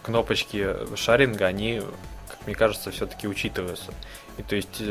кнопочки 0.04 0.76
шаринга, 0.96 1.46
они, 1.48 1.82
как 2.28 2.46
мне 2.46 2.56
кажется, 2.56 2.92
все-таки 2.92 3.28
учитываются. 3.28 3.94
И 4.38 4.44
то 4.44 4.56
есть 4.56 4.82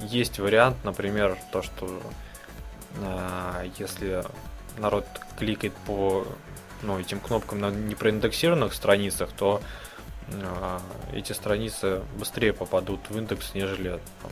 есть 0.00 0.38
вариант, 0.38 0.76
например, 0.84 1.36
то, 1.52 1.62
что 1.62 2.00
если 3.78 4.24
народ 4.78 5.04
кликает 5.38 5.74
по 5.86 6.26
ну, 6.82 6.98
этим 6.98 7.20
кнопкам 7.20 7.60
на 7.60 7.70
непроиндексированных 7.70 8.72
страницах, 8.74 9.30
то 9.36 9.60
а, 10.30 10.80
эти 11.12 11.32
страницы 11.32 12.02
быстрее 12.18 12.52
попадут 12.52 13.00
в 13.08 13.18
индекс, 13.18 13.54
нежели 13.54 13.98
там, 14.22 14.30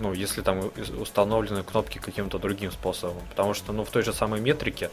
ну, 0.00 0.12
если 0.12 0.42
там 0.42 0.70
установлены 1.00 1.62
кнопки 1.62 1.98
каким-то 1.98 2.38
другим 2.38 2.70
способом. 2.70 3.22
Потому 3.30 3.54
что, 3.54 3.72
ну, 3.72 3.84
в 3.84 3.90
той 3.90 4.02
же 4.02 4.12
самой 4.12 4.40
метрике, 4.40 4.90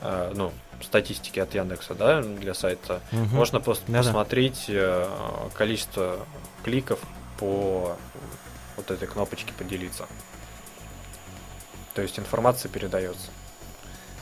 э, 0.00 0.32
ну, 0.34 0.52
статистики 0.82 1.40
от 1.40 1.54
Яндекса, 1.54 1.94
да, 1.94 2.22
для 2.22 2.54
сайта, 2.54 3.00
Мгм. 3.12 3.36
можно 3.36 3.60
просто 3.60 3.84
Да-да. 3.86 3.98
посмотреть 4.02 4.64
э, 4.68 5.08
количество 5.54 6.26
кликов 6.64 7.00
по 7.38 7.96
вот 8.76 8.90
этой 8.90 9.06
кнопочке 9.08 9.52
поделиться. 9.52 10.06
То 11.94 12.02
есть 12.02 12.18
информация 12.18 12.70
передается. 12.70 13.30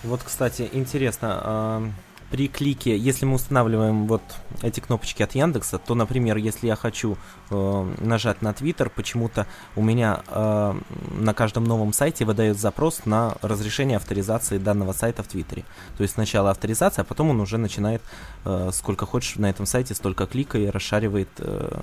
Вот, 0.04 0.22
кстати, 0.22 0.68
интересно, 0.72 1.40
а, 1.42 1.90
при 2.30 2.48
клике, 2.48 2.96
если 2.96 3.24
мы 3.26 3.36
устанавливаем 3.36 4.06
вот 4.06 4.22
эти 4.60 4.80
кнопочки 4.80 5.22
от 5.22 5.34
Яндекса, 5.34 5.78
то, 5.78 5.94
например, 5.94 6.36
если 6.36 6.66
я 6.66 6.74
хочу 6.74 7.16
э, 7.50 7.94
нажать 8.00 8.42
на 8.42 8.52
Твиттер, 8.52 8.90
почему-то 8.90 9.46
у 9.76 9.82
меня 9.82 10.22
э, 10.26 10.74
на 11.20 11.32
каждом 11.34 11.62
новом 11.62 11.92
сайте 11.92 12.24
выдает 12.24 12.58
запрос 12.58 13.06
на 13.06 13.36
разрешение 13.40 13.98
авторизации 13.98 14.58
данного 14.58 14.92
сайта 14.92 15.22
в 15.22 15.28
Твиттере. 15.28 15.64
То 15.96 16.02
есть 16.02 16.14
сначала 16.14 16.50
авторизация, 16.50 17.02
а 17.02 17.04
потом 17.04 17.30
он 17.30 17.40
уже 17.40 17.56
начинает 17.56 18.02
э, 18.44 18.70
сколько 18.72 19.06
хочешь 19.06 19.36
на 19.36 19.48
этом 19.48 19.64
сайте, 19.64 19.94
столько 19.94 20.26
клика 20.26 20.58
и 20.58 20.66
расшаривает 20.66 21.28
э, 21.38 21.80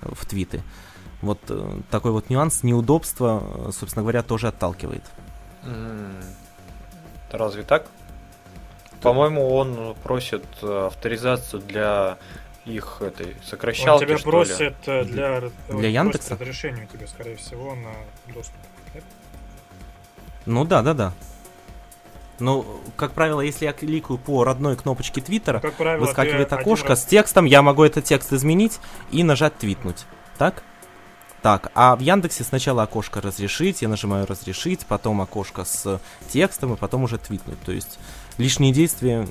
в 0.00 0.26
твиты. 0.26 0.62
Вот 1.20 1.38
э, 1.48 1.80
такой 1.90 2.10
вот 2.10 2.28
нюанс, 2.28 2.64
неудобство, 2.64 3.68
э, 3.68 3.70
собственно 3.72 4.02
говоря, 4.02 4.24
тоже 4.24 4.48
отталкивает. 4.48 5.04
М, 5.62 6.20
Разве 7.32 7.62
так? 7.62 7.86
По-моему, 9.00 9.52
он 9.54 9.96
просит 10.02 10.44
э, 10.62 10.86
авторизацию 10.86 11.60
для 11.62 12.18
их 12.64 12.98
этой 13.00 13.26
Он 13.34 13.42
сокращалки, 13.44 14.04
тебя 14.04 14.18
что 14.18 14.26
ли. 14.28 14.30
просит 14.30 14.74
э, 14.86 15.04
для, 15.04 15.42
Для 15.68 15.88
Яндекса? 15.88 16.34
разрешения 16.34 16.88
у 16.90 16.96
тебя, 16.96 17.08
скорее 17.08 17.36
всего, 17.36 17.74
на 17.74 17.90
доступ. 18.32 18.54
Нет? 18.94 19.02
Ну 20.46 20.64
да, 20.64 20.82
да, 20.82 20.94
да. 20.94 21.12
Ну, 22.38 22.64
как 22.96 23.12
правило, 23.12 23.40
если 23.40 23.64
я 23.64 23.72
кликаю 23.72 24.18
по 24.18 24.44
родной 24.44 24.76
кнопочке 24.76 25.20
Твиттера, 25.20 25.60
Как 25.60 25.74
правило, 25.74 26.04
выскакивает 26.06 26.50
ты 26.50 26.54
окошко 26.54 26.90
раз- 26.90 27.02
с 27.02 27.06
текстом, 27.06 27.44
я 27.44 27.62
могу 27.62 27.82
этот 27.84 28.04
текст 28.04 28.32
изменить 28.32 28.78
и 29.10 29.24
нажать 29.24 29.56
твитнуть. 29.56 30.04
Так? 30.38 30.62
Так, 31.42 31.72
а 31.74 31.96
в 31.96 32.00
Яндексе 32.00 32.44
сначала 32.44 32.84
окошко 32.84 33.20
разрешить, 33.20 33.82
я 33.82 33.88
нажимаю 33.88 34.26
разрешить, 34.26 34.86
потом 34.86 35.20
окошко 35.20 35.64
с 35.64 36.00
текстом 36.28 36.74
и 36.74 36.76
потом 36.76 37.02
уже 37.02 37.18
твитнуть. 37.18 37.60
То 37.62 37.72
есть 37.72 37.98
лишние 38.38 38.72
действия 38.72 39.26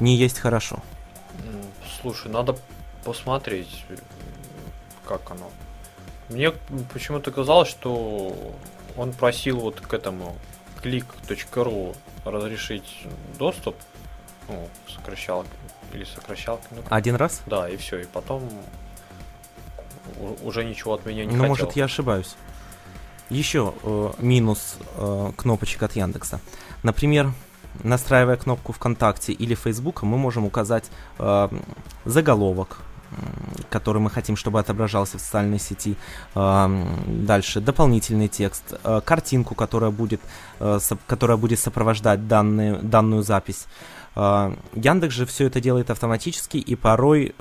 не 0.00 0.16
есть 0.16 0.38
хорошо. 0.38 0.78
Слушай, 2.00 2.30
надо 2.30 2.56
посмотреть, 3.04 3.84
как 5.06 5.30
оно. 5.30 5.50
Мне 6.30 6.52
почему-то 6.94 7.30
казалось, 7.30 7.68
что 7.68 8.34
он 8.96 9.12
просил 9.12 9.60
вот 9.60 9.80
к 9.80 9.92
этому 9.92 10.36
click.ru 10.82 11.94
разрешить 12.24 13.06
доступ, 13.38 13.76
ну, 14.48 14.66
сокращалки 14.88 15.50
или 15.92 16.04
сокращалки, 16.04 16.64
ну, 16.70 16.82
Один 16.88 17.16
раз? 17.16 17.42
да, 17.46 17.68
и 17.68 17.76
все, 17.76 17.98
и 18.00 18.06
потом 18.06 18.48
уже 20.42 20.64
ничего 20.64 20.94
от 20.94 21.06
меня 21.06 21.24
не 21.24 21.32
Ну, 21.34 21.42
хотел. 21.42 21.48
может, 21.48 21.76
я 21.76 21.84
ошибаюсь. 21.84 22.36
Еще 23.30 23.72
э, 23.82 24.10
минус 24.18 24.76
э, 24.96 25.32
кнопочек 25.36 25.82
от 25.82 25.96
Яндекса. 25.96 26.40
Например, 26.82 27.32
настраивая 27.82 28.36
кнопку 28.36 28.72
ВКонтакте 28.72 29.32
или 29.32 29.54
Фейсбука, 29.54 30.06
мы 30.06 30.18
можем 30.18 30.44
указать 30.44 30.84
э, 31.18 31.48
заголовок, 32.04 32.78
который 33.70 34.00
мы 34.02 34.10
хотим, 34.10 34.36
чтобы 34.36 34.58
отображался 34.60 35.18
в 35.18 35.20
социальной 35.20 35.58
сети. 35.58 35.96
Э, 36.34 36.68
дальше 37.06 37.60
дополнительный 37.60 38.28
текст, 38.28 38.74
э, 38.84 39.00
картинку, 39.04 39.54
которая 39.54 39.90
будет, 39.90 40.20
э, 40.60 40.78
которая 41.06 41.36
будет 41.36 41.58
сопровождать 41.58 42.28
данные, 42.28 42.74
данную 42.82 43.22
запись. 43.22 43.66
Яндекс 44.16 45.12
же 45.14 45.26
все 45.26 45.46
это 45.46 45.60
делает 45.60 45.90
автоматически, 45.90 46.58
и 46.58 46.76
порой 46.76 47.34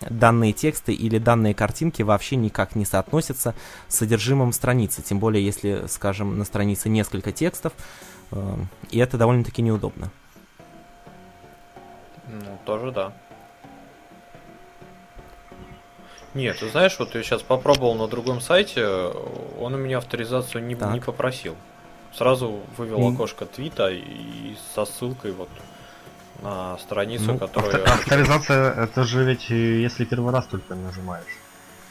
данные 0.00 0.52
тексты 0.52 0.92
или 0.92 1.18
данные 1.18 1.54
картинки 1.54 2.02
вообще 2.02 2.36
никак 2.36 2.74
не 2.74 2.84
соотносятся 2.84 3.54
с 3.88 3.96
содержимым 3.96 4.52
страницы. 4.52 5.02
Тем 5.02 5.18
более, 5.18 5.44
если, 5.44 5.86
скажем, 5.88 6.38
на 6.38 6.44
странице 6.44 6.88
несколько 6.88 7.32
текстов, 7.32 7.72
и 8.90 8.98
это 8.98 9.18
довольно-таки 9.18 9.62
неудобно. 9.62 10.10
Ну, 12.28 12.58
тоже 12.64 12.92
да. 12.92 13.12
Нет, 16.34 16.58
ты 16.60 16.70
знаешь, 16.70 16.98
вот 16.98 17.14
я 17.14 17.22
сейчас 17.22 17.42
попробовал 17.42 17.94
на 17.94 18.08
другом 18.08 18.40
сайте, 18.40 18.86
он 19.60 19.74
у 19.74 19.76
меня 19.76 19.98
авторизацию 19.98 20.64
не, 20.64 20.74
не 20.74 21.00
попросил. 21.00 21.56
Сразу 22.14 22.60
вывел 22.76 23.00
mm. 23.00 23.14
окошко 23.14 23.44
твита 23.44 23.90
и 23.90 24.56
со 24.74 24.86
ссылкой 24.86 25.32
вот 25.32 25.50
на 26.42 26.78
страницу, 26.78 27.24
ну, 27.24 27.38
которую... 27.38 27.74
Авто- 27.74 27.92
авторизация, 27.92 28.72
это 28.84 29.04
же 29.04 29.24
ведь 29.24 29.48
если 29.50 30.04
первый 30.04 30.32
раз 30.32 30.46
только 30.46 30.74
нажимаешь. 30.74 31.38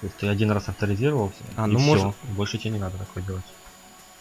То 0.02 0.08
есть 0.08 0.18
ты 0.18 0.28
один 0.28 0.52
раз 0.52 0.68
авторизировался, 0.68 1.43
а, 1.56 1.68
и 1.68 1.72
ну, 1.72 1.80
все. 1.80 1.88
Может... 1.88 2.16
Больше 2.36 2.58
тебе 2.58 2.72
не 2.72 2.80
надо 2.80 2.97
такое 2.97 3.24
делать. 3.24 3.45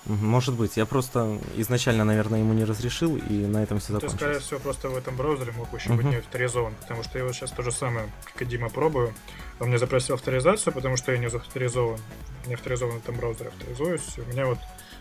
Может 0.06 0.54
быть, 0.54 0.78
я 0.78 0.86
просто 0.86 1.38
изначально, 1.56 2.04
наверное, 2.04 2.38
ему 2.38 2.54
не 2.54 2.64
разрешил, 2.64 3.16
и 3.16 3.46
на 3.46 3.62
этом 3.62 3.80
все 3.80 3.92
закончилось. 3.92 4.12
Ты, 4.12 4.18
скорее 4.18 4.38
всего, 4.38 4.58
просто 4.58 4.88
в 4.88 4.96
этом 4.96 5.14
браузере 5.14 5.52
мог 5.52 5.72
еще 5.74 5.90
uh-huh. 5.90 5.96
быть 5.96 6.06
не 6.06 6.16
авторизован, 6.16 6.74
потому 6.80 7.02
что 7.02 7.18
я 7.18 7.24
вот 7.24 7.34
сейчас 7.34 7.50
то 7.50 7.62
же 7.62 7.70
самое, 7.70 8.10
как 8.24 8.40
и 8.40 8.44
Дима, 8.46 8.70
пробую. 8.70 9.12
Он 9.58 9.68
мне 9.68 9.78
запросил 9.78 10.14
авторизацию, 10.14 10.72
потому 10.72 10.96
что 10.96 11.12
я 11.12 11.18
не 11.18 11.26
авторизован, 11.26 11.98
не 12.46 12.54
авторизован 12.54 12.94
в 12.94 13.02
этом 13.02 13.16
браузере, 13.16 13.50
авторизуюсь. 13.50 14.18
У 14.18 14.30
меня 14.32 14.46
вот 14.46 14.58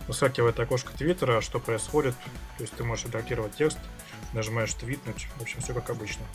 выскакивает 0.07 0.59
окошко 0.59 0.91
Твиттера, 0.97 1.39
что 1.39 1.59
происходит. 1.59 2.15
То 2.57 2.63
есть 2.63 2.73
ты 2.73 2.83
можешь 2.83 3.05
редактировать 3.05 3.55
текст, 3.55 3.77
нажимаешь 4.33 4.73
твитнуть. 4.73 5.27
В 5.37 5.41
общем, 5.41 5.61
все 5.61 5.73
как 5.73 5.89
обычно. 5.89 6.25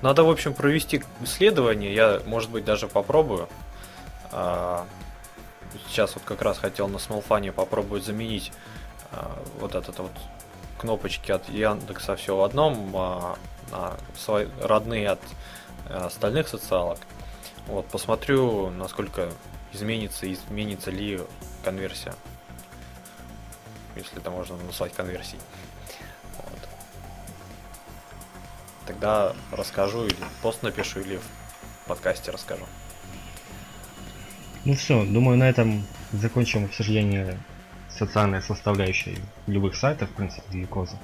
Надо, 0.00 0.24
в 0.24 0.30
общем, 0.30 0.52
провести 0.52 1.02
исследование. 1.22 1.94
Я, 1.94 2.22
может 2.26 2.50
быть, 2.50 2.64
даже 2.64 2.88
попробую. 2.88 3.48
А, 4.32 4.86
сейчас 5.86 6.14
вот 6.14 6.24
как 6.24 6.42
раз 6.42 6.58
хотел 6.58 6.88
на 6.88 6.98
Смолфане 6.98 7.52
попробовать 7.52 8.04
заменить 8.04 8.52
а, 9.12 9.38
вот 9.60 9.74
этот 9.74 9.98
вот 9.98 10.12
кнопочки 10.78 11.30
от 11.30 11.48
Яндекса 11.48 12.16
все 12.16 12.36
в 12.36 12.42
одном 12.42 12.90
а, 12.96 13.36
на 13.70 13.96
свои 14.16 14.48
родные 14.60 15.10
от 15.10 15.20
остальных 15.88 16.48
социалок. 16.48 16.98
Вот, 17.68 17.86
посмотрю, 17.86 18.70
насколько 18.70 19.30
изменится, 19.72 20.30
изменится 20.32 20.90
ли 20.90 21.20
конверсия. 21.64 22.14
Если 23.96 24.18
это 24.18 24.30
можно 24.30 24.56
назвать 24.56 24.92
конверсией. 24.94 25.40
Вот. 26.38 26.68
Тогда 28.86 29.34
расскажу 29.50 30.06
или 30.06 30.16
пост 30.42 30.62
напишу, 30.62 31.00
или 31.00 31.18
в 31.18 31.88
подкасте 31.88 32.30
расскажу. 32.30 32.64
Ну 34.64 34.74
все, 34.74 35.04
думаю, 35.04 35.38
на 35.38 35.48
этом 35.48 35.84
закончим 36.12 36.66
обсуждение 36.66 37.38
социальной 37.90 38.42
составляющей 38.42 39.18
любых 39.46 39.76
сайтов, 39.76 40.10
в 40.10 40.14
принципе, 40.14 40.44
для 40.50 40.66
козы. 40.66 40.96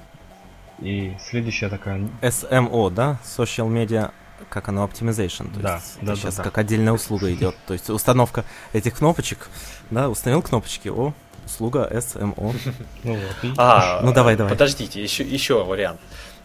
И 0.78 1.16
следующая 1.20 1.68
такая... 1.68 2.08
SMO, 2.22 2.90
да? 2.90 3.18
Social 3.24 3.68
Media 3.68 4.12
как 4.48 4.68
оно 4.68 4.84
optimization. 4.84 5.52
То 5.52 5.60
да, 5.60 5.74
есть 5.76 5.98
да, 6.00 6.14
сейчас 6.14 6.36
да, 6.36 6.44
как 6.44 6.58
отдельная 6.58 6.92
услуга 6.92 7.32
идет. 7.32 7.56
То 7.66 7.72
есть 7.72 7.90
установка 7.90 8.44
этих 8.72 8.96
кнопочек, 8.96 9.48
да, 9.90 10.08
установил 10.08 10.42
кнопочки, 10.42 10.88
о, 10.88 11.12
услуга 11.48 11.88
SMO. 11.90 12.54
Ну 13.04 13.14
вот. 13.14 13.52
А, 13.56 14.00
ну 14.02 14.12
давай, 14.12 14.36
давай. 14.36 14.52
Подождите, 14.52 15.02
еще, 15.02 15.24
еще 15.24 15.64
вариант. 15.64 16.00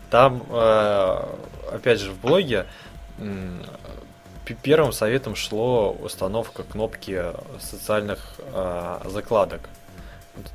Там, 0.10 0.44
э, 0.50 1.26
опять 1.72 2.00
же, 2.00 2.12
в 2.12 2.20
блоге 2.20 2.66
первым 4.62 4.92
советом 4.92 5.36
шло 5.36 5.92
установка 5.92 6.64
кнопки 6.64 7.24
социальных 7.60 8.36
э, 8.40 9.00
закладок. 9.06 9.62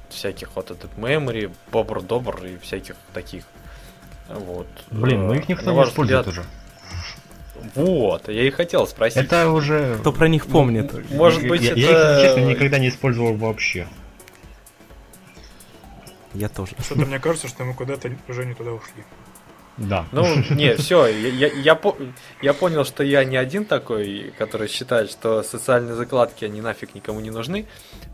Всяких 0.08 0.54
вот 0.56 0.70
этот 0.70 0.90
memory, 0.96 1.52
бобр 1.70 2.02
добр 2.02 2.44
и 2.44 2.58
всяких 2.58 2.96
таких. 3.14 3.44
Вот. 4.28 4.66
Блин, 4.90 5.26
ну 5.26 5.34
их 5.34 5.48
никто 5.48 5.72
не 5.72 5.82
использует 5.82 6.26
взгляд... 6.26 6.26
уже. 6.26 6.44
Вот, 7.74 8.28
я 8.28 8.44
и 8.44 8.50
хотел 8.50 8.86
спросить. 8.86 9.24
Это 9.24 9.50
уже... 9.50 9.96
Кто 10.00 10.12
про 10.12 10.28
них 10.28 10.46
помнит? 10.46 10.92
Может 11.10 11.46
быть, 11.48 11.62
я, 11.62 11.72
это... 11.72 11.80
Я 11.80 12.16
их, 12.16 12.22
честно, 12.22 12.40
никогда 12.40 12.78
не 12.78 12.88
использовал 12.88 13.34
вообще. 13.34 13.88
Я 16.34 16.48
тоже. 16.48 16.72
Что-то 16.80 17.06
мне 17.06 17.18
кажется, 17.18 17.48
что 17.48 17.64
мы 17.64 17.74
куда-то 17.74 18.10
уже 18.28 18.44
не 18.44 18.54
туда 18.54 18.72
ушли. 18.72 19.04
Да. 19.78 20.06
Ну, 20.10 20.24
не, 20.50 20.74
все, 20.74 21.06
я, 21.06 21.28
я, 21.28 21.46
я, 21.46 21.74
по, 21.76 21.96
я 22.42 22.52
понял, 22.52 22.84
что 22.84 23.04
я 23.04 23.24
не 23.24 23.36
один 23.36 23.64
такой, 23.64 24.34
который 24.36 24.66
считает, 24.66 25.08
что 25.08 25.44
социальные 25.44 25.94
закладки, 25.94 26.44
они 26.44 26.60
нафиг 26.60 26.96
никому 26.96 27.20
не 27.20 27.30
нужны. 27.30 27.66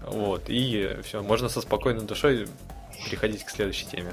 Вот, 0.07 0.45
и 0.49 0.99
все, 1.05 1.23
можно 1.23 1.49
со 1.49 1.63
спокойной 1.63 2.05
душой 2.05 2.47
переходить 3.07 3.45
к 3.45 3.51
следующей 3.51 3.87
теме. 3.87 4.13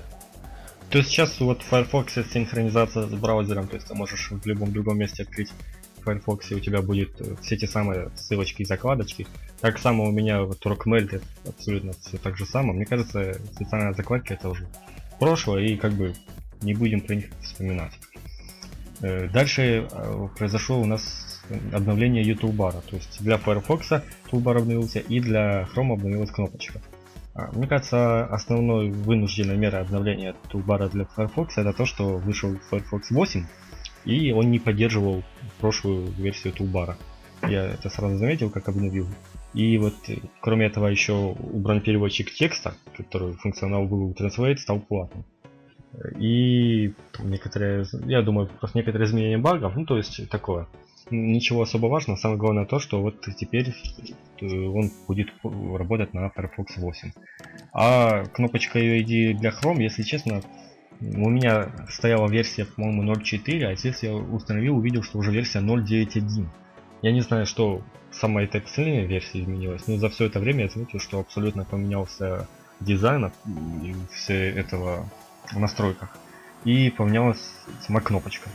То 0.89 0.97
есть 0.97 1.09
сейчас 1.09 1.39
вот 1.39 1.61
в 1.61 1.65
Firefox 1.65 2.13
синхронизация 2.31 3.07
с 3.07 3.11
браузером, 3.11 3.67
то 3.67 3.75
есть 3.75 3.87
ты 3.87 3.95
можешь 3.95 4.31
в 4.31 4.45
любом 4.45 4.71
другом 4.71 4.97
месте 4.97 5.23
открыть 5.23 5.51
Firefox, 6.03 6.51
у 6.51 6.59
тебя 6.59 6.81
будет 6.81 7.19
э, 7.21 7.35
все 7.41 7.57
те 7.57 7.67
самые 7.67 8.09
ссылочки 8.15 8.61
и 8.61 8.65
закладочки. 8.65 9.27
Так 9.59 9.79
само 9.79 10.05
у 10.05 10.11
меня 10.11 10.43
вот 10.43 10.65
Rockmail 10.65 11.05
это 11.05 11.21
абсолютно 11.47 11.93
все 11.93 12.17
так 12.17 12.37
же 12.37 12.45
самое. 12.45 12.73
Мне 12.73 12.85
кажется, 12.85 13.37
социальная 13.57 13.93
закладка 13.93 14.33
это 14.33 14.49
уже 14.49 14.67
прошлое, 15.19 15.63
и 15.63 15.77
как 15.77 15.93
бы 15.93 16.13
не 16.61 16.73
будем 16.73 17.01
про 17.01 17.15
них 17.15 17.29
вспоминать. 17.41 17.93
Э, 19.01 19.27
дальше 19.27 19.87
э, 19.91 20.27
произошло 20.37 20.79
у 20.79 20.85
нас 20.85 21.41
обновление 21.73 22.23
YouTube 22.23 22.53
бара. 22.53 22.81
То 22.89 22.95
есть 22.95 23.21
для 23.21 23.37
Firefox 23.37 23.91
toolbar 24.31 24.57
обновился 24.57 24.99
и 24.99 25.19
для 25.19 25.67
Chrome 25.73 25.93
обновилась 25.93 26.31
кнопочка. 26.31 26.81
А, 27.33 27.49
мне 27.53 27.67
кажется, 27.67 28.25
основной 28.25 28.89
вынужденной 28.89 29.57
мерой 29.57 29.81
обновления 29.81 30.35
toolbar 30.51 30.89
для 30.89 31.05
Firefox 31.05 31.57
это 31.57 31.73
то, 31.73 31.85
что 31.85 32.17
вышел 32.17 32.57
Firefox 32.69 33.11
8 33.11 33.45
и 34.05 34.31
он 34.31 34.51
не 34.51 34.59
поддерживал 34.59 35.23
прошлую 35.59 36.11
версию 36.11 36.53
toolbar. 36.53 36.95
Я 37.47 37.65
это 37.65 37.89
сразу 37.89 38.17
заметил, 38.17 38.49
как 38.49 38.69
обновил. 38.69 39.07
И 39.53 39.77
вот, 39.77 39.95
кроме 40.39 40.67
этого, 40.67 40.87
еще 40.87 41.13
убран 41.13 41.81
переводчик 41.81 42.31
текста, 42.31 42.75
который 42.95 43.33
функционал 43.33 43.85
Google 43.87 44.13
Translate 44.13 44.57
стал 44.57 44.79
платным. 44.79 45.25
И 46.17 46.93
некоторые, 47.19 47.85
я 48.05 48.21
думаю, 48.21 48.47
просто 48.47 48.77
некоторые 48.77 49.07
изменения 49.07 49.37
багов, 49.37 49.75
ну 49.75 49.85
то 49.85 49.97
есть 49.97 50.29
такое. 50.29 50.67
Ничего 51.09 51.63
особо 51.63 51.87
важного, 51.87 52.17
самое 52.17 52.39
главное 52.39 52.65
то, 52.65 52.79
что 52.79 53.01
вот 53.01 53.25
теперь 53.37 53.73
э, 54.39 54.45
он 54.45 54.91
будет 55.07 55.27
работать 55.43 56.13
на 56.13 56.29
Firefox 56.29 56.77
8. 56.77 57.11
А 57.73 58.23
кнопочка 58.25 58.79
UID 58.79 59.33
для 59.33 59.49
Chrome, 59.49 59.81
если 59.81 60.03
честно, 60.03 60.41
у 61.01 61.29
меня 61.29 61.69
стояла 61.89 62.29
версия, 62.29 62.65
по-моему, 62.65 63.11
0.4, 63.11 63.63
а 63.65 63.75
здесь 63.75 64.03
я 64.03 64.13
установил, 64.13 64.77
увидел, 64.77 65.01
что 65.01 65.17
уже 65.17 65.31
версия 65.31 65.59
0.9.1. 65.59 66.45
Я 67.01 67.11
не 67.11 67.21
знаю, 67.21 67.47
что 67.47 67.81
самая 68.11 68.45
этой 68.45 68.61
последняя 68.61 69.05
версия 69.05 69.41
изменилась, 69.41 69.87
но 69.87 69.97
за 69.97 70.09
все 70.09 70.25
это 70.25 70.39
время 70.39 70.65
я 70.65 70.69
заметил, 70.69 70.99
что 70.99 71.19
абсолютно 71.19 71.65
поменялся 71.65 72.47
дизайн 72.79 73.31
все 74.13 74.51
этого 74.51 75.09
в 75.51 75.59
настройках. 75.59 76.15
И 76.65 76.91
поменялась 76.91 77.41
сама 77.81 78.01
кнопочка. 78.01 78.49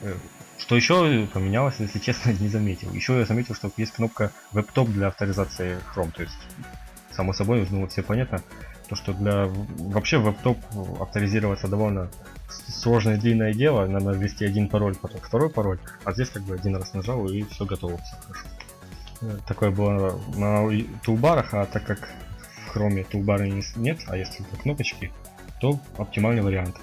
Э, 0.00 0.14
что 0.58 0.76
еще 0.76 1.26
поменялось, 1.32 1.74
если 1.78 1.98
честно, 1.98 2.32
не 2.40 2.48
заметил. 2.48 2.90
Еще 2.92 3.18
я 3.18 3.26
заметил, 3.26 3.54
что 3.54 3.70
есть 3.76 3.92
кнопка 3.92 4.32
WebTop 4.52 4.86
для 4.86 5.08
авторизации 5.08 5.78
Chrome. 5.94 6.12
То 6.12 6.22
есть, 6.22 6.38
само 7.10 7.34
собой, 7.34 7.66
ну, 7.70 7.86
все 7.88 8.02
понятно, 8.02 8.40
то 8.92 8.96
что 8.96 9.14
для 9.14 9.46
вообще 9.78 10.16
WebTop 10.16 11.02
авторизироваться 11.02 11.66
довольно 11.66 12.10
сложное 12.68 13.16
длинное 13.16 13.54
дело. 13.54 13.86
Надо 13.86 14.10
ввести 14.10 14.44
один 14.44 14.68
пароль, 14.68 14.94
потом 14.94 15.20
второй 15.22 15.48
пароль. 15.48 15.78
А 16.04 16.12
здесь 16.12 16.28
как 16.28 16.42
бы 16.42 16.54
один 16.54 16.76
раз 16.76 16.92
нажал 16.92 17.26
и 17.26 17.42
все 17.44 17.64
готово, 17.64 17.96
все 17.96 18.16
хорошо. 18.20 18.46
Э, 19.22 19.38
такое 19.48 19.70
было 19.70 20.20
на 20.36 20.68
тулбарах, 21.02 21.54
а 21.54 21.64
так 21.64 21.84
как 21.86 22.10
в 22.66 22.76
Chrome 22.76 23.06
тулбары 23.10 23.62
нет, 23.76 24.00
а 24.08 24.16
есть 24.18 24.36
только 24.36 24.56
кнопочки, 24.56 25.10
то 25.58 25.80
оптимальный 25.96 26.42
вариант. 26.42 26.76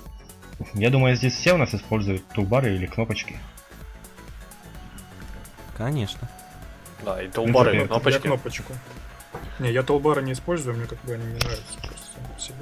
Я 0.74 0.90
думаю, 0.90 1.16
здесь 1.16 1.36
все 1.36 1.54
у 1.54 1.58
нас 1.58 1.76
используют 1.76 2.26
тулбары 2.30 2.74
или 2.74 2.88
кнопочки. 2.88 3.38
Конечно. 5.78 6.28
Да, 7.06 7.22
и 7.22 7.28
толбары, 7.28 7.72
и 7.72 7.76
Ну, 7.76 7.82
Я 7.82 7.88
кнопочки. 7.88 8.22
кнопочку. 8.22 8.74
Не, 9.60 9.72
я 9.72 9.84
толбары 9.84 10.22
не 10.22 10.32
использую, 10.32 10.78
мне 10.78 10.88
как 10.88 11.00
бы 11.02 11.14
они 11.14 11.26
не 11.26 11.38
нравятся 11.38 11.89
себе. 12.38 12.56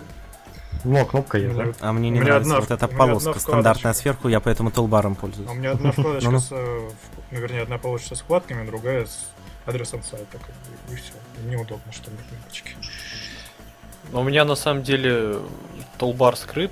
Ну, 0.84 1.01
а 1.01 1.05
кнопка 1.05 1.38
есть, 1.38 1.55
да? 1.55 1.66
А 1.80 1.91
мне 1.91 2.10
не 2.10 2.20
У 2.20 2.22
меня 2.22 2.34
нравится 2.34 2.55
одна 2.55 2.62
вот 2.62 2.72
эта 2.72 2.88
полоска 2.88 3.39
стандартная 3.39 3.93
сверху, 3.93 4.28
я 4.28 4.39
поэтому 4.39 4.72
толбаром 4.72 5.14
А 5.14 5.16
у 5.16 5.20
пользуюсь. 5.20 5.49
меня 5.51 5.72
одна 5.72 5.91
вкладочка 5.93 6.39
с, 6.39 6.47
э, 6.51 6.89
ну, 7.32 7.39
вернее, 7.39 7.62
одна 7.62 7.78
получится 7.78 8.16
с 8.16 8.22
вкладками, 8.22 8.66
другая 8.66 9.05
с 9.05 9.28
адресом 9.66 10.03
сайта, 10.03 10.38
как 10.38 10.41
бы, 10.41 10.93
и 10.93 10.95
все. 10.95 11.14
Неудобно, 11.45 11.91
что 11.91 12.10
мне 12.12 12.20
кнопочки. 12.30 12.72
Но 14.12 14.22
у 14.22 14.24
меня 14.24 14.45
на 14.45 14.55
самом 14.55 14.84
деле 14.84 15.39
толбар 15.97 16.38
скрыт, 16.38 16.72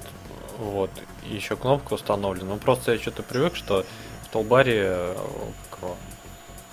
вот, 0.60 0.92
и 1.28 1.36
еще 1.36 1.58
кнопка 1.58 1.94
установлена. 1.94 2.50
Ну 2.50 2.58
просто 2.58 2.94
я 2.94 3.00
что-то 3.00 3.24
привык, 3.24 3.56
что 3.56 3.86
в 4.24 4.30
толбаре 4.30 4.84
э, 4.86 5.16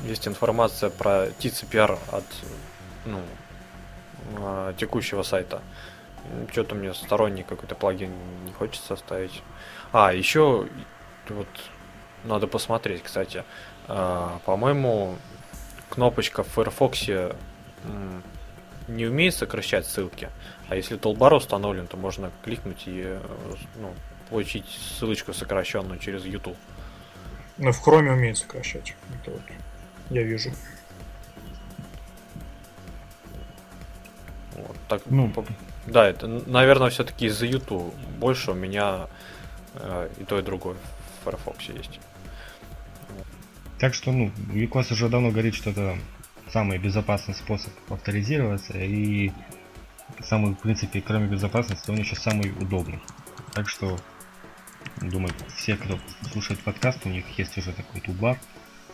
есть 0.05 0.29
информация 0.29 0.91
про 0.91 1.27
TCPR 1.29 1.99
от 2.11 2.25
ну, 3.05 3.21
э, 4.37 4.75
текущего 4.77 5.23
сайта. 5.23 5.63
Что-то 6.51 6.75
мне 6.75 6.95
сторонний 6.95 7.43
какой-то 7.43 7.75
плагин 7.75 8.13
не 8.45 8.53
хочется 8.53 8.97
ставить. 8.97 9.43
А, 9.93 10.13
еще 10.13 10.69
вот 11.29 11.49
надо 12.25 12.47
посмотреть, 12.47 13.03
кстати. 13.03 13.45
А, 13.89 14.39
По-моему, 14.45 15.17
кнопочка 15.89 16.43
в 16.43 16.49
Firefox 16.49 17.09
не 18.89 19.07
умеет 19.07 19.35
сокращать 19.35 19.87
ссылки. 19.87 20.29
А 20.69 20.77
если 20.77 20.97
толбар 20.97 21.35
установлен, 21.35 21.87
то 21.87 21.97
можно 21.97 22.31
кликнуть 22.45 22.83
и 22.87 23.19
ну, 23.77 23.95
получить 24.31 24.67
ссылочку 24.99 25.33
сокращенную 25.33 25.99
через 25.99 26.25
YouTube. 26.25 26.57
Но 27.59 27.73
в 27.73 27.87
Chrome 27.87 28.13
умеет 28.13 28.39
сокращать. 28.39 28.95
Это 29.23 29.31
вот 29.33 29.43
я 30.11 30.23
вижу. 30.23 30.51
Вот, 34.57 34.77
так, 34.89 35.03
Ну, 35.07 35.29
по- 35.31 35.45
да, 35.87 36.09
это, 36.09 36.27
наверное, 36.27 36.91
все-таки 36.91 37.27
из-за 37.27 37.47
YouTube. 37.47 37.95
Больше 38.19 38.53
у 38.53 38.55
меня 38.55 39.09
э, 39.75 40.09
и 40.19 40.25
то, 40.25 40.39
и 40.39 40.43
другое 40.43 40.77
в 41.21 41.25
Firefox 41.25 41.69
есть. 41.69 42.01
Так 43.79 43.95
что, 43.95 44.13
ну, 44.13 44.31
UCOS 44.53 44.93
уже 44.93 45.09
давно 45.09 45.31
говорит, 45.31 45.55
что 45.55 45.71
это 45.71 45.97
самый 46.53 46.79
безопасный 46.79 47.35
способ 47.35 47.73
авторизироваться 47.89 48.79
и 48.79 49.33
самый, 50.21 50.55
в 50.55 50.59
принципе, 50.59 51.01
кроме 51.01 51.27
безопасности, 51.27 51.91
он 51.91 51.97
еще 51.97 52.15
самый 52.15 52.53
удобный. 52.61 53.01
Так 53.55 53.69
что, 53.69 53.99
думаю, 55.01 55.35
все, 55.57 55.77
кто 55.77 55.99
слушает 56.31 56.61
подкаст, 56.61 57.05
у 57.07 57.09
них 57.09 57.25
есть 57.37 57.59
уже 57.59 57.73
такой 57.73 58.01
тулбар 58.01 58.39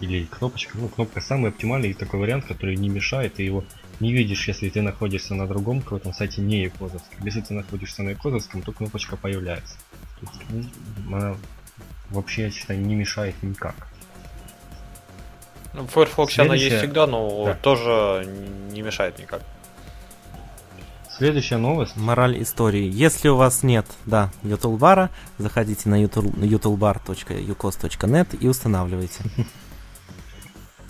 или 0.01 0.25
кнопочка. 0.25 0.79
Ну, 0.79 0.89
кнопка 0.89 1.21
самый 1.21 1.51
оптимальный 1.51 1.93
такой 1.93 2.21
вариант, 2.21 2.47
который 2.47 2.77
не 2.77 2.89
мешает, 2.89 3.35
ты 3.35 3.43
его 3.43 3.65
не 4.01 4.13
видишь, 4.13 4.49
если 4.49 4.69
ты 4.69 4.83
находишься 4.83 5.35
на 5.35 5.47
другом 5.47 5.81
каком-то 5.83 6.13
сайте 6.13 6.41
не 6.41 6.63
Якозовском. 6.63 7.25
Если 7.25 7.41
ты 7.41 7.55
находишься 7.55 8.03
на 8.03 8.11
Якозовском, 8.11 8.63
то 8.63 8.73
кнопочка 8.73 9.17
появляется. 9.17 9.75
То 10.21 10.27
есть, 10.27 10.41
ну, 10.51 10.65
она 11.17 11.35
вообще, 12.11 12.43
я 12.45 12.51
считаю, 12.51 12.81
не 12.81 12.95
мешает 12.95 13.35
никак. 13.43 13.75
Ну, 15.75 15.83
в 15.87 15.91
Firefox 15.91 16.39
она 16.39 16.55
есть 16.55 16.67
Следующая- 16.69 16.79
всегда, 16.87 17.07
но 17.07 17.45
Да. 17.45 17.55
тоже 17.55 18.27
не 18.73 18.83
мешает 18.83 19.19
никак. 19.19 19.43
Следующая 21.17 21.57
новость. 21.57 21.97
Мораль 21.97 22.41
истории. 22.43 22.89
Если 22.89 23.29
у 23.29 23.37
вас 23.37 23.63
нет, 23.65 23.87
да, 24.07 24.31
ютулбара, 24.45 25.11
заходите 25.37 25.89
на 25.89 26.01
youtulbar.ucos.net 26.05 28.37
и 28.39 28.47
устанавливайте. 28.49 29.25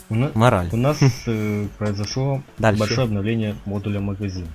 У, 0.09 0.15
на- 0.15 0.31
Мораль. 0.33 0.69
у 0.71 0.77
нас 0.77 0.99
э, 1.27 1.67
произошло 1.77 2.41
Дальше. 2.57 2.79
большое 2.79 3.05
обновление 3.05 3.55
модуля 3.65 3.99
магазин. 3.99 4.47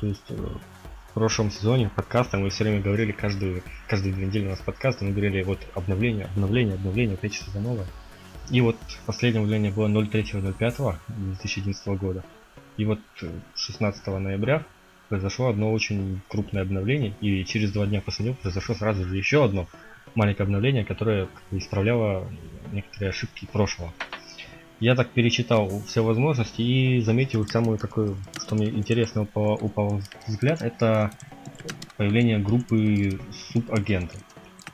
То 0.00 0.06
есть 0.06 0.24
э, 0.28 0.34
в 0.34 1.14
прошлом 1.14 1.50
сезоне 1.50 1.90
подкаста 1.94 2.36
мы 2.38 2.50
все 2.50 2.64
время 2.64 2.80
говорили, 2.82 3.12
каждую, 3.12 3.62
каждые 3.88 4.12
две 4.14 4.26
недели 4.26 4.46
у 4.46 4.50
нас 4.50 4.60
подкаст, 4.60 5.00
мы 5.00 5.10
говорили 5.10 5.42
вот 5.42 5.58
обновление, 5.74 6.26
обновление, 6.26 6.74
обновление, 6.74 7.14
опять 7.14 7.34
что-то 7.34 7.60
новое. 7.60 7.86
И 8.50 8.60
вот 8.60 8.76
последнее 9.06 9.40
обновление 9.42 9.72
было 9.72 9.88
03.05.2011 9.88 11.96
года. 11.96 12.22
И 12.76 12.84
вот 12.84 13.00
э, 13.22 13.30
16 13.56 14.06
ноября 14.06 14.62
произошло 15.08 15.48
одно 15.48 15.72
очень 15.72 16.20
крупное 16.28 16.62
обновление, 16.62 17.14
и 17.20 17.44
через 17.44 17.72
два 17.72 17.86
дня 17.86 18.00
после 18.02 18.26
него 18.26 18.36
произошло 18.40 18.74
сразу 18.74 19.04
же 19.06 19.16
еще 19.16 19.44
одно 19.44 19.66
маленькое 20.14 20.44
обновление, 20.44 20.84
которое 20.84 21.28
исправляло 21.50 22.28
некоторые 22.72 23.10
ошибки 23.10 23.46
прошлого. 23.50 23.92
Я 24.80 24.94
так 24.94 25.08
перечитал 25.10 25.82
все 25.86 26.04
возможности 26.04 26.62
и 26.62 27.00
заметил 27.00 27.46
самую 27.46 27.78
такую, 27.78 28.16
что 28.40 28.54
мне 28.54 28.68
интересно 28.68 29.22
упал, 29.22 29.58
упал 29.60 30.00
взгляд, 30.26 30.62
это 30.62 31.10
появление 31.96 32.38
группы 32.38 33.18
субагентов. 33.52 34.20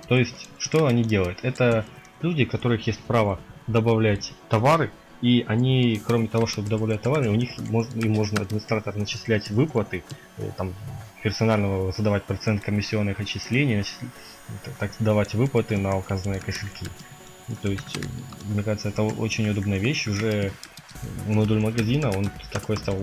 То 0.09 0.19
есть, 0.19 0.49
что 0.59 0.87
они 0.87 1.03
делают? 1.03 1.39
Это 1.43 1.87
люди, 2.21 2.43
у 2.45 2.47
которых 2.47 2.87
есть 2.87 3.01
право 3.01 3.41
добавлять 3.67 4.33
товары, 4.51 4.91
и 5.23 5.43
они, 5.49 5.99
кроме 6.07 6.29
того, 6.29 6.47
чтобы 6.47 6.69
добавлять 6.69 7.01
товары, 7.01 7.31
у 7.31 7.35
них 7.35 7.59
мож- 7.71 7.99
им 7.99 8.13
можно 8.13 8.43
администратор 8.43 8.95
начислять 8.95 9.51
выплаты, 9.51 10.05
э, 10.37 10.51
там 10.59 10.75
персонального 11.23 11.93
задавать 11.93 12.25
процент 12.25 12.63
комиссионных 12.63 13.21
отчислений, 13.21 13.81
начис- 13.81 14.09
так 14.79 14.91
давать 14.99 15.33
выплаты 15.33 15.79
на 15.79 15.97
указанные 15.97 16.41
кошельки. 16.41 16.87
То 17.63 17.71
есть, 17.71 17.99
мне 18.47 18.63
кажется, 18.63 18.89
это 18.89 19.03
очень 19.03 19.49
удобная 19.49 19.79
вещь. 19.79 20.07
Уже 20.07 20.53
модуль 21.27 21.61
магазина, 21.61 22.11
он 22.11 22.31
такой 22.53 22.77
стал 22.77 22.97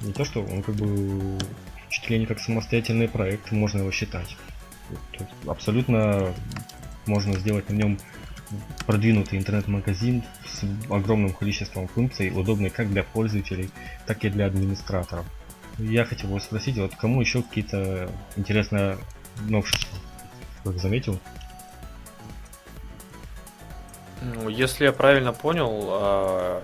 не 0.00 0.12
то, 0.12 0.24
что 0.24 0.42
он 0.42 0.62
как 0.62 0.74
бы 0.74 1.38
чуть 1.88 2.10
ли 2.10 2.18
не 2.18 2.26
как 2.26 2.40
самостоятельный 2.40 3.08
проект, 3.08 3.52
можно 3.52 3.78
его 3.78 3.90
считать. 3.92 4.36
То 5.12 5.24
есть 5.24 5.30
абсолютно 5.46 6.34
можно 7.06 7.38
сделать 7.38 7.68
на 7.70 7.74
нем 7.74 7.98
продвинутый 8.86 9.38
интернет-магазин 9.38 10.22
с 10.46 10.64
огромным 10.90 11.32
количеством 11.32 11.88
функций, 11.88 12.30
удобный 12.34 12.70
как 12.70 12.90
для 12.90 13.02
пользователей, 13.02 13.70
так 14.06 14.24
и 14.24 14.30
для 14.30 14.46
администраторов. 14.46 15.24
Я 15.78 16.04
хотел 16.04 16.30
бы 16.30 16.40
спросить, 16.40 16.76
вот 16.78 16.94
кому 16.94 17.20
еще 17.20 17.42
какие-то 17.42 18.10
интересные 18.36 18.98
новшества? 19.48 19.98
Как 20.62 20.78
заметил? 20.78 21.18
Ну, 24.24 24.48
если 24.48 24.84
я 24.84 24.92
правильно 24.92 25.32
понял, 25.32 26.62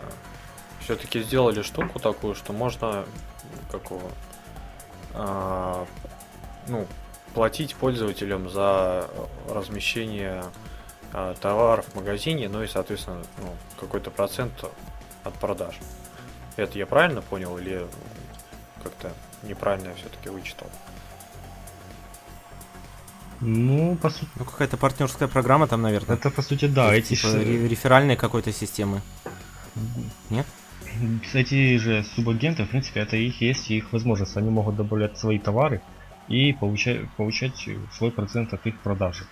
все-таки 0.81 1.23
сделали 1.23 1.63
штуку 1.63 1.99
такую, 1.99 2.35
что 2.35 2.53
можно 2.53 3.05
какого, 3.71 4.11
а, 5.15 5.87
ну, 6.69 6.87
платить 7.35 7.77
пользователям 7.77 8.51
за 8.51 9.09
размещение 9.49 10.43
а, 11.13 11.35
товаров 11.35 11.87
в 11.87 11.95
магазине, 11.95 12.49
ну 12.49 12.63
и, 12.63 12.67
соответственно, 12.67 13.23
ну, 13.39 13.55
какой-то 13.79 14.11
процент 14.11 14.53
от 15.23 15.35
продаж. 15.35 15.79
Это 16.57 16.79
я 16.79 16.87
правильно 16.87 17.23
понял 17.23 17.57
или 17.59 17.87
как-то 18.83 19.13
неправильно 19.43 19.95
все-таки 19.95 20.29
вычитал? 20.29 20.69
Ну, 23.41 23.97
по 23.97 24.11
сути, 24.11 24.28
Ну, 24.36 24.45
какая-то 24.45 24.76
партнерская 24.76 25.28
программа 25.28 25.66
там, 25.66 25.82
наверное. 25.82 26.16
это 26.16 26.30
по 26.30 26.43
сути 26.43 26.66
да, 26.66 26.95
эти 26.95 27.14
типа 27.14 27.32
ре- 27.32 27.68
реферальной 27.68 28.16
какой-то 28.16 28.53
системы. 28.53 29.01
Эти 31.32 31.78
же 31.78 32.05
субагенты, 32.14 32.64
в 32.64 32.68
принципе, 32.68 33.01
это 33.01 33.16
их 33.16 33.41
есть 33.41 33.70
их 33.70 33.93
возможность. 33.93 34.36
Они 34.36 34.51
могут 34.51 34.76
добавлять 34.76 35.18
свои 35.18 35.38
товары 35.38 35.80
и 36.28 36.53
получать, 36.53 37.09
получать 37.12 37.68
свой 37.93 38.11
процент 38.11 38.53
от 38.53 38.66
их 38.66 38.78
продажи. 38.80 39.24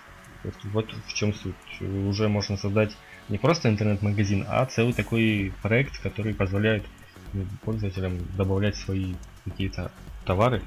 Вот, 0.43 0.55
вот 0.63 0.93
в 1.07 1.13
чем 1.13 1.33
суть. 1.33 1.55
Уже 1.81 2.29
можно 2.29 2.57
создать 2.57 2.95
не 3.27 3.37
просто 3.37 3.69
интернет-магазин, 3.69 4.45
а 4.47 4.65
целый 4.65 4.93
такой 4.93 5.53
проект, 5.61 5.99
который 5.99 6.33
позволяет 6.33 6.85
ну, 7.33 7.45
пользователям 7.63 8.17
добавлять 8.37 8.75
свои 8.75 9.13
какие-то 9.45 9.91
товары 10.25 10.61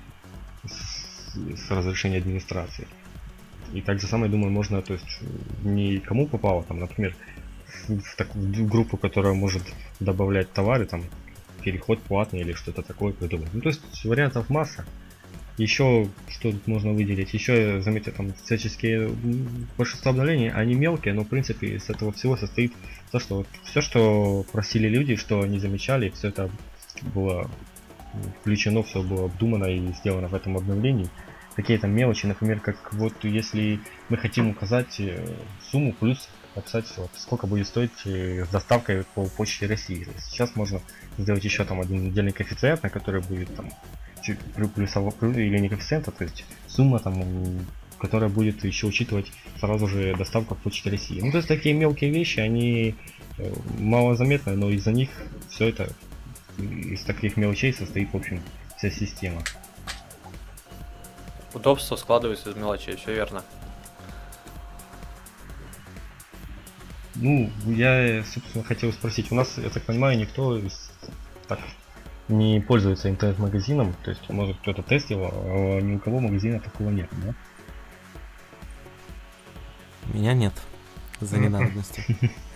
с, 0.65 1.35
с 1.35 1.71
разрешения 1.71 2.19
администрации. 2.19 2.87
И 3.73 3.81
так 3.81 4.01
же 4.01 4.07
самое, 4.07 4.31
думаю, 4.31 4.53
можно, 4.53 4.83
то 4.83 4.93
есть, 4.93 5.21
не 5.63 5.99
кому 5.99 6.27
попало, 6.27 6.63
там, 6.63 6.79
например, 6.79 7.15
в, 7.89 8.17
такую 8.17 8.45
в 8.45 8.69
группу, 8.69 8.97
которая 8.97 9.35
может 9.35 9.63
добавлять 10.01 10.53
товары, 10.53 10.87
там, 10.87 11.05
переход 11.63 12.01
платный 12.03 12.41
или 12.41 12.53
что-то 12.53 12.83
такое 12.83 13.13
придумать. 13.13 13.49
Ну, 13.53 13.61
то 13.61 13.69
есть, 13.69 14.05
вариантов 14.05 14.51
масса. 14.51 14.85
Еще, 15.59 16.09
что 16.29 16.51
тут 16.51 16.67
можно 16.67 16.93
выделить, 16.93 17.35
еще, 17.35 17.83
заметьте, 17.83 18.11
там, 18.11 18.33
всяческие, 18.45 19.11
большинство 19.77 20.11
обновлений, 20.11 20.51
они 20.51 20.75
мелкие, 20.75 21.13
но, 21.13 21.25
в 21.25 21.29
принципе, 21.29 21.77
из 21.77 21.91
этого 21.91 22.11
всего 22.13 22.37
состоит 22.37 22.73
то, 23.11 23.19
что 23.19 23.37
вот 23.37 23.47
все, 23.65 23.83
что 23.83 24.47
просили 24.51 24.89
люди, 24.89 25.17
что 25.17 25.43
они 25.43 25.59
замечали, 25.59 26.09
все 26.11 26.29
это 26.29 26.51
было 27.15 27.51
включено, 28.41 28.83
все 28.83 29.03
было 29.03 29.27
обдумано 29.27 29.67
и 29.67 29.93
сделано 29.93 30.29
в 30.29 30.35
этом 30.35 30.57
обновлении. 30.57 31.09
Такие 31.57 31.79
там 31.79 31.91
мелочи, 31.93 32.27
например, 32.27 32.61
как 32.61 32.93
вот 32.93 33.15
если 33.25 33.81
мы 34.09 34.17
хотим 34.17 34.51
указать 34.51 34.99
э, 35.01 35.25
сумму 35.71 35.93
плюс 35.93 36.29
написать, 36.55 36.87
вот, 36.97 37.11
сколько 37.17 37.47
будет 37.47 37.67
стоить 37.67 37.91
э, 38.05 38.45
с 38.45 38.49
доставкой 38.49 39.05
по 39.15 39.25
почте 39.25 39.67
России. 39.67 40.07
Сейчас 40.19 40.55
можно 40.57 40.81
сделать 41.19 41.45
еще 41.45 41.65
там 41.65 41.81
один 41.81 42.09
отдельный 42.09 42.33
коэффициент, 42.33 42.83
на 42.83 42.91
который 42.91 43.23
будет 43.23 43.55
там 43.55 43.71
плюсово, 44.75 45.13
или 45.21 45.59
не 45.59 45.69
коэффициент, 45.69 46.09
а 46.09 46.11
то 46.13 46.25
есть 46.25 46.45
сумма 46.69 46.99
там, 46.99 47.25
которая 47.99 48.31
будет 48.31 48.65
еще 48.65 48.87
учитывать 48.87 49.33
сразу 49.59 49.89
же 49.89 50.15
доставка 50.17 50.55
в 50.55 50.59
почте 50.59 50.91
России. 50.91 51.21
Ну 51.21 51.31
то 51.31 51.39
есть 51.39 51.49
такие 51.49 51.75
мелкие 51.75 52.11
вещи, 52.11 52.41
они 52.41 52.95
э, 53.39 53.53
малозаметны, 53.79 54.57
но 54.57 54.71
из-за 54.71 54.93
них 54.93 55.11
все 55.49 55.69
это 55.69 55.93
из 56.59 57.03
таких 57.03 57.37
мелочей 57.37 57.73
состоит 57.73 58.13
в 58.13 58.17
общем 58.17 58.41
вся 58.77 58.91
система. 58.91 59.43
Удобство 61.55 61.97
складывается 61.97 62.51
из 62.51 62.57
мелочей, 62.57 62.97
все 62.97 63.15
верно. 63.15 63.43
Ну, 67.15 67.51
я, 67.67 68.25
собственно, 68.25 68.65
хотел 68.65 68.93
спросить, 68.93 69.31
у 69.31 69.35
нас, 69.35 69.59
я 69.59 69.69
так 69.69 69.83
понимаю, 69.83 70.19
никто 70.19 70.61
так, 71.47 71.59
не 72.29 72.61
пользуется 72.61 73.11
интернет-магазином, 73.11 73.95
то 74.03 74.11
есть, 74.11 74.29
может, 74.31 74.57
кто-то 74.59 74.83
тестил, 74.83 75.21
а 75.23 75.81
ни 75.81 75.97
у 75.97 75.99
кого 75.99 76.21
магазина 76.21 76.59
такого 76.59 76.89
нет, 76.89 77.11
да? 77.23 77.35
Меня 80.13 80.33
нет, 80.33 80.55
за 81.21 81.39
ненадобностью. 81.39 82.03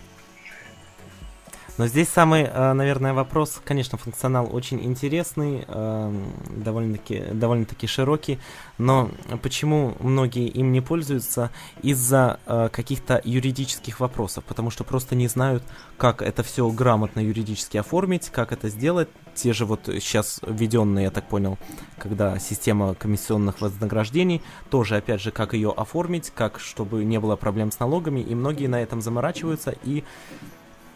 Но 1.79 1.87
здесь 1.87 2.09
самый, 2.09 2.45
э, 2.45 2.73
наверное, 2.73 3.13
вопрос, 3.13 3.61
конечно, 3.63 3.99
функционал 3.99 4.49
очень 4.51 4.83
интересный, 4.83 5.65
э, 5.67 6.25
довольно-таки 6.49 7.25
довольно 7.33 7.67
таки 7.67 7.87
широкий, 7.87 8.39
но 8.79 9.11
почему 9.43 9.95
многие 10.01 10.49
им 10.49 10.73
не 10.73 10.81
пользуются? 10.81 11.51
Из-за 11.83 12.41
э, 12.47 12.71
каких-то 12.73 13.21
юридических 13.23 14.01
вопросов, 14.01 14.45
потому 14.45 14.71
что 14.71 14.85
просто 14.85 15.15
не 15.15 15.29
знают, 15.29 15.63
как 15.99 16.23
это 16.23 16.43
все 16.43 16.69
грамотно 16.71 17.21
юридически 17.21 17.77
оформить, 17.77 18.31
как 18.31 18.53
это 18.53 18.71
сделать. 18.71 19.09
Те 19.35 19.53
же 19.53 19.67
вот 19.67 19.81
сейчас 19.87 20.41
введенные, 20.47 21.05
я 21.05 21.11
так 21.11 21.29
понял, 21.29 21.59
когда 21.99 22.39
система 22.39 22.95
комиссионных 22.95 23.61
вознаграждений, 23.61 24.41
тоже, 24.71 24.97
опять 24.97 25.21
же, 25.21 25.31
как 25.31 25.53
ее 25.53 25.75
оформить, 25.77 26.33
как, 26.35 26.59
чтобы 26.59 27.05
не 27.05 27.21
было 27.21 27.37
проблем 27.37 27.71
с 27.71 27.79
налогами, 27.79 28.21
и 28.21 28.35
многие 28.35 28.67
на 28.67 28.81
этом 28.81 29.03
заморачиваются 29.03 29.75
и 29.85 30.05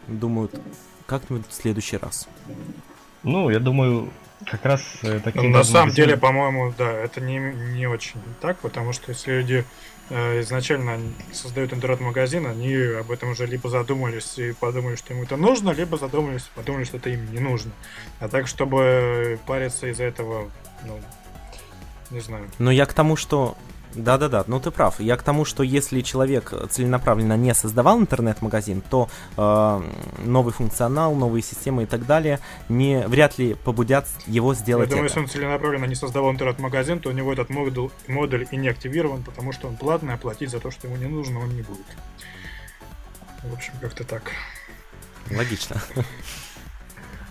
думают, 0.06 0.58
как-нибудь 1.06 1.46
в 1.48 1.52
следующий 1.52 1.96
раз. 1.96 2.28
Ну, 3.22 3.50
я 3.50 3.58
думаю, 3.58 4.10
как 4.46 4.64
раз 4.64 4.82
э, 5.02 5.20
таким... 5.22 5.50
На 5.50 5.64
самом 5.64 5.90
деле, 5.90 6.16
по-моему, 6.16 6.72
да, 6.76 6.90
это 6.90 7.20
не, 7.20 7.38
не 7.38 7.86
очень 7.86 8.20
так, 8.40 8.58
потому 8.58 8.92
что 8.92 9.12
если 9.12 9.32
люди 9.32 9.64
э, 10.08 10.40
изначально 10.40 10.98
создают 11.32 11.72
интернет-магазин, 11.72 12.46
они 12.46 12.74
об 12.74 13.10
этом 13.10 13.30
уже 13.30 13.46
либо 13.46 13.68
задумались 13.68 14.38
и 14.38 14.52
подумали, 14.52 14.96
что 14.96 15.12
им 15.12 15.22
это 15.22 15.36
нужно, 15.36 15.70
либо 15.70 15.98
задумались 15.98 16.42
и 16.42 16.56
подумали, 16.56 16.84
что 16.84 16.96
это 16.96 17.10
им 17.10 17.30
не 17.32 17.40
нужно. 17.40 17.72
А 18.18 18.28
так, 18.28 18.46
чтобы 18.46 19.38
париться 19.46 19.88
из-за 19.88 20.04
этого, 20.04 20.50
ну, 20.86 20.98
не 22.10 22.20
знаю. 22.20 22.48
Но 22.58 22.70
я 22.70 22.86
к 22.86 22.94
тому, 22.94 23.16
что 23.16 23.56
да-да-да, 23.94 24.44
ну 24.46 24.60
ты 24.60 24.70
прав. 24.70 25.00
Я 25.00 25.16
к 25.16 25.22
тому, 25.22 25.44
что 25.44 25.62
если 25.62 26.00
человек 26.00 26.52
целенаправленно 26.70 27.36
не 27.36 27.54
создавал 27.54 28.00
интернет-магазин, 28.00 28.82
то 28.88 29.08
э, 29.36 29.82
новый 30.24 30.52
функционал, 30.52 31.14
новые 31.14 31.42
системы 31.42 31.82
и 31.82 31.86
так 31.86 32.06
далее 32.06 32.40
не 32.68 33.06
вряд 33.06 33.38
ли 33.38 33.54
побудят 33.54 34.06
его 34.26 34.54
сделать. 34.54 34.90
Я 34.90 34.96
думаю, 34.96 35.06
это. 35.06 35.18
если 35.18 35.20
он 35.20 35.28
целенаправленно 35.28 35.86
не 35.86 35.94
создавал 35.94 36.30
интернет-магазин, 36.30 37.00
то 37.00 37.08
у 37.08 37.12
него 37.12 37.32
этот 37.32 37.50
модуль, 37.50 37.90
модуль 38.06 38.46
и 38.50 38.56
не 38.56 38.68
активирован, 38.68 39.22
потому 39.22 39.52
что 39.52 39.68
он 39.68 39.76
платный, 39.76 40.14
а 40.14 40.16
платить 40.16 40.50
за 40.50 40.60
то, 40.60 40.70
что 40.70 40.86
ему 40.86 40.96
не 40.96 41.06
нужно, 41.06 41.40
он 41.40 41.48
не 41.50 41.62
будет. 41.62 41.86
В 43.42 43.52
общем, 43.52 43.72
как-то 43.80 44.04
так. 44.04 44.22
Логично. 45.30 45.80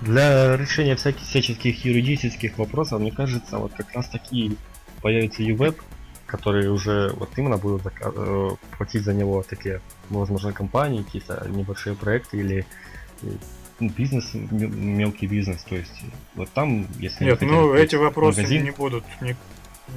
Для 0.01 0.55
решения 0.55 0.95
всяких 0.95 1.24
всяческих 1.24 1.84
юридических 1.84 2.57
вопросов, 2.57 3.01
мне 3.01 3.12
кажется, 3.12 3.57
вот 3.57 3.74
как 3.74 3.93
раз 3.93 4.07
такие 4.10 4.55
появится 5.01 5.43
UWeb, 5.43 5.76
которые 6.30 6.70
уже 6.72 7.12
вот 7.18 7.30
именно 7.38 7.58
будут 7.58 7.82
э, 7.86 8.50
платить 8.78 9.04
за 9.04 9.14
него 9.14 9.44
такие, 9.44 9.82
возможно, 10.10 10.54
компании, 10.54 11.04
какие-то 11.04 11.46
небольшие 11.50 11.96
проекты 11.96 12.38
или 12.38 12.66
ну, 13.80 13.90
бизнес, 13.90 14.30
мелкий 14.34 15.28
бизнес, 15.28 15.64
то 15.64 15.76
есть 15.76 15.92
вот 16.36 16.50
там, 16.50 16.88
если... 17.00 17.26
Нет, 17.26 17.42
ну 17.42 17.74
эти 17.74 17.96
вопросы 17.96 18.42
магазин, 18.42 18.64
не 18.64 18.72
будут 18.72 19.04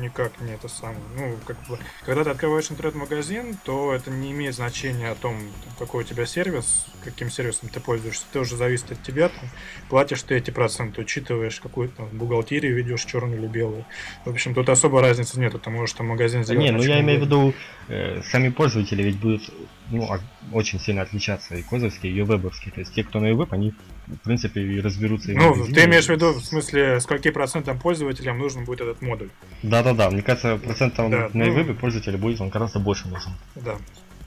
никак 0.00 0.40
не 0.40 0.52
это 0.52 0.68
самое. 0.68 1.00
Ну, 1.16 1.36
как 1.46 1.56
бы, 1.68 1.78
когда 2.04 2.24
ты 2.24 2.30
открываешь 2.30 2.70
интернет-магазин, 2.70 3.56
то 3.64 3.92
это 3.92 4.10
не 4.10 4.32
имеет 4.32 4.54
значения 4.54 5.10
о 5.10 5.14
том, 5.14 5.36
какой 5.78 6.04
у 6.04 6.06
тебя 6.06 6.26
сервис, 6.26 6.86
каким 7.04 7.30
сервисом 7.30 7.68
ты 7.68 7.80
пользуешься. 7.80 8.24
Это 8.30 8.40
уже 8.40 8.56
зависит 8.56 8.92
от 8.92 9.02
тебя. 9.02 9.28
Там, 9.28 9.48
платишь 9.88 10.22
ты 10.22 10.36
эти 10.36 10.50
проценты, 10.50 11.00
учитываешь, 11.00 11.60
какую 11.60 11.88
то 11.88 12.02
бухгалтерию 12.12 12.74
ведешь, 12.74 13.04
черную 13.04 13.38
или 13.38 13.46
белую. 13.46 13.84
В 14.24 14.30
общем, 14.30 14.54
тут 14.54 14.68
особо 14.68 15.00
разницы 15.00 15.38
нет. 15.38 15.60
Ты 15.60 15.70
можешь 15.70 15.94
там 15.94 16.08
магазин 16.08 16.44
сделать. 16.44 16.62
Не, 16.62 16.70
ну 16.70 16.82
я 16.82 17.00
имею 17.00 17.20
в 17.20 17.24
виду, 17.24 17.54
э, 17.88 18.22
сами 18.22 18.48
пользователи 18.48 19.02
ведь 19.02 19.18
будут 19.18 19.42
ну, 19.90 20.08
очень 20.52 20.80
сильно 20.80 21.02
отличаться. 21.02 21.54
И 21.54 21.62
козовские, 21.62 22.12
и 22.12 22.22
вебовские. 22.22 22.72
То 22.72 22.80
есть 22.80 22.94
те, 22.94 23.04
кто 23.04 23.20
на 23.20 23.32
веб, 23.32 23.52
они 23.52 23.74
в 24.06 24.18
принципе, 24.18 24.60
и 24.60 24.80
разберутся. 24.80 25.32
Ну, 25.32 25.66
ты 25.66 25.84
имеешь 25.84 26.06
в 26.06 26.10
виду, 26.10 26.32
в 26.32 26.44
смысле, 26.44 27.00
с 27.00 27.06
каким 27.06 27.32
процентом 27.32 27.78
пользователям 27.78 28.38
нужен 28.38 28.64
будет 28.64 28.80
этот 28.80 29.02
модуль? 29.02 29.30
Да-да-да, 29.62 30.10
мне 30.10 30.22
кажется, 30.22 30.56
процентом 30.56 31.10
да, 31.10 31.30
на 31.32 31.46
ну, 31.46 31.52
вебе 31.52 31.74
пользователя 31.74 32.18
будет 32.18 32.40
он 32.40 32.48
гораздо 32.48 32.78
больше 32.78 33.08
нужен. 33.08 33.32
Да, 33.54 33.76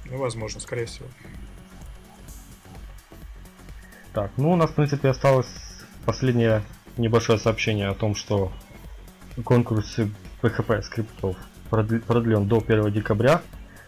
ну, 0.09 0.17
возможно, 0.17 0.59
скорее 0.59 0.85
всего. 0.85 1.07
Так, 4.13 4.31
ну, 4.37 4.51
у 4.53 4.55
нас, 4.55 4.69
в 4.69 4.75
принципе, 4.75 5.09
осталось 5.09 5.47
последнее 6.05 6.63
небольшое 6.97 7.37
сообщение 7.37 7.89
о 7.89 7.93
том, 7.93 8.15
что 8.15 8.51
конкурс 9.43 9.99
PHP 10.41 10.81
скриптов 10.83 11.35
продлен 11.69 12.47
до 12.47 12.63
1 12.65 12.91
декабря. 12.93 13.41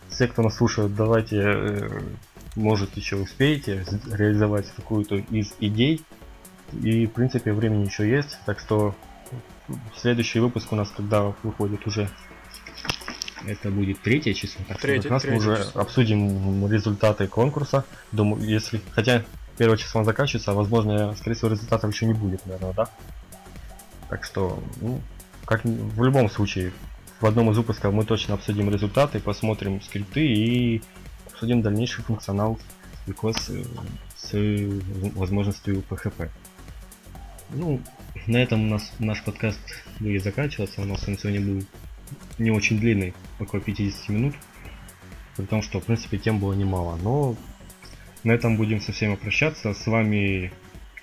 Все, 0.09 0.27
кто 0.27 0.41
нас 0.41 0.55
слушает, 0.55 0.95
давайте 0.95 1.41
э, 1.43 2.01
может 2.55 2.95
еще 2.97 3.17
успеете 3.17 3.85
реализовать 4.11 4.67
какую-то 4.75 5.15
из 5.15 5.53
идей. 5.59 6.01
И 6.81 7.05
в 7.05 7.11
принципе 7.11 7.53
времени 7.53 7.85
еще 7.85 8.09
есть, 8.09 8.37
так 8.45 8.59
что 8.59 8.95
следующий 9.95 10.39
выпуск 10.39 10.71
у 10.71 10.75
нас, 10.75 10.89
когда 10.95 11.33
выходит 11.43 11.85
уже, 11.87 12.09
это 13.45 13.69
будет 13.69 14.01
третье 14.01 14.33
число. 14.33 14.65
Так 14.67 14.79
третье, 14.79 15.09
раз 15.09 15.23
мы 15.23 15.37
уже 15.37 15.57
число. 15.57 15.81
обсудим 15.81 16.69
результаты 16.69 17.27
конкурса. 17.27 17.85
Думаю, 18.11 18.43
если, 18.43 18.81
хотя 18.91 19.23
первое 19.57 19.77
число 19.77 20.03
заканчивается, 20.03 20.51
а 20.51 20.55
возможно, 20.55 21.15
скорее 21.15 21.35
всего, 21.35 21.51
результатов 21.51 21.93
еще 21.93 22.05
не 22.05 22.13
будет, 22.13 22.45
наверное, 22.45 22.73
да? 22.73 22.89
Так 24.09 24.23
что, 24.23 24.61
ну, 24.81 25.01
как 25.45 25.63
в 25.63 26.03
любом 26.03 26.29
случае, 26.29 26.73
в 27.19 27.25
одном 27.25 27.49
из 27.51 27.57
выпусков 27.57 27.93
мы 27.93 28.05
точно 28.05 28.35
обсудим 28.35 28.69
результаты, 28.69 29.19
посмотрим 29.19 29.81
скрипты 29.81 30.25
и 30.25 30.81
обсудим 31.25 31.61
дальнейший 31.61 32.03
функционал 32.03 32.59
Викос 33.07 33.51
с 34.15 34.31
возможностью 35.15 35.83
PHP. 35.89 36.29
Ну, 37.49 37.79
на 38.27 38.37
этом 38.37 38.67
у 38.67 38.69
нас 38.69 38.91
наш 38.99 39.23
подкаст 39.23 39.59
будет 39.99 40.23
заканчиваться. 40.23 40.81
У 40.81 40.85
нас 40.85 41.07
он 41.07 41.17
сегодня 41.17 41.41
был 41.41 41.63
не 42.37 42.51
очень 42.51 42.79
длинный, 42.79 43.13
около 43.39 43.61
50 43.61 44.09
минут. 44.09 44.35
При 45.37 45.45
том, 45.45 45.61
что, 45.61 45.79
в 45.79 45.85
принципе, 45.85 46.17
тем 46.17 46.39
было 46.39 46.53
немало. 46.53 46.97
Но 46.97 47.35
на 48.23 48.31
этом 48.31 48.57
будем 48.57 48.81
со 48.81 48.91
всеми 48.91 49.15
прощаться. 49.15 49.73
С 49.73 49.87
вами 49.87 50.51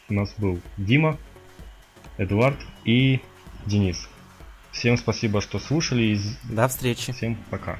у 0.09 0.15
нас 0.15 0.35
был 0.37 0.61
Дима, 0.77 1.19
Эдуард 2.19 2.59
и 2.85 3.21
Денис. 3.67 4.09
Всем 4.75 4.97
спасибо, 4.99 5.41
что 5.41 5.59
слушали. 5.59 6.19
До 6.43 6.69
встречи. 6.69 7.13
Всем 7.13 7.39
пока. 7.49 7.79